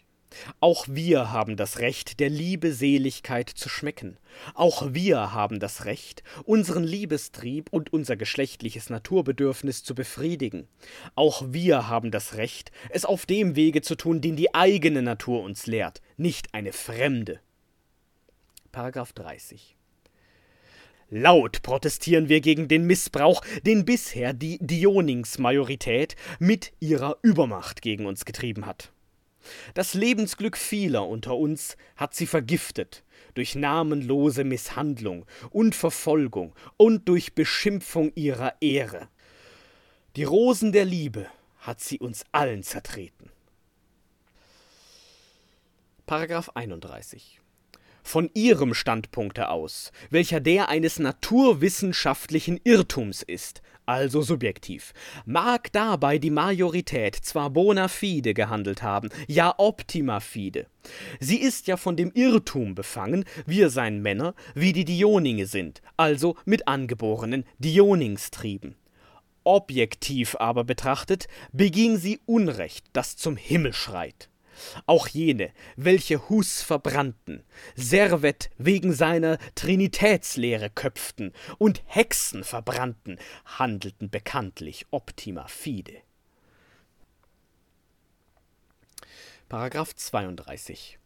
Auch 0.60 0.86
wir 0.88 1.32
haben 1.32 1.56
das 1.56 1.78
Recht, 1.78 2.20
der 2.20 2.30
Liebe 2.30 2.72
Seligkeit 2.72 3.48
zu 3.48 3.68
schmecken. 3.68 4.16
Auch 4.54 4.92
wir 4.94 5.32
haben 5.32 5.58
das 5.58 5.84
Recht, 5.84 6.22
unseren 6.44 6.84
Liebestrieb 6.84 7.68
und 7.72 7.92
unser 7.92 8.16
geschlechtliches 8.16 8.90
Naturbedürfnis 8.90 9.82
zu 9.82 9.94
befriedigen. 9.94 10.68
Auch 11.14 11.42
wir 11.48 11.88
haben 11.88 12.10
das 12.10 12.36
Recht, 12.36 12.70
es 12.90 13.04
auf 13.04 13.26
dem 13.26 13.56
Wege 13.56 13.82
zu 13.82 13.96
tun, 13.96 14.20
den 14.20 14.36
die 14.36 14.54
eigene 14.54 15.02
Natur 15.02 15.42
uns 15.42 15.66
lehrt, 15.66 16.00
nicht 16.16 16.54
eine 16.54 16.72
fremde. 16.72 17.40
Paragraph 18.72 19.12
30. 19.12 19.76
Laut 21.10 21.62
protestieren 21.62 22.28
wir 22.28 22.40
gegen 22.40 22.68
den 22.68 22.86
Missbrauch, 22.86 23.42
den 23.66 23.84
bisher 23.84 24.32
die 24.32 24.58
Dioningsmajorität 24.60 26.14
mit 26.38 26.72
ihrer 26.78 27.18
Übermacht 27.22 27.82
gegen 27.82 28.06
uns 28.06 28.24
getrieben 28.24 28.64
hat. 28.64 28.92
Das 29.74 29.94
Lebensglück 29.94 30.56
vieler 30.56 31.08
unter 31.08 31.36
uns 31.36 31.76
hat 31.96 32.14
sie 32.14 32.26
vergiftet 32.26 33.02
durch 33.34 33.56
namenlose 33.56 34.44
Misshandlung 34.44 35.26
und 35.50 35.74
Verfolgung 35.74 36.54
und 36.76 37.08
durch 37.08 37.34
Beschimpfung 37.34 38.12
ihrer 38.14 38.54
Ehre. 38.60 39.08
Die 40.14 40.24
Rosen 40.24 40.70
der 40.70 40.84
Liebe 40.84 41.26
hat 41.58 41.80
sie 41.80 41.98
uns 41.98 42.24
allen 42.30 42.62
zertreten. 42.62 43.30
Paragraph 46.06 46.50
31 46.54 47.40
von 48.02 48.30
ihrem 48.34 48.74
Standpunkte 48.74 49.48
aus, 49.48 49.92
welcher 50.10 50.40
der 50.40 50.68
eines 50.68 50.98
naturwissenschaftlichen 50.98 52.60
Irrtums 52.64 53.22
ist, 53.22 53.62
also 53.90 54.22
subjektiv, 54.22 54.92
mag 55.26 55.72
dabei 55.72 56.18
die 56.18 56.30
Majorität 56.30 57.16
zwar 57.16 57.50
bona 57.50 57.88
fide 57.88 58.34
gehandelt 58.34 58.82
haben, 58.84 59.08
ja 59.26 59.52
optima 59.58 60.20
fide. 60.20 60.66
Sie 61.18 61.40
ist 61.40 61.66
ja 61.66 61.76
von 61.76 61.96
dem 61.96 62.12
Irrtum 62.14 62.76
befangen, 62.76 63.24
wir 63.46 63.68
seien 63.68 64.00
Männer, 64.00 64.34
wie 64.54 64.72
die 64.72 64.84
Dioninge 64.84 65.46
sind, 65.46 65.82
also 65.96 66.36
mit 66.44 66.68
angeborenen 66.68 67.44
Dioningstrieben. 67.58 68.76
Objektiv 69.42 70.36
aber 70.38 70.62
betrachtet, 70.62 71.26
beging 71.52 71.96
sie 71.96 72.20
Unrecht, 72.26 72.86
das 72.92 73.16
zum 73.16 73.36
Himmel 73.36 73.72
schreit. 73.72 74.29
Auch 74.86 75.08
jene, 75.08 75.50
welche 75.76 76.28
Hus 76.28 76.62
verbrannten, 76.62 77.42
Servet 77.74 78.50
wegen 78.58 78.92
seiner 78.92 79.38
Trinitätslehre 79.54 80.70
köpften 80.70 81.32
und 81.58 81.82
Hexen 81.86 82.44
verbrannten, 82.44 83.18
handelten 83.44 84.10
bekanntlich 84.10 84.86
optima 84.90 85.46
fide. 85.48 85.98
Paragraph 89.48 89.94
32 89.96 90.99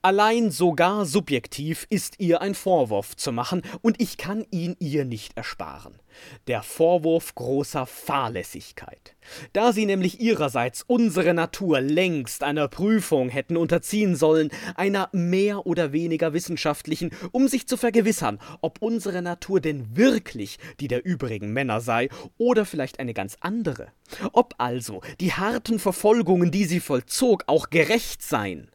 Allein 0.00 0.52
sogar 0.52 1.06
subjektiv 1.06 1.84
ist 1.90 2.20
ihr 2.20 2.40
ein 2.40 2.54
Vorwurf 2.54 3.16
zu 3.16 3.32
machen, 3.32 3.62
und 3.82 4.00
ich 4.00 4.16
kann 4.16 4.46
ihn 4.52 4.76
ihr 4.78 5.04
nicht 5.04 5.36
ersparen. 5.36 5.98
Der 6.46 6.62
Vorwurf 6.62 7.34
großer 7.34 7.84
Fahrlässigkeit. 7.84 9.16
Da 9.52 9.72
sie 9.72 9.86
nämlich 9.86 10.20
ihrerseits 10.20 10.84
unsere 10.86 11.34
Natur 11.34 11.80
längst 11.80 12.44
einer 12.44 12.68
Prüfung 12.68 13.28
hätten 13.28 13.56
unterziehen 13.56 14.14
sollen, 14.14 14.50
einer 14.76 15.08
mehr 15.12 15.66
oder 15.66 15.92
weniger 15.92 16.32
wissenschaftlichen, 16.32 17.10
um 17.32 17.48
sich 17.48 17.66
zu 17.66 17.76
vergewissern, 17.76 18.38
ob 18.60 18.80
unsere 18.80 19.20
Natur 19.20 19.60
denn 19.60 19.96
wirklich 19.96 20.58
die 20.78 20.88
der 20.88 21.04
übrigen 21.04 21.52
Männer 21.52 21.80
sei 21.80 22.08
oder 22.36 22.64
vielleicht 22.64 23.00
eine 23.00 23.14
ganz 23.14 23.36
andere. 23.40 23.88
Ob 24.32 24.54
also 24.58 25.02
die 25.20 25.32
harten 25.32 25.80
Verfolgungen, 25.80 26.52
die 26.52 26.66
sie 26.66 26.80
vollzog, 26.80 27.44
auch 27.48 27.68
gerecht 27.68 28.22
seien. 28.22 28.70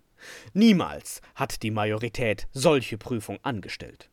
Niemals 0.55 1.19
hat 1.33 1.63
die 1.63 1.71
Majorität 1.71 2.47
solche 2.51 2.99
Prüfung 2.99 3.39
angestellt. 3.41 4.11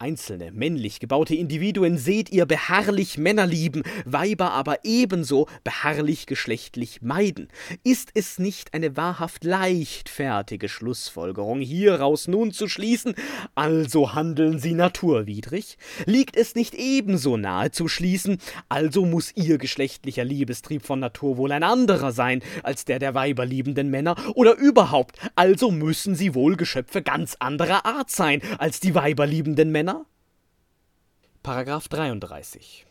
Einzelne 0.00 0.50
männlich 0.50 0.98
gebaute 0.98 1.34
Individuen 1.34 1.98
seht 1.98 2.30
ihr 2.30 2.46
beharrlich 2.46 3.18
Männer 3.18 3.44
lieben, 3.44 3.82
Weiber 4.06 4.52
aber 4.52 4.78
ebenso 4.82 5.46
beharrlich 5.62 6.24
geschlechtlich 6.24 7.02
meiden. 7.02 7.48
Ist 7.84 8.08
es 8.14 8.38
nicht 8.38 8.72
eine 8.72 8.96
wahrhaft 8.96 9.44
leichtfertige 9.44 10.70
Schlussfolgerung, 10.70 11.60
hieraus 11.60 12.28
nun 12.28 12.50
zu 12.50 12.66
schließen, 12.66 13.14
also 13.54 14.14
handeln 14.14 14.58
sie 14.58 14.72
naturwidrig? 14.72 15.76
Liegt 16.06 16.34
es 16.34 16.54
nicht 16.54 16.72
ebenso 16.74 17.36
nahe 17.36 17.70
zu 17.70 17.86
schließen, 17.86 18.38
also 18.70 19.04
muss 19.04 19.36
ihr 19.36 19.58
geschlechtlicher 19.58 20.24
Liebestrieb 20.24 20.82
von 20.82 21.00
Natur 21.00 21.36
wohl 21.36 21.52
ein 21.52 21.62
anderer 21.62 22.12
sein 22.12 22.42
als 22.62 22.86
der 22.86 23.00
der 23.00 23.12
weiberliebenden 23.12 23.90
Männer, 23.90 24.16
oder 24.34 24.56
überhaupt, 24.56 25.18
also 25.34 25.70
müssen 25.70 26.14
sie 26.14 26.34
wohl 26.34 26.56
Geschöpfe 26.56 27.02
ganz 27.02 27.36
anderer 27.38 27.84
Art 27.84 28.10
sein 28.10 28.40
als 28.56 28.80
die 28.80 28.94
weiberliebenden 28.94 29.70
Männer? 29.70 29.89
Paragraph 31.42 31.88
33 31.88 32.84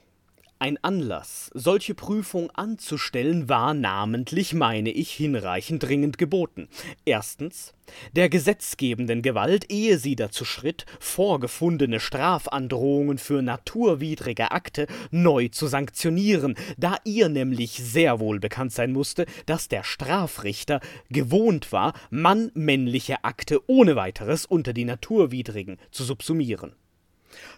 ein 0.62 0.78
Anlass, 0.82 1.52
solche 1.54 1.96
Prüfung 1.96 2.52
anzustellen, 2.52 3.48
war 3.48 3.74
namentlich, 3.74 4.54
meine 4.54 4.92
ich, 4.92 5.12
hinreichend 5.12 5.84
dringend 5.84 6.18
geboten. 6.18 6.68
Erstens, 7.06 7.74
der 8.14 8.28
gesetzgebenden 8.28 9.22
Gewalt, 9.22 9.72
ehe 9.72 9.98
sie 9.98 10.18
dazu 10.18 10.44
schritt, 10.44 10.86
vorgefundene 11.00 12.02
Strafandrohungen 12.02 13.20
für 13.20 13.42
naturwidrige 13.42 14.52
Akte 14.52 14.88
neu 15.12 15.48
zu 15.48 15.68
sanktionieren, 15.68 16.56
da 16.78 16.98
ihr 17.06 17.30
nämlich 17.30 17.72
sehr 17.72 18.20
wohl 18.20 18.42
bekannt 18.42 18.74
sein 18.74 18.92
musste, 18.92 19.28
dass 19.46 19.70
der 19.70 19.86
Strafrichter 19.86 20.82
gewohnt 21.10 21.72
war, 21.72 21.94
mannmännliche 22.10 23.24
Akte 23.24 23.62
ohne 23.68 23.96
weiteres 23.96 24.46
unter 24.46 24.74
die 24.74 24.84
naturwidrigen 24.84 25.78
zu 25.92 26.04
subsumieren. 26.04 26.74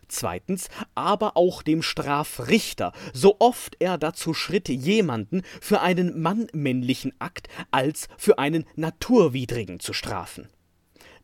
Zweitens 0.07 0.69
aber 0.95 1.38
auch 1.38 1.63
dem 1.63 1.82
Strafrichter, 1.82 2.93
so 3.13 3.38
oft 3.39 3.78
er 3.80 3.97
dazu 3.97 4.34
schritt, 4.34 4.69
jemanden 4.69 5.43
für 5.61 5.82
einen 5.82 6.22
mannmännlichen 6.22 7.13
Akt 7.19 7.47
als 7.72 8.07
für 8.17 8.39
einen 8.39 8.65
naturwidrigen 8.76 9.80
zu 9.80 9.93
strafen. 9.93 10.47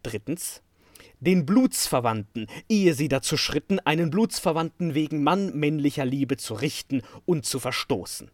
Drittens 0.04 0.62
den 1.20 1.46
Blutsverwandten, 1.46 2.48
ehe 2.70 2.94
sie 2.94 3.08
dazu 3.08 3.38
schritten, 3.38 3.80
einen 3.80 4.12
Blutsverwandten 4.12 4.94
wegen 4.94 5.24
mannmännlicher 5.24 6.06
Liebe 6.06 6.38
zu 6.38 6.54
richten 6.54 7.02
und 7.26 7.46
zu 7.46 7.60
verstoßen. 7.60 8.30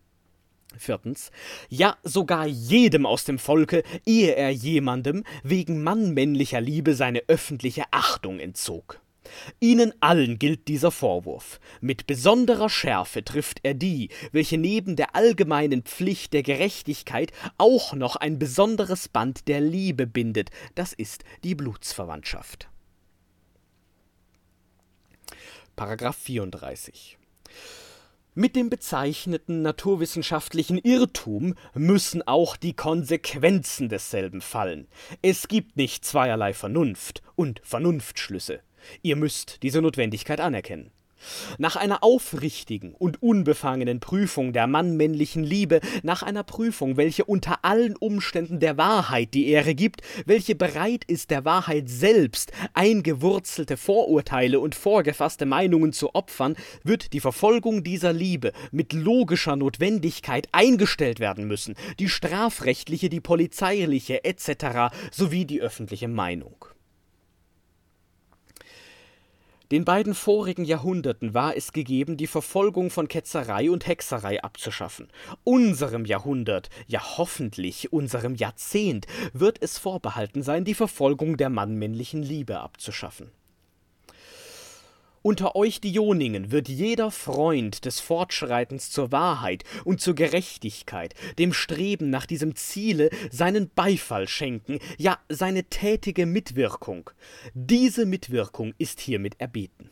Viertens, 0.78 1.32
ja 1.70 1.97
sogar 2.03 2.47
jedem 2.47 3.05
aus 3.05 3.26
dem 3.26 3.39
Volke, 3.39 3.84
ehe 4.05 4.36
er 4.36 4.49
jemandem 4.49 5.24
wegen 5.43 5.84
mannmännlicher 5.84 6.61
Liebe 6.61 6.95
seine 6.95 7.24
öffentliche 7.28 7.86
Achtung 7.91 8.39
entzog. 8.39 8.99
Ihnen 9.60 9.94
allen 10.00 10.40
gilt 10.40 10.68
dieser 10.68 10.92
Vorwurf. 10.92 11.60
Mit 11.82 12.08
besonderer 12.08 12.70
Schärfe 12.70 13.24
trifft 13.24 13.60
er 13.64 13.74
die, 13.74 14.10
welche 14.32 14.58
neben 14.58 14.96
der 14.96 15.16
allgemeinen 15.16 15.84
Pflicht 15.84 16.34
der 16.34 16.44
Gerechtigkeit 16.44 17.32
auch 17.58 17.94
noch 17.94 18.16
ein 18.16 18.40
besonderes 18.40 19.08
Band 19.08 19.48
der 19.48 19.62
Liebe 19.62 20.08
bindet, 20.08 20.50
das 20.76 20.94
ist 20.94 21.24
die 21.44 21.56
Blutsverwandtschaft. 21.56 22.70
Paragraph 25.76 26.18
34 26.18 27.18
mit 28.36 28.56
dem 28.56 28.72
bezeichneten 28.72 29.62
naturwissenschaftlichen 29.62 30.80
Irrtum 30.80 31.54
müssen 31.76 32.26
auch 32.26 32.58
die 32.58 32.74
Konsequenzen 32.76 33.90
desselben 33.90 34.42
fallen. 34.42 34.88
Es 35.22 35.48
gibt 35.48 35.78
nicht 35.78 36.04
zweierlei 36.04 36.56
Vernunft 36.56 37.22
und 37.36 37.62
Vernunftschlüsse. 37.64 38.62
Ihr 39.02 39.16
müsst 39.16 39.64
diese 39.64 39.82
Notwendigkeit 39.82 40.40
anerkennen. 40.40 40.92
Nach 41.58 41.76
einer 41.76 42.04
aufrichtigen 42.04 42.94
und 42.94 43.22
unbefangenen 43.22 44.00
Prüfung 44.00 44.54
der 44.54 44.68
mannmännlichen 44.68 45.44
Liebe, 45.44 45.80
nach 46.04 46.24
einer 46.24 46.44
Prüfung, 46.44 46.98
welche 46.98 47.26
unter 47.26 47.64
allen 47.64 47.96
Umständen 47.96 48.60
der 48.60 48.78
Wahrheit 48.78 49.34
die 49.34 49.48
Ehre 49.48 49.76
gibt, 49.76 50.02
welche 50.26 50.56
bereit 50.56 51.04
ist, 51.06 51.32
der 51.32 51.46
Wahrheit 51.46 51.90
selbst 51.90 52.52
eingewurzelte 52.74 53.78
Vorurteile 53.78 54.60
und 54.60 54.76
vorgefasste 54.76 55.46
Meinungen 55.46 55.94
zu 55.94 56.16
opfern, 56.16 56.56
wird 56.84 57.14
die 57.14 57.20
Verfolgung 57.20 57.84
dieser 57.84 58.14
Liebe 58.14 58.52
mit 58.72 58.94
logischer 58.94 59.56
Notwendigkeit 59.56 60.48
eingestellt 60.52 61.20
werden 61.20 61.48
müssen, 61.48 61.76
die 62.00 62.10
strafrechtliche, 62.10 63.10
die 63.10 63.22
polizeiliche 63.22 64.24
etc. 64.24 64.94
sowie 65.12 65.46
die 65.46 65.62
öffentliche 65.62 66.08
Meinung. 66.08 66.73
Den 69.72 69.86
beiden 69.86 70.14
vorigen 70.14 70.66
Jahrhunderten 70.66 71.34
war 71.34 71.55
es 71.55 71.72
gegeben, 71.72 72.18
die 72.18 72.28
Verfolgung 72.28 72.89
von 72.89 73.07
Ketzerei 73.07 73.72
und 73.72 73.88
Hexerei 73.88 74.43
abzuschaffen. 74.43 75.07
Unserem 75.43 76.05
Jahrhundert, 76.05 76.70
ja 76.88 77.01
hoffentlich 77.18 77.91
unserem 77.93 78.36
Jahrzehnt, 78.36 79.07
wird 79.32 79.61
es 79.61 79.78
vorbehalten 79.78 80.43
sein, 80.43 80.66
die 80.66 80.76
Verfolgung 80.76 81.38
der 81.38 81.49
mannmännlichen 81.49 82.22
Liebe 82.22 82.59
abzuschaffen. 82.59 83.32
Unter 85.26 85.56
euch 85.56 85.80
Dioningen 85.80 86.52
wird 86.52 86.68
jeder 86.68 87.10
Freund 87.10 87.86
des 87.86 88.02
Fortschreitens 88.02 88.92
zur 88.92 89.14
Wahrheit 89.14 89.64
und 89.86 90.02
zur 90.02 90.16
Gerechtigkeit, 90.16 91.16
dem 91.40 91.54
Streben 91.54 92.10
nach 92.10 92.26
diesem 92.26 92.58
Ziele, 92.58 93.10
seinen 93.32 93.70
Beifall 93.74 94.28
schenken, 94.28 94.80
ja 94.98 95.18
seine 95.30 95.64
tätige 95.64 96.26
Mitwirkung. 96.26 97.10
Diese 97.54 98.06
Mitwirkung 98.06 98.74
ist 98.78 99.00
hiermit 99.00 99.40
erbeten. 99.40 99.92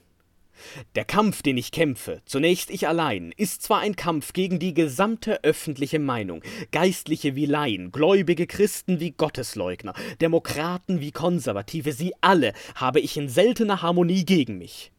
Der 0.95 1.05
Kampf, 1.05 1.41
den 1.43 1.57
ich 1.57 1.71
kämpfe, 1.71 2.21
zunächst 2.25 2.69
ich 2.69 2.89
allein, 2.89 3.33
ist 3.37 3.61
zwar 3.61 3.79
ein 3.79 3.95
Kampf 3.95 4.33
gegen 4.33 4.59
die 4.59 4.73
gesamte 4.73 5.45
öffentliche 5.45 5.99
Meinung, 5.99 6.43
Geistliche 6.73 7.37
wie 7.37 7.45
Laien, 7.45 7.93
gläubige 7.93 8.47
Christen 8.47 8.99
wie 8.99 9.11
Gottesleugner, 9.11 9.93
Demokraten 10.19 10.99
wie 10.99 11.13
Konservative, 11.13 11.93
sie 11.93 12.11
alle 12.19 12.51
habe 12.75 12.99
ich 12.99 13.15
in 13.15 13.29
seltener 13.29 13.81
Harmonie 13.81 14.25
gegen 14.25 14.57
mich. 14.57 14.91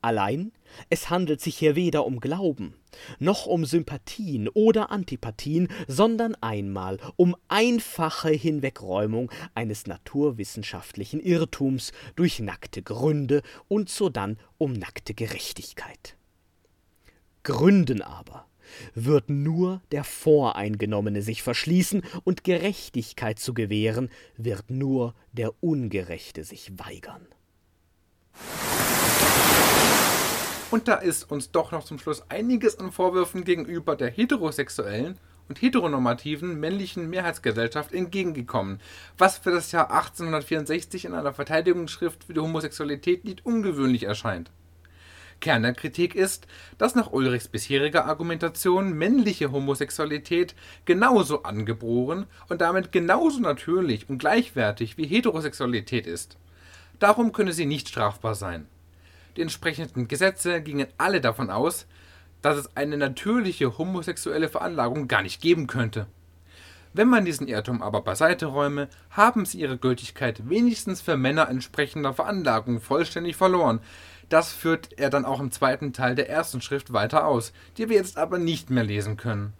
Allein, 0.00 0.52
es 0.90 1.10
handelt 1.10 1.40
sich 1.40 1.56
hier 1.56 1.76
weder 1.76 2.06
um 2.06 2.20
Glauben, 2.20 2.74
noch 3.18 3.46
um 3.46 3.64
Sympathien 3.64 4.48
oder 4.48 4.90
Antipathien, 4.90 5.68
sondern 5.86 6.34
einmal 6.36 6.98
um 7.16 7.36
einfache 7.48 8.30
Hinwegräumung 8.30 9.30
eines 9.54 9.86
naturwissenschaftlichen 9.86 11.20
Irrtums 11.20 11.92
durch 12.14 12.40
nackte 12.40 12.82
Gründe 12.82 13.42
und 13.68 13.88
sodann 13.88 14.38
um 14.58 14.72
nackte 14.72 15.14
Gerechtigkeit. 15.14 16.16
Gründen 17.42 18.02
aber 18.02 18.46
wird 18.94 19.30
nur 19.30 19.80
der 19.92 20.04
Voreingenommene 20.04 21.22
sich 21.22 21.42
verschließen, 21.42 22.02
und 22.24 22.44
Gerechtigkeit 22.44 23.38
zu 23.38 23.54
gewähren 23.54 24.10
wird 24.36 24.70
nur 24.70 25.14
der 25.32 25.52
Ungerechte 25.62 26.44
sich 26.44 26.72
weigern. 26.78 27.26
Und 30.70 30.88
da 30.88 30.94
ist 30.94 31.30
uns 31.30 31.52
doch 31.52 31.70
noch 31.70 31.84
zum 31.84 31.98
Schluss 31.98 32.28
einiges 32.28 32.78
an 32.78 32.90
Vorwürfen 32.90 33.44
gegenüber 33.44 33.94
der 33.94 34.10
heterosexuellen 34.10 35.16
und 35.48 35.62
heteronormativen 35.62 36.58
männlichen 36.58 37.08
Mehrheitsgesellschaft 37.08 37.92
entgegengekommen, 37.92 38.80
was 39.16 39.38
für 39.38 39.52
das 39.52 39.70
Jahr 39.70 39.92
1864 39.92 41.04
in 41.04 41.14
einer 41.14 41.32
Verteidigungsschrift 41.32 42.24
für 42.24 42.34
die 42.34 42.40
Homosexualität 42.40 43.24
nicht 43.24 43.46
ungewöhnlich 43.46 44.02
erscheint. 44.02 44.50
Kern 45.40 45.62
der 45.62 45.74
Kritik 45.74 46.14
ist, 46.14 46.46
dass 46.78 46.94
nach 46.94 47.12
Ulrichs 47.12 47.46
bisheriger 47.46 48.06
Argumentation 48.06 48.94
männliche 48.94 49.52
Homosexualität 49.52 50.54
genauso 50.84 51.42
angeboren 51.42 52.26
und 52.48 52.60
damit 52.60 52.90
genauso 52.90 53.38
natürlich 53.40 54.08
und 54.08 54.18
gleichwertig 54.18 54.96
wie 54.96 55.06
Heterosexualität 55.06 56.06
ist. 56.06 56.38
Darum 56.98 57.32
könne 57.32 57.52
sie 57.52 57.66
nicht 57.66 57.90
strafbar 57.90 58.34
sein. 58.34 58.66
Die 59.36 59.42
entsprechenden 59.42 60.08
Gesetze 60.08 60.62
gingen 60.62 60.86
alle 60.96 61.20
davon 61.20 61.50
aus, 61.50 61.86
dass 62.42 62.56
es 62.56 62.76
eine 62.76 62.96
natürliche 62.96 63.76
homosexuelle 63.76 64.48
Veranlagung 64.48 65.08
gar 65.08 65.22
nicht 65.22 65.40
geben 65.40 65.66
könnte. 65.66 66.06
Wenn 66.94 67.08
man 67.08 67.26
diesen 67.26 67.46
Irrtum 67.46 67.82
aber 67.82 68.00
beiseite 68.00 68.46
räume, 68.46 68.88
haben 69.10 69.44
sie 69.44 69.60
ihre 69.60 69.76
Gültigkeit 69.76 70.48
wenigstens 70.48 71.02
für 71.02 71.18
Männer 71.18 71.50
entsprechender 71.50 72.14
Veranlagung 72.14 72.80
vollständig 72.80 73.36
verloren. 73.36 73.80
Das 74.30 74.52
führt 74.52 74.98
er 74.98 75.10
dann 75.10 75.26
auch 75.26 75.40
im 75.40 75.50
zweiten 75.50 75.92
Teil 75.92 76.14
der 76.14 76.30
ersten 76.30 76.62
Schrift 76.62 76.94
weiter 76.94 77.26
aus, 77.26 77.52
die 77.76 77.90
wir 77.90 77.96
jetzt 77.96 78.16
aber 78.16 78.38
nicht 78.38 78.70
mehr 78.70 78.84
lesen 78.84 79.18
können. 79.18 79.52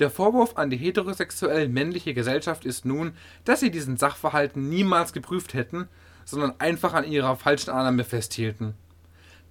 Der 0.00 0.10
Vorwurf 0.10 0.56
an 0.56 0.68
die 0.68 0.76
heterosexuell 0.76 1.68
männliche 1.68 2.12
Gesellschaft 2.12 2.64
ist 2.64 2.84
nun, 2.84 3.12
dass 3.44 3.60
sie 3.60 3.70
diesen 3.70 3.96
Sachverhalten 3.96 4.68
niemals 4.68 5.12
geprüft 5.12 5.54
hätten, 5.54 5.88
sondern 6.24 6.54
einfach 6.58 6.92
an 6.92 7.04
ihrer 7.04 7.36
falschen 7.36 7.70
Annahme 7.70 8.02
festhielten. 8.02 8.74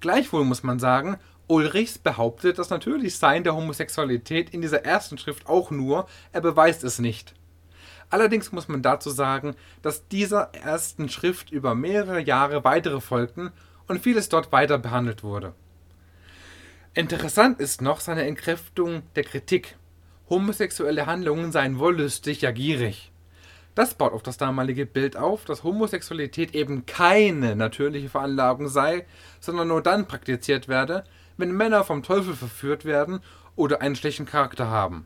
Gleichwohl 0.05 0.45
muss 0.45 0.61
man 0.61 0.77
sagen, 0.77 1.17
Ulrichs 1.47 1.97
behauptet 1.97 2.59
das 2.59 2.69
Natürlichsein 2.69 3.43
der 3.43 3.55
Homosexualität 3.55 4.51
in 4.51 4.61
dieser 4.61 4.85
ersten 4.85 5.17
Schrift 5.17 5.47
auch 5.47 5.71
nur, 5.71 6.07
er 6.31 6.41
beweist 6.41 6.83
es 6.83 6.99
nicht. 6.99 7.33
Allerdings 8.11 8.51
muss 8.51 8.67
man 8.67 8.83
dazu 8.83 9.09
sagen, 9.09 9.55
dass 9.81 10.07
dieser 10.07 10.51
ersten 10.53 11.09
Schrift 11.09 11.51
über 11.51 11.73
mehrere 11.73 12.21
Jahre 12.21 12.63
weitere 12.63 13.01
folgten 13.01 13.51
und 13.87 14.03
vieles 14.03 14.29
dort 14.29 14.51
weiter 14.51 14.77
behandelt 14.77 15.23
wurde. 15.23 15.55
Interessant 16.93 17.59
ist 17.59 17.81
noch 17.81 17.99
seine 17.99 18.27
Entkräftung 18.27 19.01
der 19.15 19.23
Kritik. 19.23 19.75
Homosexuelle 20.29 21.07
Handlungen 21.07 21.51
seien 21.51 21.79
wollüstig, 21.79 22.41
ja 22.41 22.51
gierig. 22.51 23.11
Das 23.75 23.93
baut 23.93 24.13
auf 24.13 24.23
das 24.23 24.37
damalige 24.37 24.85
Bild 24.85 25.17
auf, 25.17 25.43
dass 25.43 25.63
Homosexualität 25.63 26.55
eben 26.55 26.85
keine 26.85 27.57
natürliche 27.57 28.07
Veranlagung 28.07 28.69
sei, 28.69 29.05
sondern 29.41 29.67
nur 29.67 29.83
dann 29.83 30.07
praktiziert 30.07 30.69
werde, 30.69 31.03
wenn 31.35 31.51
Männer 31.51 31.83
vom 31.83 32.01
Teufel 32.01 32.35
verführt 32.35 32.85
werden 32.85 33.19
oder 33.57 33.81
einen 33.81 33.97
schlechten 33.97 34.25
Charakter 34.25 34.69
haben. 34.69 35.05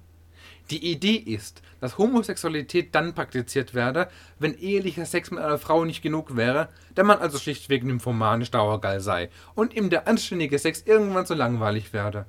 Die 0.70 0.92
Idee 0.92 1.16
ist, 1.16 1.64
dass 1.82 1.98
Homosexualität 1.98 2.94
dann 2.94 3.16
praktiziert 3.16 3.74
werde, 3.74 4.08
wenn 4.38 4.54
ehelicher 4.54 5.08
Sex 5.08 5.32
mit 5.32 5.40
einer 5.40 5.58
Frau 5.58 5.84
nicht 5.84 6.04
genug 6.04 6.36
wäre, 6.36 6.70
da 6.94 7.04
man 7.04 7.18
also 7.18 7.40
schlichtweg 7.40 7.84
nymphomanisch 7.84 8.52
dauergeil 8.52 9.00
sei 9.00 9.32
und 9.56 9.74
ihm 9.74 9.90
der 9.90 10.08
anständige 10.08 10.60
Sex 10.60 10.84
irgendwann 10.86 11.26
zu 11.26 11.34
langweilig 11.34 11.92
werde. 11.92 12.28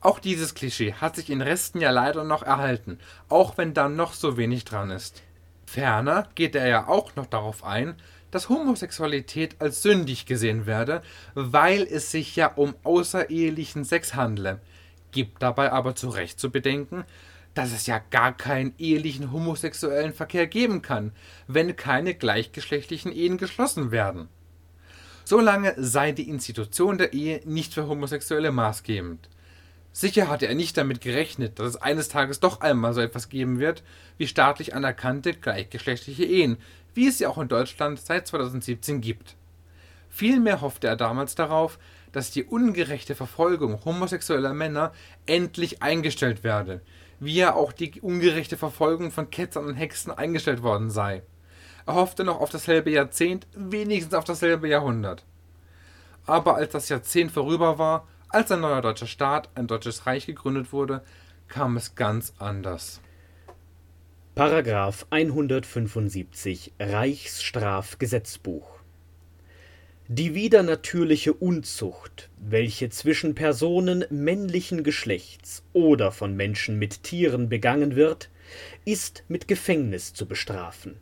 Auch 0.00 0.20
dieses 0.20 0.54
Klischee 0.54 0.92
hat 0.92 1.16
sich 1.16 1.30
in 1.30 1.40
Resten 1.40 1.80
ja 1.80 1.90
leider 1.90 2.22
noch 2.22 2.44
erhalten, 2.44 3.00
auch 3.28 3.58
wenn 3.58 3.74
da 3.74 3.88
noch 3.88 4.12
so 4.12 4.36
wenig 4.36 4.64
dran 4.64 4.90
ist. 4.90 5.24
Ferner 5.74 6.28
geht 6.36 6.54
er 6.54 6.68
ja 6.68 6.86
auch 6.86 7.16
noch 7.16 7.26
darauf 7.26 7.64
ein, 7.64 7.96
dass 8.30 8.48
Homosexualität 8.48 9.56
als 9.60 9.82
sündig 9.82 10.24
gesehen 10.24 10.66
werde, 10.66 11.02
weil 11.34 11.82
es 11.82 12.12
sich 12.12 12.36
ja 12.36 12.46
um 12.46 12.76
außerehelichen 12.84 13.82
Sex 13.82 14.14
handle, 14.14 14.60
gibt 15.10 15.42
dabei 15.42 15.72
aber 15.72 15.96
zu 15.96 16.10
Recht 16.10 16.38
zu 16.38 16.52
bedenken, 16.52 17.04
dass 17.54 17.72
es 17.72 17.88
ja 17.88 18.00
gar 18.10 18.36
keinen 18.36 18.72
ehelichen 18.78 19.32
homosexuellen 19.32 20.12
Verkehr 20.12 20.46
geben 20.46 20.80
kann, 20.80 21.10
wenn 21.48 21.74
keine 21.74 22.14
gleichgeschlechtlichen 22.14 23.10
Ehen 23.10 23.36
geschlossen 23.36 23.90
werden. 23.90 24.28
Solange 25.24 25.74
sei 25.76 26.12
die 26.12 26.28
Institution 26.28 26.98
der 26.98 27.14
Ehe 27.14 27.40
nicht 27.46 27.74
für 27.74 27.88
Homosexuelle 27.88 28.52
maßgebend. 28.52 29.28
Sicher 29.96 30.26
hatte 30.26 30.48
er 30.48 30.56
nicht 30.56 30.76
damit 30.76 31.00
gerechnet, 31.00 31.60
dass 31.60 31.68
es 31.68 31.76
eines 31.76 32.08
Tages 32.08 32.40
doch 32.40 32.60
einmal 32.60 32.92
so 32.94 33.00
etwas 33.00 33.28
geben 33.28 33.60
wird 33.60 33.84
wie 34.18 34.26
staatlich 34.26 34.74
anerkannte 34.74 35.34
gleichgeschlechtliche 35.34 36.24
Ehen, 36.24 36.56
wie 36.94 37.06
es 37.06 37.18
sie 37.18 37.28
auch 37.28 37.38
in 37.38 37.46
Deutschland 37.46 38.00
seit 38.00 38.26
2017 38.26 39.00
gibt. 39.00 39.36
Vielmehr 40.10 40.62
hoffte 40.62 40.88
er 40.88 40.96
damals 40.96 41.36
darauf, 41.36 41.78
dass 42.10 42.32
die 42.32 42.42
ungerechte 42.42 43.14
Verfolgung 43.14 43.84
homosexueller 43.84 44.52
Männer 44.52 44.92
endlich 45.26 45.80
eingestellt 45.80 46.42
werde, 46.42 46.80
wie 47.20 47.36
ja 47.36 47.54
auch 47.54 47.72
die 47.72 48.00
ungerechte 48.00 48.56
Verfolgung 48.56 49.12
von 49.12 49.30
Ketzern 49.30 49.64
und 49.64 49.74
Hexen 49.74 50.10
eingestellt 50.10 50.64
worden 50.64 50.90
sei. 50.90 51.22
Er 51.86 51.94
hoffte 51.94 52.24
noch 52.24 52.40
auf 52.40 52.50
dasselbe 52.50 52.90
Jahrzehnt, 52.90 53.46
wenigstens 53.54 54.14
auf 54.14 54.24
dasselbe 54.24 54.68
Jahrhundert. 54.68 55.24
Aber 56.26 56.56
als 56.56 56.72
das 56.72 56.88
Jahrzehnt 56.88 57.30
vorüber 57.30 57.78
war, 57.78 58.08
als 58.34 58.50
ein 58.50 58.60
neuer 58.60 58.82
deutscher 58.82 59.06
Staat, 59.06 59.48
ein 59.54 59.68
deutsches 59.68 60.06
Reich 60.06 60.26
gegründet 60.26 60.72
wurde, 60.72 61.04
kam 61.46 61.76
es 61.76 61.94
ganz 61.94 62.34
anders. 62.38 63.00
Paragraph 64.34 65.06
175 65.10 66.72
Reichsstrafgesetzbuch 66.80 68.80
Die 70.08 70.34
widernatürliche 70.34 71.32
Unzucht, 71.32 72.28
welche 72.36 72.90
zwischen 72.90 73.36
Personen 73.36 74.04
männlichen 74.10 74.82
Geschlechts 74.82 75.62
oder 75.72 76.10
von 76.10 76.34
Menschen 76.34 76.76
mit 76.76 77.04
Tieren 77.04 77.48
begangen 77.48 77.94
wird, 77.94 78.30
ist 78.84 79.22
mit 79.28 79.46
Gefängnis 79.46 80.12
zu 80.12 80.26
bestrafen. 80.26 80.96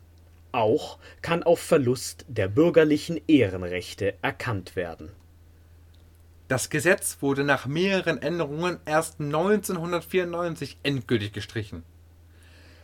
Auch 0.51 0.99
kann 1.23 1.41
auf 1.41 1.59
Verlust 1.59 2.25
der 2.27 2.47
bürgerlichen 2.47 3.19
Ehrenrechte 3.25 4.13
erkannt 4.21 4.75
werden 4.75 5.09
das 6.47 6.69
Gesetz 6.69 7.17
wurde 7.21 7.43
nach 7.43 7.65
mehreren 7.65 8.21
Änderungen 8.21 8.79
erst 8.85 9.19
1994 9.19 10.77
endgültig 10.83 11.33
gestrichen. 11.33 11.83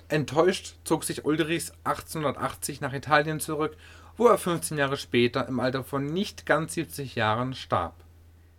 Enttäuscht 0.07 0.75
zog 0.83 1.03
sich 1.03 1.25
Ulrichs 1.25 1.71
1880 1.83 2.81
nach 2.81 2.93
Italien 2.93 3.39
zurück, 3.39 3.77
wo 4.17 4.27
er 4.27 4.37
15 4.37 4.77
Jahre 4.77 4.97
später 4.97 5.47
im 5.47 5.59
Alter 5.59 5.83
von 5.83 6.05
nicht 6.05 6.45
ganz 6.45 6.73
70 6.73 7.15
Jahren 7.15 7.53
starb 7.53 8.03